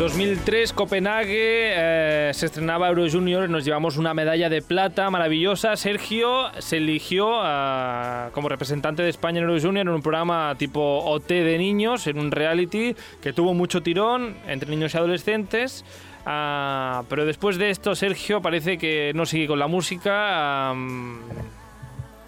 2003, 0.03 0.73
Copenhague, 0.73 1.71
eh, 1.71 2.31
se 2.33 2.47
estrenaba 2.47 2.89
Euro 2.89 3.09
Junior 3.09 3.49
nos 3.49 3.63
llevamos 3.63 3.95
una 3.95 4.13
medalla 4.13 4.49
de 4.49 4.61
plata 4.61 5.09
maravillosa. 5.09 5.77
Sergio 5.77 6.51
se 6.59 6.75
eligió 6.75 7.29
ah, 7.39 8.29
como 8.33 8.49
representante 8.49 9.01
de 9.01 9.07
España 9.07 9.37
en 9.39 9.45
Euro 9.47 9.61
Junior 9.61 9.87
en 9.87 9.93
un 9.93 10.01
programa 10.01 10.55
tipo 10.57 10.81
OT 11.05 11.29
de 11.29 11.57
niños, 11.57 12.05
en 12.07 12.19
un 12.19 12.31
reality 12.31 12.97
que 13.21 13.31
tuvo 13.31 13.53
mucho 13.53 13.81
tirón 13.81 14.35
entre 14.45 14.69
niños 14.69 14.93
y 14.93 14.97
adolescentes. 14.97 15.85
Ah, 16.25 17.03
pero 17.07 17.25
después 17.25 17.57
de 17.57 17.69
esto, 17.69 17.95
Sergio 17.95 18.41
parece 18.41 18.77
que 18.77 19.13
no 19.15 19.25
sigue 19.25 19.47
con 19.47 19.57
la 19.57 19.67
música. 19.67 20.75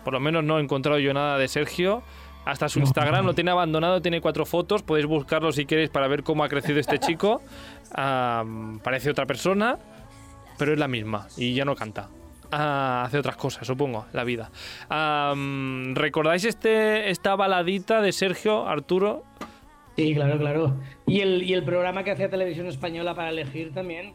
por 0.05 0.13
lo 0.13 0.21
menos 0.21 0.45
no 0.45 0.59
he 0.59 0.61
encontrado 0.61 0.97
yo 0.97 1.13
nada 1.13 1.37
de 1.37 1.49
Sergio. 1.49 2.03
Hasta 2.45 2.69
su 2.69 2.79
Instagram 2.79 3.25
lo 3.25 3.33
tiene 3.33 3.51
abandonado, 3.51 4.01
tiene 4.01 4.21
cuatro 4.21 4.45
fotos. 4.45 4.83
Podéis 4.83 5.07
buscarlo 5.07 5.51
si 5.51 5.65
queréis 5.65 5.89
para 5.89 6.07
ver 6.07 6.23
cómo 6.23 6.43
ha 6.43 6.49
crecido 6.49 6.79
este 6.79 6.99
chico. 6.99 7.41
Parece 8.83 9.09
otra 9.09 9.25
persona, 9.25 9.77
pero 10.57 10.73
es 10.73 10.79
la 10.79 10.87
misma 10.87 11.27
y 11.37 11.53
ya 11.53 11.65
no 11.65 11.75
canta. 11.75 12.09
Ah, 12.51 13.03
hace 13.05 13.17
otras 13.17 13.35
cosas, 13.35 13.65
supongo, 13.65 14.05
la 14.13 14.23
vida. 14.23 14.51
¿Recordáis 15.93 16.45
este, 16.45 17.09
esta 17.09 17.35
baladita 17.35 18.01
de 18.01 18.11
Sergio, 18.11 18.67
Arturo? 18.67 19.23
Sí, 19.95 20.13
claro, 20.13 20.37
claro. 20.37 20.75
Y 21.07 21.21
el, 21.21 21.43
y 21.43 21.53
el 21.53 21.63
programa 21.63 22.03
que 22.03 22.11
hacía 22.11 22.29
Televisión 22.29 22.67
Española 22.67 23.15
para 23.15 23.29
elegir 23.29 23.73
también, 23.73 24.13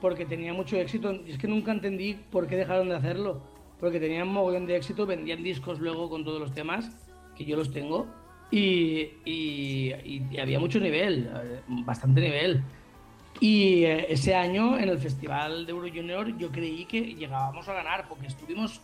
porque 0.00 0.26
tenía 0.26 0.52
mucho 0.52 0.76
éxito. 0.76 1.12
Y 1.26 1.32
es 1.32 1.38
que 1.38 1.48
nunca 1.48 1.72
entendí 1.72 2.14
por 2.30 2.46
qué 2.46 2.56
dejaron 2.56 2.88
de 2.88 2.96
hacerlo. 2.96 3.42
Porque 3.80 3.98
tenían 3.98 4.28
mogollón 4.28 4.66
de 4.66 4.76
éxito, 4.76 5.06
vendían 5.06 5.42
discos 5.42 5.80
luego 5.80 6.08
con 6.08 6.24
todos 6.24 6.40
los 6.40 6.52
temas, 6.52 6.90
que 7.36 7.44
yo 7.44 7.56
los 7.56 7.72
tengo. 7.72 8.06
Y, 8.50 9.08
y- 9.24 9.92
y 10.30 10.38
había 10.38 10.60
mucho 10.60 10.78
nivel, 10.78 11.28
eh, 11.34 11.60
bastante 11.68 12.20
nivel. 12.20 12.62
Y 13.40 13.84
eh, 13.84 14.06
ese 14.12 14.34
año 14.34 14.78
en 14.78 14.88
el 14.88 14.98
Festival 14.98 15.66
de 15.66 15.72
Euro 15.72 15.88
Junior 15.88 16.36
yo 16.38 16.50
creí 16.52 16.84
que 16.84 17.00
llegábamos 17.14 17.68
a 17.68 17.72
ganar, 17.74 18.06
porque 18.08 18.28
estuvimos 18.28 18.80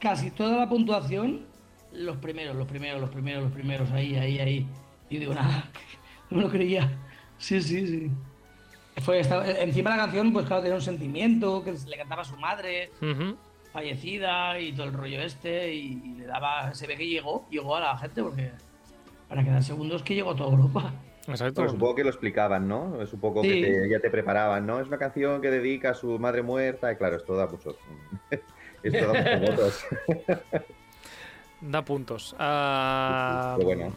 casi 0.00 0.30
toda 0.30 0.56
la 0.58 0.68
puntuación 0.68 1.46
los 1.92 2.16
primeros, 2.18 2.56
los 2.56 2.66
primeros, 2.66 3.00
los 3.00 3.10
primeros, 3.10 3.42
los 3.44 3.52
primeros, 3.52 3.90
ahí, 3.92 4.16
ahí, 4.16 4.38
ahí. 4.40 4.66
Yo 5.10 5.20
digo, 5.20 5.34
nada, 5.34 5.70
no 6.30 6.38
me 6.38 6.42
lo 6.42 6.50
creía. 6.50 6.90
Sí, 7.38 7.62
sí, 7.62 7.86
sí. 7.86 8.10
Fue, 9.02 9.20
estaba- 9.20 9.48
encima 9.48 9.90
la 9.90 9.96
canción, 9.96 10.32
pues 10.32 10.44
claro, 10.46 10.62
tenía 10.62 10.74
un 10.76 10.82
sentimiento, 10.82 11.62
que 11.62 11.72
le 11.86 11.96
cantaba 11.96 12.22
a 12.22 12.24
su 12.24 12.36
madre, 12.36 12.90
Ujú. 13.00 13.36
Fallecida 13.82 14.58
y 14.58 14.72
todo 14.72 14.86
el 14.86 14.92
rollo 14.92 15.20
este, 15.22 15.72
y, 15.72 16.02
y 16.04 16.14
le 16.18 16.26
daba, 16.26 16.74
se 16.74 16.86
ve 16.86 16.96
que 16.96 17.06
llegó, 17.06 17.46
llegó 17.50 17.76
a 17.76 17.80
la 17.80 17.96
gente, 17.98 18.22
porque 18.22 18.50
para 19.28 19.44
quedar 19.44 19.62
segundos 19.62 20.02
que 20.02 20.14
llegó 20.14 20.32
a 20.32 20.36
toda 20.36 20.50
Europa. 20.50 20.92
Exacto. 21.28 21.60
Bueno, 21.60 21.72
supongo 21.72 21.94
que 21.94 22.04
lo 22.04 22.08
explicaban, 22.10 22.66
¿no? 22.66 23.00
Es 23.02 23.12
un 23.12 23.20
poco 23.20 23.42
Sí. 23.42 23.48
que 23.48 23.66
te- 23.66 23.88
ya 23.90 24.00
te 24.00 24.10
preparaban, 24.10 24.66
¿no? 24.66 24.80
Es 24.80 24.88
una 24.88 24.96
canción 24.98 25.40
que 25.42 25.50
dedica 25.50 25.90
a 25.90 25.94
su 25.94 26.18
madre 26.18 26.42
muerta 26.42 26.90
y 26.90 26.96
claro, 26.96 27.16
esto 27.16 27.36
da 27.36 27.46
muchos, 27.46 27.76
esto 28.82 29.12
da 29.12 29.12
muchos 29.12 29.40
votos. 29.56 29.86
Da 31.60 31.84
puntos. 31.84 32.36
Ah, 32.38 33.54
Pero 33.56 33.66
bueno, 33.66 33.92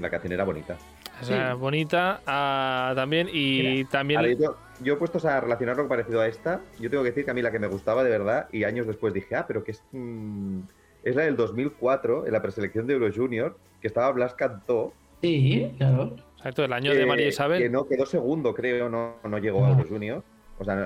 la 0.00 0.10
canción 0.10 0.32
era 0.32 0.42
bonita. 0.44 0.76
O 1.20 1.24
sea, 1.24 1.54
bonita 1.54 2.20
ah, 2.26 2.92
también 2.94 3.28
y 3.32 3.84
también... 3.84 4.20
Ahora, 4.20 4.32
yo, 4.32 4.56
yo 4.82 4.98
puestos 4.98 5.24
a 5.24 5.40
relacionar 5.40 5.76
lo 5.76 5.88
parecido 5.88 6.20
a 6.20 6.26
esta, 6.28 6.60
yo 6.80 6.88
tengo 6.90 7.02
que 7.02 7.10
decir 7.10 7.24
que 7.24 7.30
a 7.30 7.34
mí 7.34 7.42
la 7.42 7.50
que 7.50 7.58
me 7.58 7.66
gustaba 7.66 8.04
de 8.04 8.10
verdad 8.10 8.48
y 8.52 8.64
años 8.64 8.86
después 8.86 9.12
dije, 9.14 9.34
ah, 9.36 9.44
pero 9.46 9.64
que 9.64 9.72
es, 9.72 9.82
mm, 9.92 10.60
es 11.04 11.16
la 11.16 11.22
del 11.22 11.36
2004, 11.36 12.26
en 12.26 12.32
la 12.32 12.42
preselección 12.42 12.86
de 12.86 12.94
Euro 12.94 13.10
Junior, 13.14 13.56
que 13.80 13.88
estaba 13.88 14.10
Blas 14.12 14.34
Cantó, 14.34 14.92
Sí, 15.20 15.74
claro. 15.78 16.14
Exacto, 16.36 16.64
el 16.64 16.72
año 16.72 16.92
de 16.92 16.98
que- 17.00 17.06
María 17.06 17.24
Que 17.24 17.30
Isabel. 17.30 17.72
no 17.72 17.88
quedó 17.88 18.06
segundo, 18.06 18.54
creo, 18.54 18.88
no, 18.88 19.16
no 19.24 19.38
llegó 19.38 19.64
a 19.64 19.70
No. 19.70 19.74
Euro 19.78 19.88
Junior. 19.88 20.22
O 20.60 20.64
sea, 20.64 20.76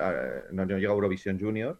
no, 0.51 0.65
no 0.65 0.77
llegó 0.77 0.93
a 0.93 0.95
Eurovisión 0.95 1.39
Junior. 1.39 1.77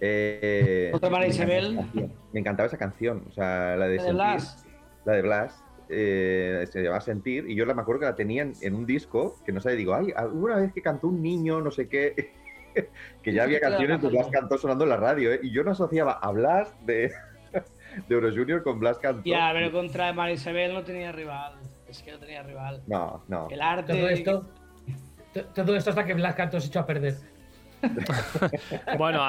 Eh, 0.00 0.90
Otra 0.94 1.10
María 1.10 1.28
me 1.28 1.34
encantaba 1.34 1.62
Isabel. 1.64 2.10
Me 2.32 2.40
encantaba 2.40 2.66
esa 2.66 2.78
canción. 2.78 3.24
O 3.28 3.32
sea, 3.32 3.76
la 3.76 3.88
de, 3.88 3.96
La 3.96 4.02
de 4.04 4.12
Blas. 4.12 4.66
La 5.04 5.12
de 5.14 5.22
Blas. 5.22 5.64
Eh, 5.88 6.66
se 6.70 6.82
llamaba 6.82 7.00
Sentir. 7.00 7.48
Y 7.48 7.54
yo 7.54 7.64
la 7.66 7.74
me 7.74 7.82
acuerdo 7.82 8.00
que 8.00 8.06
la 8.06 8.16
tenían 8.16 8.52
en 8.62 8.74
un 8.74 8.86
disco 8.86 9.36
que 9.44 9.52
no 9.52 9.60
sé, 9.60 9.74
digo, 9.76 9.94
ay, 9.94 10.12
alguna 10.14 10.56
vez 10.56 10.72
que 10.72 10.82
cantó 10.82 11.08
un 11.08 11.22
niño, 11.22 11.60
no 11.60 11.70
sé 11.70 11.88
qué. 11.88 12.32
que 13.22 13.32
ya 13.32 13.44
había 13.44 13.60
canciones 13.60 14.00
de 14.02 14.08
Blas 14.08 14.28
claro. 14.28 14.40
Cantó 14.40 14.58
sonando 14.58 14.84
en 14.84 14.90
la 14.90 14.96
radio, 14.96 15.32
¿eh? 15.32 15.40
Y 15.42 15.50
yo 15.50 15.64
no 15.64 15.70
asociaba 15.72 16.12
a 16.12 16.30
Blas 16.30 16.74
de, 16.86 17.10
de 18.08 18.14
Euro 18.14 18.30
Junior 18.34 18.62
con 18.62 18.78
Blas 18.80 18.98
Cantó. 18.98 19.22
Ya, 19.24 19.50
pero 19.52 19.72
contra 19.72 20.12
María 20.12 20.34
Isabel 20.34 20.74
no 20.74 20.84
tenía 20.84 21.12
rival. 21.12 21.54
Es 21.88 22.02
que 22.02 22.12
no 22.12 22.18
tenía 22.18 22.42
rival. 22.42 22.82
No, 22.86 23.24
no. 23.28 23.48
El 23.50 23.62
arte. 23.62 23.94
Todo 23.94 24.08
esto, 24.08 24.46
to- 25.32 25.44
todo 25.54 25.74
esto 25.74 25.90
hasta 25.90 26.04
que 26.04 26.14
Blas 26.14 26.34
Canto 26.34 26.60
se 26.60 26.68
echó 26.68 26.80
a 26.80 26.86
perder. 26.86 27.14
Bueno, 28.98 29.22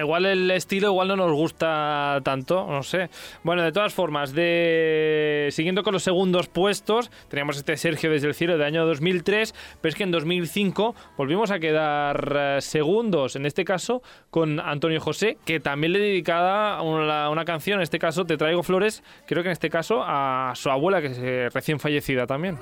igual 0.00 0.26
el 0.26 0.50
estilo 0.50 0.88
igual 0.88 1.08
no 1.08 1.16
nos 1.16 1.32
gusta 1.32 2.20
tanto, 2.22 2.66
no 2.66 2.82
sé. 2.82 3.10
Bueno, 3.42 3.62
de 3.62 3.72
todas 3.72 3.92
formas, 3.92 4.30
siguiendo 4.30 5.82
con 5.82 5.92
los 5.92 6.02
segundos 6.02 6.48
puestos, 6.48 7.10
teníamos 7.28 7.56
este 7.56 7.76
Sergio 7.76 8.10
desde 8.10 8.28
el 8.28 8.34
cielo 8.34 8.54
del 8.54 8.62
año 8.62 8.86
2003, 8.86 9.54
pero 9.80 9.90
es 9.90 9.94
que 9.94 10.02
en 10.02 10.10
2005 10.10 10.94
volvimos 11.16 11.50
a 11.50 11.58
quedar 11.58 12.36
eh, 12.36 12.56
segundos, 12.60 13.36
en 13.36 13.46
este 13.46 13.64
caso 13.64 14.02
con 14.30 14.60
Antonio 14.60 15.00
José, 15.00 15.38
que 15.44 15.60
también 15.60 15.92
le 15.92 15.98
dedicada 15.98 16.82
una, 16.82 17.30
una 17.30 17.44
canción, 17.44 17.78
en 17.78 17.82
este 17.82 17.98
caso 17.98 18.24
Te 18.24 18.36
traigo 18.36 18.62
flores, 18.62 19.02
creo 19.26 19.42
que 19.42 19.48
en 19.48 19.52
este 19.52 19.70
caso 19.70 20.02
a 20.04 20.52
su 20.54 20.70
abuela, 20.70 21.00
que 21.00 21.08
es 21.08 21.18
eh, 21.18 21.48
recién 21.52 21.78
fallecida 21.78 22.26
también. 22.26 22.58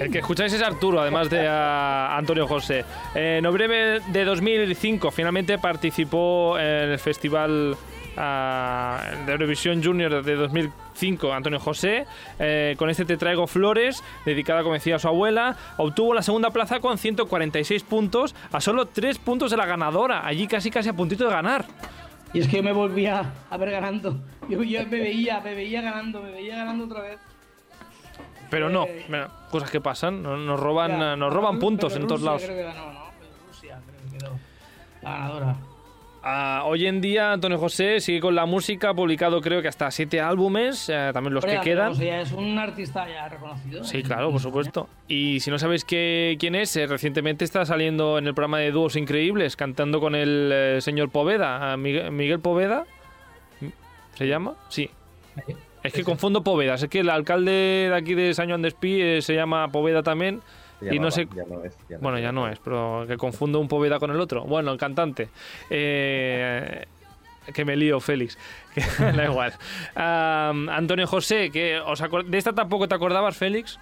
El 0.00 0.10
que 0.10 0.20
escucháis 0.20 0.50
es 0.54 0.62
Arturo, 0.62 0.98
además 0.98 1.28
de 1.28 1.46
a 1.46 2.16
Antonio 2.16 2.46
José. 2.46 2.86
En 3.14 3.42
noviembre 3.42 4.00
de 4.00 4.24
2005 4.24 5.10
finalmente 5.10 5.58
participó 5.58 6.58
en 6.58 6.88
el 6.92 6.98
festival 6.98 7.76
ah, 8.16 8.98
de 9.26 9.32
Eurovisión 9.32 9.84
Junior 9.84 10.24
de 10.24 10.36
2005 10.36 11.34
Antonio 11.34 11.60
José. 11.60 12.06
Eh, 12.38 12.76
con 12.78 12.88
este 12.88 13.04
Te 13.04 13.18
traigo 13.18 13.46
flores, 13.46 14.02
dedicada 14.24 14.62
como 14.62 14.72
decía 14.72 14.96
a 14.96 14.98
su 14.98 15.06
abuela. 15.06 15.54
Obtuvo 15.76 16.14
la 16.14 16.22
segunda 16.22 16.48
plaza 16.48 16.80
con 16.80 16.96
146 16.96 17.82
puntos, 17.82 18.34
a 18.52 18.60
solo 18.62 18.86
3 18.86 19.18
puntos 19.18 19.50
de 19.50 19.58
la 19.58 19.66
ganadora. 19.66 20.26
Allí 20.26 20.46
casi 20.46 20.70
casi 20.70 20.88
a 20.88 20.94
puntito 20.94 21.24
de 21.24 21.30
ganar. 21.30 21.66
Y 22.32 22.38
es 22.38 22.48
que 22.48 22.56
yo 22.56 22.62
me 22.62 22.72
volvía 22.72 23.34
a 23.50 23.56
ver 23.58 23.70
ganando. 23.70 24.16
Yo, 24.48 24.62
yo 24.62 24.80
me 24.80 24.98
veía, 24.98 25.40
me 25.40 25.54
veía 25.54 25.82
ganando, 25.82 26.22
me 26.22 26.30
veía 26.30 26.56
ganando 26.56 26.86
otra 26.86 27.02
vez. 27.02 27.18
Pero 28.50 28.68
no, 28.68 28.84
Eh. 28.86 29.04
mira, 29.08 29.28
cosas 29.50 29.70
que 29.70 29.80
pasan, 29.80 30.22
no- 30.22 30.36
nos 30.36 30.58
roban, 30.58 31.18
nos 31.18 31.32
roban 31.32 31.58
puntos 31.58 31.94
en 31.96 32.06
todos 32.06 32.22
lados. 32.22 32.42
Ah, 36.22 36.64
hoy 36.66 36.86
en 36.86 37.00
día 37.00 37.32
Antonio 37.32 37.56
José 37.56 37.98
sigue 38.00 38.20
con 38.20 38.34
la 38.34 38.44
música, 38.44 38.90
ha 38.90 38.94
publicado 38.94 39.40
creo 39.40 39.62
que 39.62 39.68
hasta 39.68 39.90
siete 39.90 40.20
álbumes, 40.20 40.90
eh, 40.90 41.10
también 41.14 41.32
los 41.32 41.42
que 41.42 41.58
quedan. 41.60 41.92
Es 42.02 42.32
un 42.32 42.58
artista 42.58 43.08
ya 43.08 43.26
reconocido. 43.26 43.82
Sí, 43.84 44.02
claro, 44.02 44.30
por 44.30 44.38
supuesto. 44.40 44.86
Y 45.08 45.40
si 45.40 45.50
no 45.50 45.58
sabéis 45.58 45.82
qué, 45.86 46.36
quién 46.38 46.54
es, 46.56 46.76
eh, 46.76 46.86
recientemente 46.86 47.46
está 47.46 47.64
saliendo 47.64 48.18
en 48.18 48.26
el 48.26 48.34
programa 48.34 48.58
de 48.58 48.70
Dúos 48.70 48.96
Increíbles, 48.96 49.56
cantando 49.56 49.98
con 49.98 50.14
el 50.14 50.50
eh, 50.52 50.78
señor 50.82 51.08
Poveda, 51.08 51.74
Miguel, 51.78 52.10
Miguel 52.10 52.40
Poveda. 52.40 52.84
¿Se 54.14 54.26
llama? 54.28 54.56
Sí. 54.68 54.90
Es 55.82 55.92
que 55.92 56.04
confundo 56.04 56.42
Poveda, 56.42 56.74
es 56.74 56.86
que 56.88 57.00
el 57.00 57.10
alcalde 57.10 57.88
de 57.90 57.94
aquí 57.94 58.14
de 58.14 58.34
San 58.34 58.48
Juan 58.48 58.62
de 58.62 58.68
Espí 58.68 59.00
eh, 59.00 59.22
se 59.22 59.34
llama 59.34 59.68
Poveda 59.68 60.02
también. 60.02 60.42
Y 60.82 60.98
no 60.98 61.10
sé. 61.10 61.28
ya 61.34 61.44
no 61.44 61.62
es, 61.62 61.76
ya 61.88 61.96
no 61.96 62.02
bueno, 62.02 62.18
es. 62.18 62.22
ya 62.22 62.32
no 62.32 62.48
es, 62.48 62.58
pero 62.58 63.04
que 63.06 63.16
confundo 63.16 63.60
un 63.60 63.68
Poveda 63.68 63.98
con 63.98 64.10
el 64.10 64.20
otro. 64.20 64.44
Bueno, 64.44 64.72
el 64.72 64.78
cantante. 64.78 65.28
Eh, 65.68 66.86
que 67.52 67.64
me 67.64 67.76
lío, 67.76 68.00
Félix. 68.00 68.38
Da 68.98 69.24
igual. 69.24 69.52
Ah, 69.96 70.52
Antonio 70.70 71.06
José, 71.06 71.50
que 71.50 71.78
os 71.78 72.02
¿de 72.26 72.38
esta 72.38 72.54
tampoco 72.54 72.88
te 72.88 72.94
acordabas, 72.94 73.36
Félix? 73.36 73.78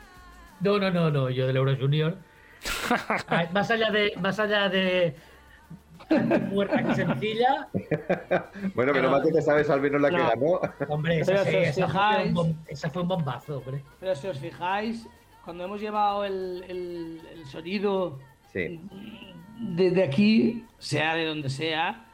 No, 0.60 0.78
no, 0.78 0.90
no, 0.90 1.10
no, 1.10 1.30
yo 1.30 1.46
del 1.46 1.56
Euro 1.56 1.76
Junior. 1.76 2.16
Ay, 3.28 3.46
más 3.52 3.70
allá 3.70 3.90
de. 3.90 4.12
Más 4.20 4.38
allá 4.38 4.68
de. 4.68 5.14
Muerta 6.50 6.82
que 6.82 6.94
sencilla. 6.94 7.68
Bueno, 8.74 8.92
pero 8.92 9.10
más 9.10 9.22
que 9.22 9.32
te 9.32 9.42
sabes 9.42 9.68
al 9.70 9.80
menos 9.80 10.00
la 10.00 10.10
que 10.10 10.16
No. 10.16 10.28
ganó. 10.28 10.60
Hombre, 10.88 11.22
Pero 11.24 11.40
esa, 11.40 11.44
sí, 11.44 11.50
si 11.50 11.56
os 11.56 11.62
esa 11.68 11.86
fue 11.88 11.92
fijáis- 11.94 12.28
un 12.28 12.34
bom- 12.34 12.56
esa 12.68 12.90
fue 12.90 13.02
un 13.02 13.08
bombazo, 13.08 13.58
hombre. 13.58 13.82
Pero 14.00 14.14
si 14.14 14.26
os 14.28 14.38
fijáis, 14.38 15.06
cuando 15.44 15.64
hemos 15.64 15.80
llevado 15.80 16.24
el, 16.24 16.64
el- 16.68 17.20
el 17.32 17.46
sonido 17.46 18.18
Sí. 18.52 18.80
desde 19.58 20.02
aquí, 20.04 20.64
sea 20.78 21.14
de 21.14 21.26
donde 21.26 21.50
sea, 21.50 22.04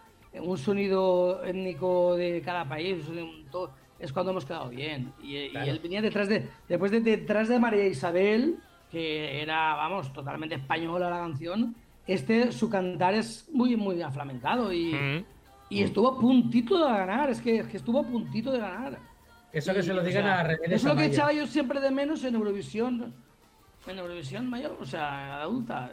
un 0.41 0.59
sonido 0.59 1.45
étnico 1.45 2.17
de 2.17 2.41
cada 2.43 2.69
país, 2.69 3.07
un 3.09 3.39
es 4.01 4.13
cuando 4.13 4.33
hemos 4.33 4.45
quedado 4.45 4.69
bien. 4.69 5.13
Y, 5.23 5.37
y 5.37 5.53
él 5.57 5.79
venía 5.83 6.03
detrás 6.03 6.29
de, 6.29 6.49
después 6.69 6.91
de 6.91 7.01
detrás 7.01 7.49
de 7.49 7.59
María 7.61 7.87
Isabel, 7.87 8.57
que 8.91 9.41
era, 9.41 9.75
vamos, 9.77 10.13
totalmente 10.13 10.57
española 10.57 11.09
la 11.09 11.19
canción. 11.19 11.75
Este, 12.07 12.53
su 12.53 12.69
cantar 12.69 13.15
es 13.15 13.49
muy, 13.53 13.77
muy 13.77 14.03
aflamencado 14.03 14.73
y, 14.73 14.93
Mm. 14.95 15.25
y 15.71 15.83
estuvo 15.83 16.09
a 16.09 16.19
puntito 16.21 16.77
de 16.79 16.93
ganar, 16.93 17.31
es 17.31 17.41
que, 17.41 17.59
es 17.61 17.67
que 17.67 17.77
estuvo 17.79 18.01
a 18.01 18.03
puntito 18.05 18.53
de 18.53 18.59
ganar. 18.59 18.99
Eso 19.53 19.73
que 19.73 19.81
Y, 19.81 19.83
se 19.85 19.95
lo 19.95 20.03
o 20.03 20.05
digan 20.05 20.25
sea, 20.25 20.41
a 20.41 20.43
Remedios 20.43 20.73
Eso 20.81 20.89
es 20.89 20.95
lo 20.95 21.01
que 21.01 21.07
echaba 21.07 21.33
yo 21.33 21.47
siempre 21.47 21.81
de 21.81 21.91
menos 21.91 22.23
en 22.25 22.35
Eurovisión. 22.35 23.15
En 23.87 23.99
Eurovisión 23.99 24.49
mayor, 24.51 24.77
o 24.81 24.85
sea, 24.85 25.43
adulta. 25.43 25.91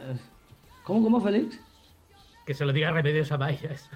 ¿Cómo, 0.84 1.02
cómo, 1.02 1.20
Félix? 1.20 1.60
Que 2.44 2.54
se 2.54 2.64
lo 2.64 2.72
diga 2.72 2.90
Remedios 2.90 3.30
Amaya. 3.32 3.70
eso. 3.70 3.88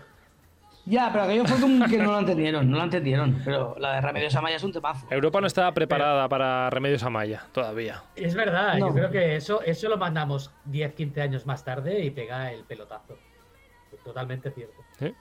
Ya, 0.88 1.10
pero 1.12 1.24
aquello 1.24 1.44
fue 1.44 1.60
como 1.60 1.84
que 1.86 1.98
no 1.98 2.12
lo 2.12 2.18
entendieron, 2.20 2.70
no 2.70 2.76
lo 2.78 2.84
entendieron. 2.84 3.42
Pero 3.44 3.74
la 3.78 3.94
de 3.94 4.00
Remedios 4.00 4.34
Amaya 4.36 4.54
es 4.56 4.62
un 4.62 4.72
temazo. 4.72 5.06
Europa 5.10 5.40
no 5.40 5.46
estaba 5.48 5.72
preparada 5.74 6.28
para 6.28 6.70
Remedios 6.70 7.02
Amaya 7.02 7.42
todavía. 7.52 8.02
Es 8.14 8.34
verdad, 8.36 8.78
No. 8.78 8.88
yo 8.88 8.94
creo 8.94 9.10
que 9.10 9.34
eso, 9.36 9.60
eso 9.62 9.88
lo 9.88 9.96
mandamos 9.98 10.52
10, 10.64 10.94
15 10.94 11.20
años 11.22 11.44
más 11.44 11.64
tarde 11.64 12.04
y 12.04 12.10
pega 12.10 12.52
el 12.52 12.62
pelotazo. 12.64 13.18
Totalmente 14.04 14.50
cierto. 14.50 14.74
¿eh? 15.00 15.12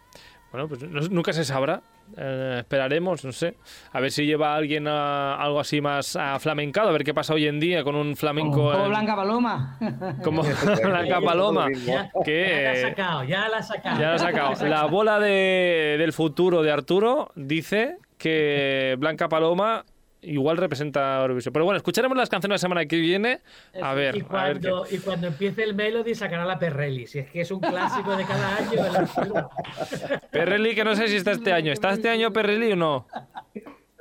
Bueno, 0.52 0.68
pues 0.70 0.84
no- 0.84 1.02
nunca 1.10 1.34
se 1.34 1.44
sabrá. 1.44 1.82
Eh, 2.18 2.58
esperaremos, 2.60 3.26
no 3.26 3.32
sé. 3.32 3.56
A 3.92 4.00
ver 4.00 4.12
si 4.12 4.26
lleva 4.26 4.56
alguien 4.56 4.88
a 4.88 5.36
algo 5.36 5.60
así 5.60 5.82
más 5.82 6.18
flamencado. 6.40 6.90
A 6.90 6.92
ver 6.92 7.04
qué 7.04 7.14
pasa 7.16 7.34
hoy 7.34 7.48
en 7.48 7.60
día 7.60 7.84
con 7.84 7.96
un 7.96 8.16
flamenco. 8.16 8.52
como 8.72 8.84
en- 8.86 8.90
Blanca 8.90 9.16
Paloma. 9.16 9.80
como 10.24 10.44
Blanca 10.84 11.20
Paloma. 11.20 11.68
Ya, 11.86 12.10
Que, 12.24 12.48
ya 12.48 12.62
la 12.62 12.74
eh, 12.74 12.82
sacado, 12.82 13.24
ya 13.24 13.50
la 13.50 13.58
has 13.58 13.68
sacado. 13.68 14.00
Ya 14.00 14.10
lo 14.12 14.16
he 14.16 14.20
sacado. 14.20 14.68
La 14.68 14.86
bola 14.86 15.20
de- 15.20 15.96
del 15.98 16.14
futuro 16.14 16.62
de 16.62 16.72
Arturo 16.72 17.32
dice 17.36 17.98
que 18.18 18.96
Blanca 19.00 19.28
Paloma 19.28 19.84
igual 20.26 20.58
representa 20.58 21.22
Eurovisión. 21.22 21.54
Pero 21.54 21.66
bueno, 21.66 21.78
escucharemos 21.78 22.18
las 22.18 22.30
canciones 22.30 22.56
la 22.56 22.60
semana 22.66 22.86
que 22.86 22.98
viene. 22.98 23.42
A 23.82 23.94
ver, 23.94 24.16
Y 24.16 24.20
a 24.28 24.44
ver 24.44 24.60
qué- 24.60 24.70
cuando, 24.70 24.86
y 24.92 24.98
cuando 25.00 25.28
empiece 25.28 25.64
el 25.64 25.74
Melody 25.76 26.16
sacará 26.16 26.46
la 26.46 26.60
Perrelli. 26.60 27.08
Si 27.08 27.20
es 27.20 27.30
que 27.30 27.42
es 27.42 27.52
un 27.52 27.60
clásico 27.60 28.16
de 28.16 28.26
cada 28.26 28.58
año. 28.58 28.72
de 28.84 30.20
Perrelli, 30.32 30.76
que 30.76 30.84
no 30.84 30.96
sé 30.96 31.08
si 31.08 31.16
está 31.16 31.32
este 31.32 31.54
año. 31.54 31.72
¿Está 31.72 31.92
este 31.92 32.10
año 32.10 32.32
Perrelli 32.34 32.72
o 32.74 32.76
no? 32.76 33.08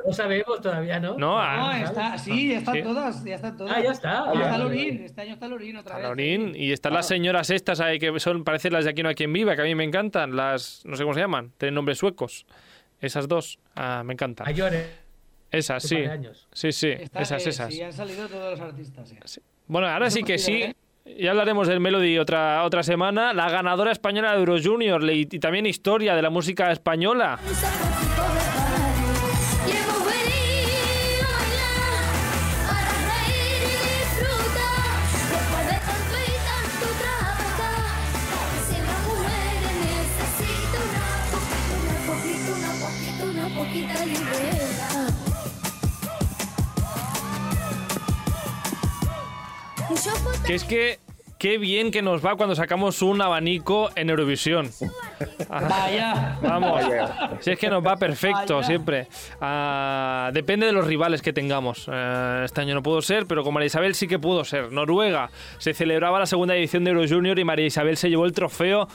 No 0.07 0.13
sabemos 0.13 0.61
todavía, 0.61 1.01
¿no? 1.01 1.13
No, 1.13 1.19
No, 1.19 1.39
ah, 1.41 1.81
está, 1.83 2.19
sí, 2.19 2.51
ya 2.51 2.59
están 2.59 2.75
Sí. 2.75 2.83
todas, 2.83 3.25
ya 3.25 3.35
están 3.37 3.57
todas. 3.57 3.75
Ah, 3.75 3.81
ya 3.83 3.91
está. 3.91 4.35
Ya 4.35 4.41
está 4.43 4.55
Ah, 4.55 4.59
Lorín, 4.59 5.03
este 5.03 5.21
año 5.23 5.33
está 5.33 5.49
Lorín 5.49 5.77
otra 5.79 5.97
vez. 5.97 6.05
Lorín, 6.07 6.53
y 6.55 6.73
están 6.73 6.93
las 6.93 7.09
señoras 7.09 7.49
estas 7.49 7.81
ahí 7.81 7.99
que 7.99 8.21
son, 8.21 8.45
parecen 8.45 8.75
las 8.75 8.85
de 8.85 8.91
aquí 8.91 9.03
no 9.03 9.09
hay 9.09 9.15
quien 9.15 9.33
viva, 9.33 9.57
que 9.57 9.63
a 9.63 9.65
mí 9.65 9.75
me 9.75 9.85
encantan. 9.85 10.37
Las, 10.37 10.83
no 10.85 10.97
sé 10.97 11.05
cómo 11.05 11.15
se 11.15 11.21
llaman, 11.21 11.53
tienen 11.57 11.75
nombres 11.75 11.97
suecos. 11.97 12.45
Esas 13.01 13.29
dos, 13.29 13.59
ah, 13.77 14.03
me 14.05 14.13
encantan. 14.13 14.47
A 14.47 14.51
Llore. 14.51 15.04
Esas, 15.59 15.83
sí. 15.83 15.99
Sí, 16.53 16.73
sí, 16.73 16.89
Está- 16.89 17.21
esas, 17.23 17.47
eh, 17.47 17.51
esas. 17.51 17.73
Sí, 17.75 17.83
han 17.83 17.93
salido 17.93 18.29
todos 18.29 18.51
los 18.59 18.61
artistas. 18.61 19.13
sí. 19.25 19.41
Bueno, 19.67 19.89
ahora 19.89 20.11
sí 20.11 20.23
que 20.23 20.39
sí. 20.39 20.75
Ya 21.19 21.31
hablaremos 21.33 21.69
del 21.69 21.81
Melody 21.81 22.19
otra, 22.19 22.65
otra 22.65 22.83
semana. 22.83 23.33
La 23.35 23.51
ganadora 23.51 23.93
española 23.93 24.33
de 24.33 24.39
Euro 24.39 24.57
Junior 24.63 25.03
le- 25.03 25.15
y 25.17 25.27
también 25.27 25.67
historia 25.67 26.15
de 26.15 26.23
la 26.23 26.31
música 26.31 26.73
española. 26.73 27.39
Que 50.47 50.55
es 50.55 50.65
que 50.65 50.99
qué 51.39 51.59
bien 51.59 51.91
que 51.91 52.03
nos 52.03 52.25
va 52.25 52.37
cuando 52.37 52.55
sacamos 52.55 53.01
un 53.03 53.21
abanico 53.23 53.91
en 53.97 54.11
Eurovisión. 54.11 54.71
Vaya. 55.49 56.39
Vamos. 56.43 56.83
Vaya. 56.83 57.31
Si 57.41 57.51
es 57.51 57.59
que 57.59 57.69
nos 57.71 57.85
va 57.85 57.97
perfecto 57.97 58.57
Vaya. 58.57 58.67
siempre. 58.67 59.09
Ah, 59.41 60.31
depende 60.35 60.67
de 60.67 60.73
los 60.73 60.87
rivales 60.87 61.23
que 61.23 61.33
tengamos. 61.33 61.89
Eh, 61.91 62.43
este 62.45 62.61
año 62.61 62.75
no 62.75 62.83
pudo 62.83 63.01
ser, 63.01 63.27
pero 63.27 63.43
con 63.43 63.55
María 63.55 63.67
Isabel 63.67 63.95
sí 63.95 64.07
que 64.07 64.19
pudo 64.19 64.45
ser. 64.45 64.71
Noruega 64.71 65.31
se 65.59 65.73
celebraba 65.73 66.19
la 66.19 66.27
segunda 66.27 66.55
edición 66.55 66.85
de 66.85 66.91
Euro 66.91 67.09
Junior 67.09 67.39
y 67.39 67.45
María 67.45 67.67
Isabel 67.67 67.97
se 67.97 68.11
llevó 68.11 68.27
el 68.27 68.33
trofeo 68.33 68.87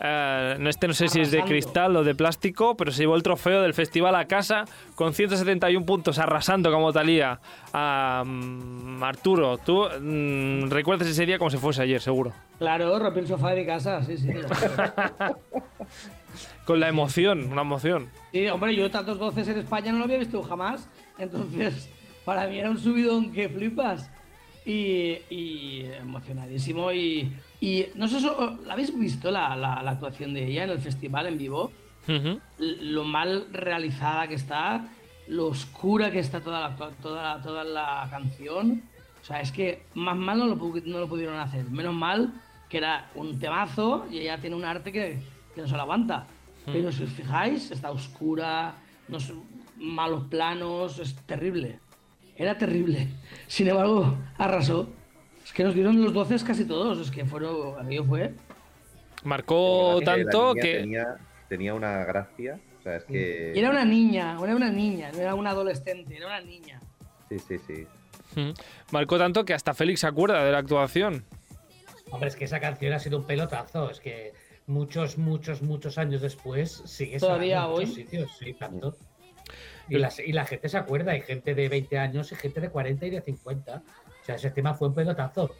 No, 0.00 0.68
este 0.68 0.88
no 0.88 0.94
sé 0.94 1.08
si 1.08 1.20
es 1.20 1.30
de 1.30 1.42
cristal 1.42 1.96
o 1.96 2.04
de 2.04 2.14
plástico, 2.14 2.76
pero 2.76 2.92
se 2.92 3.02
llevó 3.02 3.16
el 3.16 3.22
trofeo 3.22 3.62
del 3.62 3.74
festival 3.74 4.14
a 4.14 4.26
casa 4.26 4.64
con 4.94 5.14
171 5.14 5.86
puntos, 5.86 6.18
arrasando 6.18 6.70
como 6.70 6.92
talía 6.92 7.40
a 7.72 8.22
mm, 8.24 9.02
Arturo. 9.02 9.58
Tú 9.58 9.86
mm, 10.00 10.68
recuerdas 10.70 11.08
ese 11.08 11.24
día 11.26 11.38
como 11.38 11.50
si 11.50 11.56
fuese 11.56 11.82
ayer, 11.82 12.00
seguro. 12.00 12.32
Claro, 12.58 12.98
rompí 12.98 13.20
el 13.20 13.26
sofá 13.26 13.50
de 13.50 13.60
mi 13.60 13.66
casa, 13.66 14.02
sí, 14.02 14.16
sí. 14.16 14.28
Con 16.64 16.80
la 16.80 16.88
emoción, 16.88 17.50
una 17.52 17.62
emoción. 17.62 18.10
Sí, 18.32 18.48
hombre, 18.48 18.74
yo 18.74 18.90
tantos 18.90 19.18
voces 19.18 19.48
en 19.48 19.58
España 19.58 19.92
no 19.92 19.98
lo 19.98 20.04
había 20.04 20.18
visto 20.18 20.42
jamás. 20.42 20.88
Entonces, 21.18 21.88
para 22.24 22.46
mí 22.46 22.58
era 22.58 22.70
un 22.70 22.78
subidón 22.78 23.32
que 23.32 23.48
flipas. 23.48 24.10
Y, 24.66 25.18
y 25.30 25.84
emocionadísimo. 26.00 26.90
Y, 26.92 27.32
y 27.60 27.86
no 27.94 28.08
sé, 28.08 28.20
¿la 28.66 28.72
habéis 28.72 28.96
visto 28.98 29.30
la, 29.30 29.54
la- 29.56 29.82
la 29.82 29.90
actuación 29.92 30.34
de 30.34 30.46
ella 30.46 30.64
en 30.64 30.70
el 30.70 30.80
festival 30.80 31.28
en 31.28 31.38
vivo? 31.38 31.70
Ujú. 32.08 32.40
L- 32.58 32.82
Lo 32.92 33.04
mal 33.04 33.46
realizada 33.52 34.26
que 34.26 34.34
está, 34.34 34.88
lo 35.28 35.46
oscura 35.46 36.10
que 36.10 36.18
está 36.18 36.40
toda 36.40 36.60
la, 36.68 36.76
toda, 36.76 37.40
toda 37.40 37.62
la 37.64 38.08
canción. 38.10 38.82
O 39.22 39.24
sea, 39.24 39.40
es 39.40 39.52
que 39.52 39.84
más 39.94 40.16
mal 40.16 40.38
no 40.38 40.46
lo, 40.46 40.56
no 40.56 40.98
lo 41.00 41.08
pudieron 41.08 41.38
hacer. 41.38 41.64
Menos 41.70 41.94
mal 41.94 42.32
que 42.68 42.78
era 42.78 43.08
un 43.14 43.38
temazo 43.38 44.06
y 44.10 44.18
ella 44.18 44.38
tiene 44.40 44.56
un 44.56 44.64
arte 44.64 44.90
que, 44.90 45.20
que 45.54 45.60
no 45.62 45.68
se 45.68 45.74
lo 45.76 45.82
aguanta. 45.82 46.26
Pero 46.64 46.90
si 46.90 47.04
os 47.04 47.10
fijáis, 47.10 47.70
está 47.70 47.92
oscura, 47.92 48.74
no 49.06 49.20
sé, 49.20 49.32
malos 49.76 50.24
planos, 50.28 50.98
es 50.98 51.14
terrible. 51.24 51.78
Era 52.36 52.56
terrible. 52.58 53.08
Sin 53.46 53.68
embargo, 53.68 54.16
arrasó. 54.38 54.88
Es 55.44 55.52
que 55.52 55.64
nos 55.64 55.74
dieron 55.74 56.02
los 56.02 56.12
12 56.12 56.44
casi 56.44 56.64
todos. 56.64 56.98
Es 56.98 57.10
que 57.10 57.24
fueron, 57.24 57.80
aquello 57.80 58.04
fue. 58.04 58.34
Marcó 59.24 60.00
tanto 60.04 60.54
que... 60.54 60.74
Tenía, 60.80 61.16
tenía 61.48 61.74
una 61.74 62.04
gracia. 62.04 62.58
O 62.78 62.82
sea, 62.82 62.96
es 62.96 63.04
que. 63.04 63.58
Era 63.58 63.70
una 63.70 63.84
niña, 63.84 64.38
era 64.42 64.54
una 64.54 64.70
niña, 64.70 65.10
no 65.12 65.20
era 65.20 65.34
una 65.34 65.50
adolescente, 65.50 66.16
era 66.16 66.26
una 66.26 66.40
niña. 66.40 66.80
Sí, 67.28 67.38
sí, 67.38 67.58
sí. 67.66 67.86
Ujú. 68.36 68.54
Marcó 68.92 69.18
tanto 69.18 69.44
que 69.44 69.54
hasta 69.54 69.74
Félix 69.74 70.00
se 70.00 70.06
acuerda 70.06 70.44
de 70.44 70.52
la 70.52 70.58
actuación. 70.58 71.24
Hombre, 72.10 72.28
es 72.28 72.36
que 72.36 72.44
esa 72.44 72.60
canción 72.60 72.92
ha 72.92 72.98
sido 72.98 73.18
un 73.18 73.24
pelotazo. 73.24 73.90
Es 73.90 73.98
que 73.98 74.32
muchos, 74.66 75.18
muchos, 75.18 75.62
muchos 75.62 75.98
años 75.98 76.20
después 76.20 76.82
sigue 76.84 77.18
Todavía 77.18 77.62
sonando 77.62 77.80
en 77.80 77.88
muchos 77.88 77.96
hoy. 77.96 78.02
sitios, 78.04 78.30
sí, 78.38 78.52
tanto. 78.54 78.96
Y 79.88 79.98
la, 79.98 80.10
y 80.24 80.32
la 80.32 80.44
gente 80.44 80.68
se 80.68 80.76
acuerda, 80.76 81.12
hay 81.12 81.20
gente 81.20 81.54
de 81.54 81.68
20 81.68 81.98
años 81.98 82.32
y 82.32 82.34
gente 82.34 82.60
de 82.60 82.70
40 82.70 83.06
y 83.06 83.10
de 83.10 83.20
50. 83.20 83.76
O 83.76 84.24
sea, 84.24 84.34
ese 84.34 84.50
tema 84.50 84.74
fue 84.74 84.88
un 84.88 84.94
pelotazo. 84.94 85.50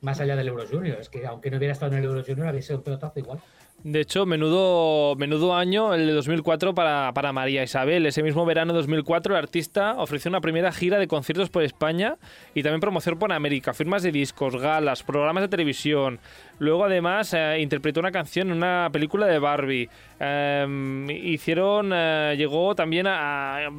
Más 0.00 0.20
allá 0.20 0.36
del 0.36 0.48
Euro 0.48 0.64
Junior. 0.70 0.98
Es 1.00 1.08
que 1.08 1.26
aunque 1.26 1.50
no 1.50 1.56
hubiera 1.56 1.72
estado 1.72 1.92
en 1.92 1.98
el 1.98 2.04
Euro 2.04 2.22
Junior, 2.24 2.46
había 2.46 2.62
sido 2.62 2.78
un 2.78 2.84
pelotazo 2.84 3.18
igual. 3.18 3.40
De 3.84 4.00
hecho, 4.00 4.26
menudo, 4.26 5.14
menudo 5.14 5.54
año 5.54 5.94
el 5.94 6.08
de 6.08 6.12
2004 6.12 6.74
para, 6.74 7.12
para 7.14 7.32
María 7.32 7.62
Isabel. 7.62 8.06
Ese 8.06 8.24
mismo 8.24 8.44
verano 8.44 8.72
de 8.72 8.78
2004, 8.78 9.34
el 9.34 9.38
artista 9.38 9.94
ofreció 9.98 10.30
una 10.30 10.40
primera 10.40 10.72
gira 10.72 10.98
de 10.98 11.06
conciertos 11.06 11.48
por 11.48 11.62
España 11.62 12.16
y 12.54 12.64
también 12.64 12.80
promoción 12.80 13.20
por 13.20 13.32
América, 13.32 13.74
firmas 13.74 14.02
de 14.02 14.10
discos, 14.10 14.56
galas, 14.56 15.04
programas 15.04 15.42
de 15.42 15.48
televisión. 15.48 16.18
Luego, 16.58 16.84
además, 16.84 17.32
eh, 17.34 17.58
interpretó 17.60 18.00
una 18.00 18.10
canción 18.10 18.50
en 18.50 18.56
una 18.56 18.88
película 18.92 19.26
de 19.26 19.38
Barbie. 19.38 19.88
Eh, 20.18 21.20
hicieron, 21.24 21.92
eh, 21.94 22.34
llegó 22.36 22.74
también 22.74 23.06
a, 23.08 23.70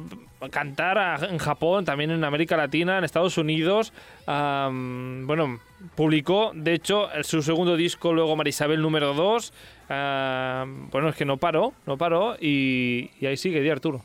cantar 0.50 1.28
en 1.30 1.36
Japón, 1.36 1.84
también 1.84 2.10
en 2.10 2.24
América 2.24 2.56
Latina, 2.56 2.96
en 2.96 3.04
Estados 3.04 3.36
Unidos. 3.36 3.92
Bueno, 4.26 5.60
publicó, 5.94 6.52
de 6.54 6.72
hecho, 6.72 7.08
su 7.22 7.42
segundo 7.42 7.76
disco, 7.76 8.14
luego 8.14 8.36
María 8.36 8.48
Isabel 8.48 8.80
número 8.80 9.12
2. 9.12 9.52
bueno, 9.88 11.08
es 11.10 11.16
que 11.16 11.26
no 11.26 11.36
paró, 11.36 11.74
no 11.86 11.98
paró 11.98 12.36
y, 12.40 13.10
y 13.20 13.26
ahí 13.26 13.36
sigue, 13.36 13.60
di 13.60 13.68
Arturo. 13.68 14.02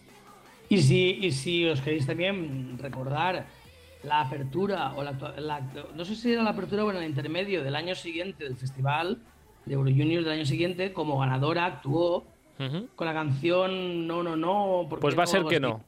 Y 0.67 0.81
si, 0.81 1.19
y 1.21 1.31
si 1.31 1.65
os 1.67 1.79
queréis 1.79 2.05
también 2.05 2.77
recordar 2.79 3.45
la 4.05 4.21
apertura, 4.21 4.93
o 4.95 5.03
la, 5.03 5.11
la- 5.37 5.61
no 5.95 6.05
sé 6.05 6.15
si 6.15 6.31
era 6.31 6.43
la 6.43 6.51
apertura 6.51 6.83
o 6.85 6.91
en 6.91 6.97
el 6.97 7.03
intermedio 7.09 7.63
del 7.63 7.75
año 7.75 7.95
siguiente 7.95 8.43
del 8.43 8.55
festival 8.55 9.19
de 9.65 9.73
Euro 9.73 9.89
Junior 9.89 10.23
del 10.23 10.33
año 10.33 10.45
siguiente, 10.45 10.93
como 10.93 11.17
ganadora 11.19 11.65
actuó 11.65 12.25
con 12.95 13.05
la 13.07 13.13
canción 13.13 14.07
No, 14.07 14.23
no, 14.23 14.35
no. 14.37 14.85
¿por 14.89 14.99
Pues 14.99 15.17
va 15.17 15.23
a 15.23 15.27
ser 15.27 15.43
que 15.45 15.55
así. 15.55 15.61
no. 15.61 15.83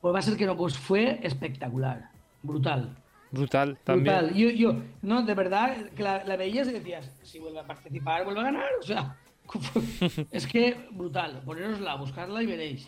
Pues 0.00 0.14
va 0.14 0.18
a 0.18 0.22
ser 0.22 0.36
que 0.36 0.44
no, 0.46 0.54
pues 0.56 0.76
fue 0.76 1.18
espectacular, 1.22 2.10
brutal. 2.42 2.94
Brutal, 3.30 3.78
también. 3.82 4.16
Brutal. 4.18 4.34
Yo, 4.36 4.50
yo, 4.50 4.76
no, 5.02 5.22
de 5.22 5.34
verdad, 5.34 5.76
que 5.96 6.02
la, 6.02 6.22
la 6.24 6.36
veías 6.36 6.68
y 6.68 6.72
decías, 6.72 7.10
si 7.22 7.38
vuelve 7.38 7.58
a 7.60 7.66
participar, 7.66 8.24
vuelve 8.24 8.40
a 8.40 8.44
ganar. 8.44 8.68
O 8.78 8.82
sea, 8.82 9.16
es 10.30 10.46
que 10.46 10.76
brutal. 10.92 11.40
Ponerosla, 11.44 11.94
buscarla 11.96 12.42
y 12.42 12.46
veréis. 12.46 12.86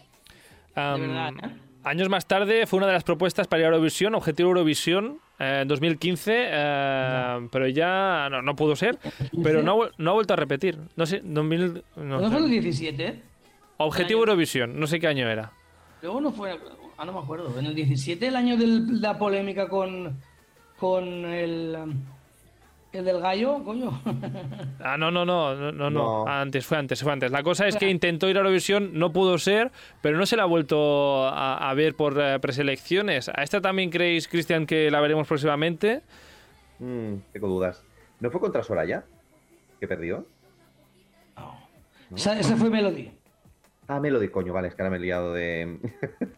De 0.74 1.00
verdad, 1.00 1.32
¿eh? 1.42 1.56
Años 1.86 2.08
más 2.08 2.26
tarde 2.26 2.66
fue 2.66 2.78
una 2.78 2.88
de 2.88 2.94
las 2.94 3.04
propuestas 3.04 3.46
para 3.46 3.60
ir 3.60 3.66
a 3.66 3.68
Eurovisión, 3.68 4.16
Objetivo 4.16 4.48
Eurovisión, 4.48 5.20
eh, 5.38 5.60
en 5.62 5.68
2015, 5.68 6.32
eh, 6.36 7.48
pero 7.52 7.68
ya 7.68 8.26
no, 8.28 8.42
no 8.42 8.56
pudo 8.56 8.74
ser. 8.74 8.98
Pero 9.40 9.62
no, 9.62 9.70
ha 9.70 9.74
vuel- 9.76 9.92
no 9.96 10.10
ha 10.10 10.14
vuelto 10.14 10.32
a 10.32 10.36
repetir. 10.36 10.76
No 10.96 11.06
sé, 11.06 11.20
2000, 11.22 11.84
no 11.94 12.20
¿No 12.20 12.28
fue 12.28 12.40
el 12.40 12.50
17? 12.50 13.22
Objetivo 13.76 14.18
Eurovisión, 14.20 14.80
no 14.80 14.88
sé 14.88 14.98
qué 14.98 15.06
año 15.06 15.30
era. 15.30 15.52
Luego 16.02 16.20
no 16.20 16.32
fue, 16.32 16.58
ah, 16.98 17.04
no 17.04 17.12
me 17.12 17.20
acuerdo. 17.20 17.56
En 17.56 17.66
el 17.66 17.74
17, 17.76 18.26
el 18.26 18.34
año 18.34 18.56
de 18.56 18.66
la 18.66 19.16
polémica 19.16 19.68
con, 19.68 20.18
con 20.80 21.04
el, 21.24 21.76
el 22.96 23.04
del 23.04 23.20
gallo, 23.20 23.62
coño. 23.64 24.00
Ah, 24.80 24.96
no, 24.96 25.10
no, 25.10 25.24
no, 25.24 25.54
no, 25.54 25.72
no, 25.72 25.90
no. 25.90 26.24
No. 26.24 26.28
Antes, 26.28 26.66
fue 26.66 26.78
antes, 26.78 27.02
fue 27.02 27.12
antes. 27.12 27.30
La 27.30 27.42
cosa 27.42 27.66
es 27.66 27.76
que 27.76 27.88
intentó 27.88 28.28
ir 28.28 28.36
a 28.36 28.40
Eurovisión, 28.40 28.90
no 28.98 29.12
pudo 29.12 29.38
ser, 29.38 29.70
pero 30.02 30.18
no 30.18 30.26
se 30.26 30.36
la 30.36 30.44
ha 30.44 30.46
vuelto 30.46 31.26
a, 31.26 31.70
a 31.70 31.74
ver 31.74 31.94
por 31.94 32.20
eh, 32.20 32.38
preselecciones. 32.40 33.28
¿A 33.28 33.42
esta 33.42 33.60
también 33.60 33.90
creéis, 33.90 34.28
Cristian, 34.28 34.66
que 34.66 34.90
la 34.90 35.00
veremos 35.00 35.26
próximamente? 35.26 36.02
Mm, 36.78 37.14
tengo 37.32 37.48
dudas. 37.48 37.84
¿No 38.20 38.30
fue 38.30 38.40
contra 38.40 38.62
Soraya? 38.62 39.04
¿Que 39.80 39.86
perdió? 39.88 40.26
Esa, 42.14 42.38
esa 42.38 42.56
fue 42.56 42.70
Melody. 42.70 43.10
Ah, 43.88 44.00
Melody, 44.00 44.28
coño, 44.28 44.52
vale, 44.52 44.68
es 44.68 44.74
que 44.74 44.82
ahora 44.82 44.90
me 44.90 44.96
he 44.96 45.00
liado 45.00 45.32
de, 45.32 45.78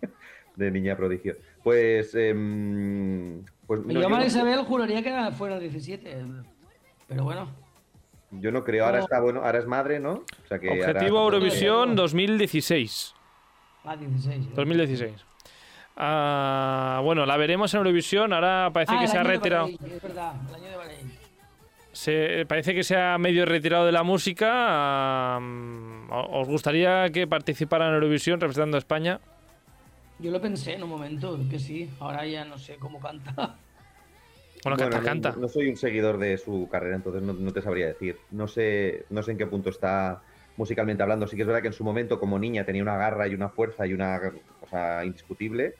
de 0.56 0.70
niña 0.70 0.96
prodigio. 0.96 1.36
Pues. 1.68 2.14
em, 2.14 3.44
pues 3.66 3.80
no, 3.80 3.92
yo, 3.92 4.00
yo, 4.02 4.08
María 4.08 4.24
no, 4.26 4.30
Isabel, 4.30 4.64
juraría 4.64 5.02
que 5.02 5.08
era- 5.10 5.30
fue 5.32 5.48
en 5.48 5.54
el 5.54 5.60
17. 5.60 6.16
Pero 7.06 7.24
bueno. 7.24 7.48
yo 8.30 8.50
no 8.52 8.64
creo. 8.64 8.84
Ahora 8.86 9.00
está 9.00 9.20
bueno, 9.20 9.42
ahora 9.44 9.58
es 9.58 9.66
madre, 9.66 10.00
¿no? 10.00 10.12
O 10.12 10.48
sea 10.48 10.58
que 10.58 10.68
ahora- 10.70 10.90
Objetivo 10.92 11.22
Eurovisión 11.24 11.84
Bien. 11.90 11.96
2016. 11.96 13.14
Ah, 13.84 13.96
16. 13.96 14.46
¿eh? 14.46 14.50
2016. 14.54 15.12
Ah, 15.96 17.00
bueno, 17.02 17.26
la 17.26 17.36
veremos 17.36 17.72
en 17.74 17.78
Eurovisión. 17.78 18.32
Ahora 18.32 18.70
parece 18.72 18.94
Ah, 18.96 19.00
que 19.00 19.08
se 19.08 19.18
ha 19.18 19.22
retirado. 19.22 19.64
Bahrein, 19.64 19.92
Es 19.96 20.02
verdad, 20.02 20.32
el 20.48 20.54
año 20.54 20.68
de 20.70 20.76
Bahrein. 20.76 21.12
Se, 21.92 22.46
parece 22.46 22.74
que 22.74 22.84
se 22.84 22.96
ha 22.96 23.18
medio 23.18 23.44
retirado 23.46 23.84
de 23.86 23.92
la 23.92 24.02
música. 24.04 24.48
Ah, 24.50 25.40
¿Os 26.30 26.46
gustaría 26.48 27.08
que 27.10 27.26
participara 27.26 27.88
en 27.88 27.94
Eurovisión 27.94 28.40
representando 28.40 28.76
a 28.76 28.78
España? 28.78 29.20
Yo 30.18 30.30
lo 30.30 30.40
pensé 30.40 30.74
en 30.74 30.82
un 30.82 30.90
momento, 30.90 31.38
que 31.48 31.58
sí. 31.58 31.88
Ahora 32.00 32.26
ya 32.26 32.44
no 32.44 32.58
sé 32.58 32.78
cómo 32.78 33.00
canta. 33.00 33.32
Bueno, 34.64 34.76
Bueno, 34.76 34.78
canta, 34.78 34.98
no, 34.98 35.04
canta. 35.04 35.40
No, 35.40 35.48
soy 35.48 35.68
un 35.68 35.76
seguidor 35.76 36.18
de 36.18 36.36
su 36.36 36.68
carrera, 36.68 36.96
entonces 36.96 37.22
no, 37.22 37.32
no 37.32 37.52
te 37.52 37.62
sabría 37.62 37.86
decir. 37.86 38.18
No 38.30 38.48
sé, 38.48 39.06
no 39.10 39.22
sé 39.22 39.32
en 39.32 39.38
qué 39.38 39.46
punto 39.46 39.70
está 39.70 40.20
musicalmente 40.56 41.02
hablando. 41.02 41.28
Sí 41.28 41.36
que 41.36 41.42
es 41.42 41.46
verdad 41.46 41.62
que 41.62 41.68
en 41.68 41.72
su 41.72 41.84
momento, 41.84 42.18
como 42.18 42.38
niña, 42.38 42.64
tenía 42.64 42.82
una 42.82 42.96
garra 42.96 43.28
y 43.28 43.34
una 43.34 43.48
fuerza 43.50 43.86
y 43.86 43.92
una 43.92 44.20
cosa 44.58 45.04
indiscutible. 45.04 45.74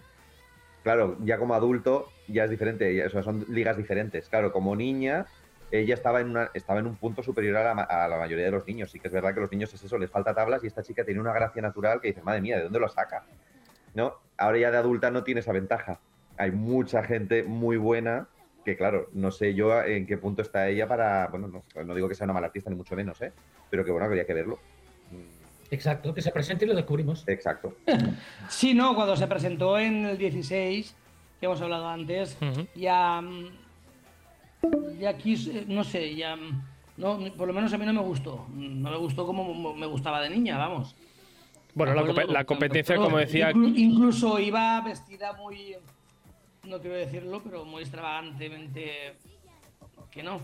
Claro, 0.85 1.19
ya 1.25 1.39
como 1.39 1.55
adulto 1.55 2.13
ya 2.29 2.45
es 2.45 2.51
diferente, 2.51 2.95
ya- 2.95 3.07
o 3.07 3.11
sea, 3.11 3.23
son 3.25 3.45
ligas 3.49 3.77
diferentes. 3.77 4.29
Claro, 4.29 4.53
como 4.53 4.77
niña, 4.77 5.27
ella 5.73 5.95
estaba 5.95 6.21
en, 6.21 6.29
una, 6.31 6.51
estaba 6.55 6.79
en 6.79 6.87
un 6.87 6.97
punto 6.97 7.23
superior 7.25 7.57
a 7.57 7.65
la, 7.65 7.75
ma- 7.75 7.83
a 7.83 8.07
la 8.07 8.17
mayoría 8.19 8.45
de 8.45 8.53
los 8.53 8.65
niños. 8.67 8.93
Sí 8.93 9.01
que 9.01 9.09
es 9.09 9.13
verdad 9.13 9.35
que 9.35 9.41
a 9.41 9.43
los 9.43 9.51
niños 9.51 9.75
es 9.75 9.83
eso, 9.83 9.99
les 9.99 10.11
falta 10.11 10.33
tablas 10.35 10.63
y 10.63 10.69
esta 10.69 10.83
chica 10.85 11.05
tiene 11.05 11.21
una 11.21 11.33
gracia 11.33 11.61
natural 11.61 12.01
que 12.01 12.09
dices, 12.09 12.23
madre 12.23 12.41
mía, 12.41 12.57
¿de 12.59 12.63
dónde 12.63 12.79
lo 12.79 12.89
saca? 12.89 13.27
¿No? 13.95 14.15
Ahora 14.37 14.59
ya 14.59 14.71
de 14.71 14.79
adulta 14.79 15.11
no 15.11 15.25
tiene 15.25 15.41
esa 15.41 15.53
ventaja. 15.53 16.01
Hay 16.37 16.53
mucha 16.53 17.03
gente 17.03 17.43
muy 17.43 17.77
buena 17.77 18.29
que, 18.65 18.77
claro, 18.77 19.09
no 19.13 19.31
sé 19.31 19.55
yo 19.55 19.83
en 19.83 20.07
qué 20.07 20.19
punto 20.19 20.43
está 20.43 20.69
ella 20.69 20.87
para. 20.87 21.27
Bueno, 21.29 21.49
no, 21.49 21.85
no 21.85 21.95
digo 21.95 22.09
que 22.09 22.15
sea 22.15 22.25
una 22.27 22.35
mala 22.35 22.47
artista, 22.49 22.71
ni 22.71 22.77
mucho 22.77 22.95
menos, 22.95 23.21
¿eh? 23.23 23.33
Pero 23.71 23.85
que 23.85 23.91
bueno, 23.91 24.07
habría 24.07 24.27
que 24.27 24.35
verlo. 24.35 24.59
Exacto, 25.71 26.15
que 26.15 26.23
se 26.23 26.31
presente 26.31 26.65
y 26.65 26.69
lo 26.69 26.75
descubrimos. 26.75 27.25
Exacto. 27.27 27.75
Sí, 28.49 28.75
no, 28.75 28.95
cuando 28.95 29.17
se 29.17 29.27
presentó 29.27 29.79
en 29.79 30.07
el 30.07 30.19
16, 30.19 30.95
que 31.39 31.47
hemos 31.47 31.61
hablado 31.61 31.89
antes, 31.89 32.39
ya. 32.75 33.23
Ya 34.99 35.17
quiso, 35.17 35.51
no 35.67 35.85
sé, 35.85 36.15
ya. 36.15 36.37
No, 36.97 37.19
por 37.37 37.47
lo 37.47 37.55
menos 37.55 37.73
a 37.73 37.79
mí 37.79 37.87
no 37.87 37.93
me 37.93 38.01
gustó. 38.01 38.47
No 38.53 38.91
me 38.91 38.97
gustó 38.97 39.27
como 39.27 39.75
me 39.75 39.87
gustaba 39.87 40.21
de 40.21 40.31
niña, 40.31 40.59
vamos. 40.59 40.97
Bueno, 41.75 41.95
la, 41.95 42.03
compe- 42.03 42.27
la 42.29 42.45
competencia, 42.45 42.97
como 42.97 43.19
decía, 43.19 43.53
Inclu- 43.53 43.75
incluso 43.77 44.39
iba 44.39 44.81
vestida 44.81 45.33
muy. 45.35 45.77
No 46.65 46.81
quiero 46.81 46.97
decirlo, 46.97 47.41
pero 47.43 47.65
muy 47.65 47.83
extravagantemente. 47.83 49.15
Que 50.11 50.23
no. 50.23 50.41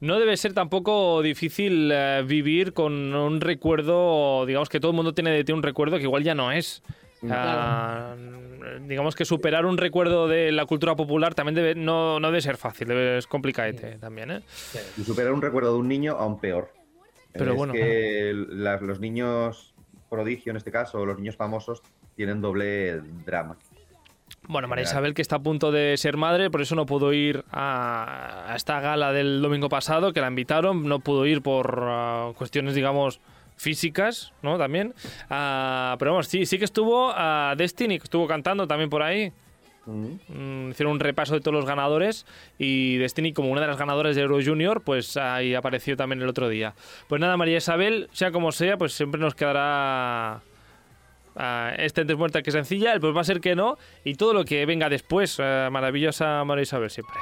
no 0.00 0.18
debe 0.18 0.36
ser 0.36 0.52
tampoco 0.52 1.22
difícil 1.22 1.90
eh, 1.92 2.22
vivir 2.26 2.72
con 2.74 3.14
un 3.14 3.40
recuerdo, 3.40 4.44
digamos 4.44 4.68
que 4.68 4.80
todo 4.80 4.90
el 4.90 4.96
mundo 4.96 5.14
tiene 5.14 5.30
de 5.30 5.44
ti 5.44 5.52
un 5.52 5.62
recuerdo 5.62 5.96
que 5.96 6.02
igual 6.02 6.22
ya 6.24 6.34
no 6.34 6.52
es. 6.52 6.82
Ah, 7.30 8.16
digamos 8.86 9.14
que 9.14 9.24
superar 9.24 9.64
un 9.64 9.78
recuerdo 9.78 10.26
de 10.26 10.50
la 10.50 10.66
cultura 10.66 10.96
popular 10.96 11.34
también 11.34 11.54
debe, 11.54 11.74
no, 11.76 12.18
no 12.18 12.28
debe 12.28 12.40
ser 12.40 12.56
fácil, 12.56 12.88
debe, 12.88 13.18
es 13.18 13.28
complicadete 13.28 13.96
también, 13.98 14.30
¿eh? 14.32 14.40
Y 14.98 15.04
superar 15.04 15.32
un 15.32 15.40
recuerdo 15.40 15.72
de 15.74 15.78
un 15.78 15.88
niño 15.88 16.16
aún 16.18 16.40
peor. 16.40 16.72
Pero 17.32 17.52
es 17.52 17.56
bueno, 17.56 17.72
que 17.72 18.32
la- 18.48 18.78
los 18.80 18.98
niños 19.00 19.71
prodigio, 20.12 20.50
en 20.50 20.58
este 20.58 20.70
caso, 20.70 21.06
los 21.06 21.18
niños 21.18 21.36
famosos, 21.36 21.82
tienen 22.14 22.42
doble 22.42 23.00
drama. 23.24 23.56
Bueno, 24.46 24.68
María. 24.68 24.84
Isabel, 24.84 25.14
que 25.14 25.22
está 25.22 25.36
a 25.36 25.42
punto 25.42 25.72
de 25.72 25.96
ser 25.96 26.18
madre, 26.18 26.50
por 26.50 26.60
eso 26.60 26.74
no 26.74 26.84
pudo 26.84 27.14
ir 27.14 27.44
a, 27.50 28.52
a 28.52 28.56
esta 28.56 28.80
gala 28.80 29.12
del 29.12 29.40
domingo 29.40 29.70
pasado, 29.70 30.12
que 30.12 30.20
la 30.20 30.28
invitaron, 30.28 30.86
no 30.86 31.00
pudo 31.00 31.24
ir 31.24 31.40
por 31.40 31.86
ah, 31.88 32.32
cuestiones, 32.36 32.74
digamos, 32.74 33.20
físicas, 33.56 34.34
¿no? 34.42 34.58
También. 34.58 34.94
Ah, 35.30 35.96
pero 35.98 36.10
vamos, 36.10 36.28
sí, 36.28 36.44
sí 36.44 36.58
que 36.58 36.66
estuvo 36.66 37.10
a 37.14 37.54
Destiny, 37.56 37.98
que 37.98 38.04
estuvo 38.04 38.26
cantando 38.26 38.66
también 38.66 38.90
por 38.90 39.02
ahí. 39.02 39.32
Mm, 39.84 40.70
hicieron 40.70 40.92
un 40.92 41.00
repaso 41.00 41.34
de 41.34 41.40
todos 41.40 41.54
los 41.54 41.66
ganadores 41.66 42.24
y 42.56 42.98
Destiny 42.98 43.32
como 43.32 43.50
una 43.50 43.60
de 43.60 43.66
las 43.66 43.78
ganadoras 43.78 44.14
de 44.14 44.22
Euro 44.22 44.38
Junior 44.44 44.80
pues 44.82 45.16
ahí 45.16 45.56
apareció 45.56 45.96
también 45.96 46.22
el 46.22 46.28
otro 46.28 46.48
día 46.48 46.74
pues 47.08 47.20
nada 47.20 47.36
María 47.36 47.58
Isabel 47.58 48.08
sea 48.12 48.30
como 48.30 48.52
sea 48.52 48.76
pues 48.76 48.92
siempre 48.92 49.20
nos 49.20 49.34
quedará 49.34 50.40
ah, 51.34 51.72
este 51.78 52.02
antes 52.02 52.42
que 52.44 52.52
sencilla 52.52 52.92
el 52.92 53.00
pues 53.00 53.16
va 53.16 53.22
a 53.22 53.24
ser 53.24 53.40
que 53.40 53.56
no 53.56 53.76
y 54.04 54.14
todo 54.14 54.34
lo 54.34 54.44
que 54.44 54.64
venga 54.66 54.88
después 54.88 55.38
eh, 55.40 55.68
maravillosa 55.72 56.44
María 56.44 56.62
Isabel 56.62 56.90
siempre 56.90 57.16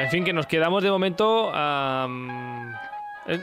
en 0.00 0.10
fin, 0.10 0.24
que 0.24 0.32
nos 0.32 0.46
quedamos 0.46 0.82
de 0.82 0.90
momento. 0.90 1.52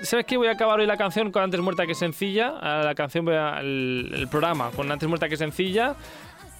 ¿Sabes 0.03 0.25
qué? 0.25 0.37
Voy 0.37 0.47
a 0.47 0.51
acabar 0.51 0.79
hoy 0.79 0.85
la 0.87 0.97
canción 0.97 1.31
con 1.31 1.43
Antes 1.43 1.59
Muerta 1.61 1.85
que 1.85 1.93
Sencilla. 1.95 2.53
a 2.59 2.83
La 2.83 2.95
canción, 2.95 3.27
a- 3.29 3.59
el, 3.61 4.11
el 4.15 4.27
programa 4.27 4.71
con 4.71 4.91
Antes 4.91 5.07
Muerta 5.07 5.29
que 5.29 5.37
Sencilla. 5.37 5.95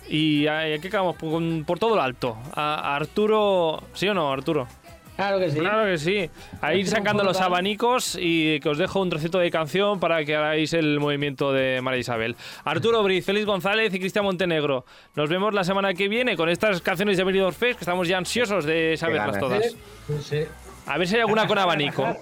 Y 0.07 0.43
y 0.43 0.47
aquí 0.47 0.87
acabamos 0.87 1.15
por, 1.15 1.41
por 1.65 1.79
todo 1.79 1.95
lo 1.95 2.01
alto. 2.01 2.37
A, 2.53 2.91
a 2.91 2.95
Arturo. 2.95 3.81
¿Sí 3.93 4.07
o 4.07 4.13
no, 4.13 4.31
Arturo? 4.31 4.67
Claro 5.15 5.39
que 5.39 5.49
sí. 5.49 5.59
Claro 5.59 5.85
que 5.85 5.97
sí. 5.97 6.29
A 6.61 6.73
ir 6.75 6.85
sacando 6.87 7.23
los 7.23 7.39
abanicos 7.39 8.17
y 8.19 8.59
que 8.59 8.67
os 8.69 8.77
dejo 8.77 9.01
un 9.01 9.09
trocito 9.09 9.39
de 9.39 9.49
canción 9.49 9.97
para 9.99 10.23
que 10.25 10.35
hagáis 10.35 10.73
el 10.73 10.99
movimiento 10.99 11.53
de 11.53 11.79
María 11.81 12.01
Isabel. 12.01 12.35
Arturo 12.65 13.01
Briz, 13.01 13.25
Félix 13.25 13.45
González 13.45 13.93
y 13.93 13.99
Cristian 13.99 14.25
Montenegro. 14.25 14.85
Nos 15.15 15.29
vemos 15.29 15.53
la 15.53 15.63
semana 15.63 15.93
que 15.93 16.09
viene 16.09 16.35
con 16.35 16.49
estas 16.49 16.81
canciones 16.81 17.15
de 17.15 17.23
Benidorm 17.23 17.55
Fest 17.55 17.79
que 17.79 17.83
estamos 17.85 18.07
ya 18.09 18.17
ansiosos 18.17 18.65
de 18.65 18.97
saberlas 18.97 19.39
todas. 19.39 19.63
Sí, 20.05 20.17
sí. 20.21 20.39
A 20.87 20.97
ver 20.97 21.07
si 21.07 21.15
hay 21.15 21.21
alguna 21.21 21.47
con 21.47 21.57
abanico. 21.57 22.15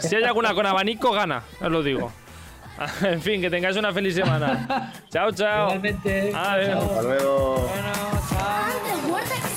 Si 0.00 0.14
hay 0.16 0.24
alguna 0.24 0.54
con 0.54 0.66
abanico, 0.66 1.12
gana, 1.12 1.42
os 1.60 1.70
lo 1.70 1.82
digo. 1.82 2.12
En 3.02 3.22
fin, 3.22 3.40
que 3.40 3.48
tengáis 3.48 3.76
una 3.76 3.92
feliz 3.92 4.16
semana. 4.16 4.92
Chao, 5.08 5.30
chao. 5.30 5.68
Igualmente. 5.68 6.32
Adiós. 6.34 6.82
Hasta 6.82 7.02
luego. 7.02 7.70
Que 9.20 9.26
sencilla. 9.26 9.53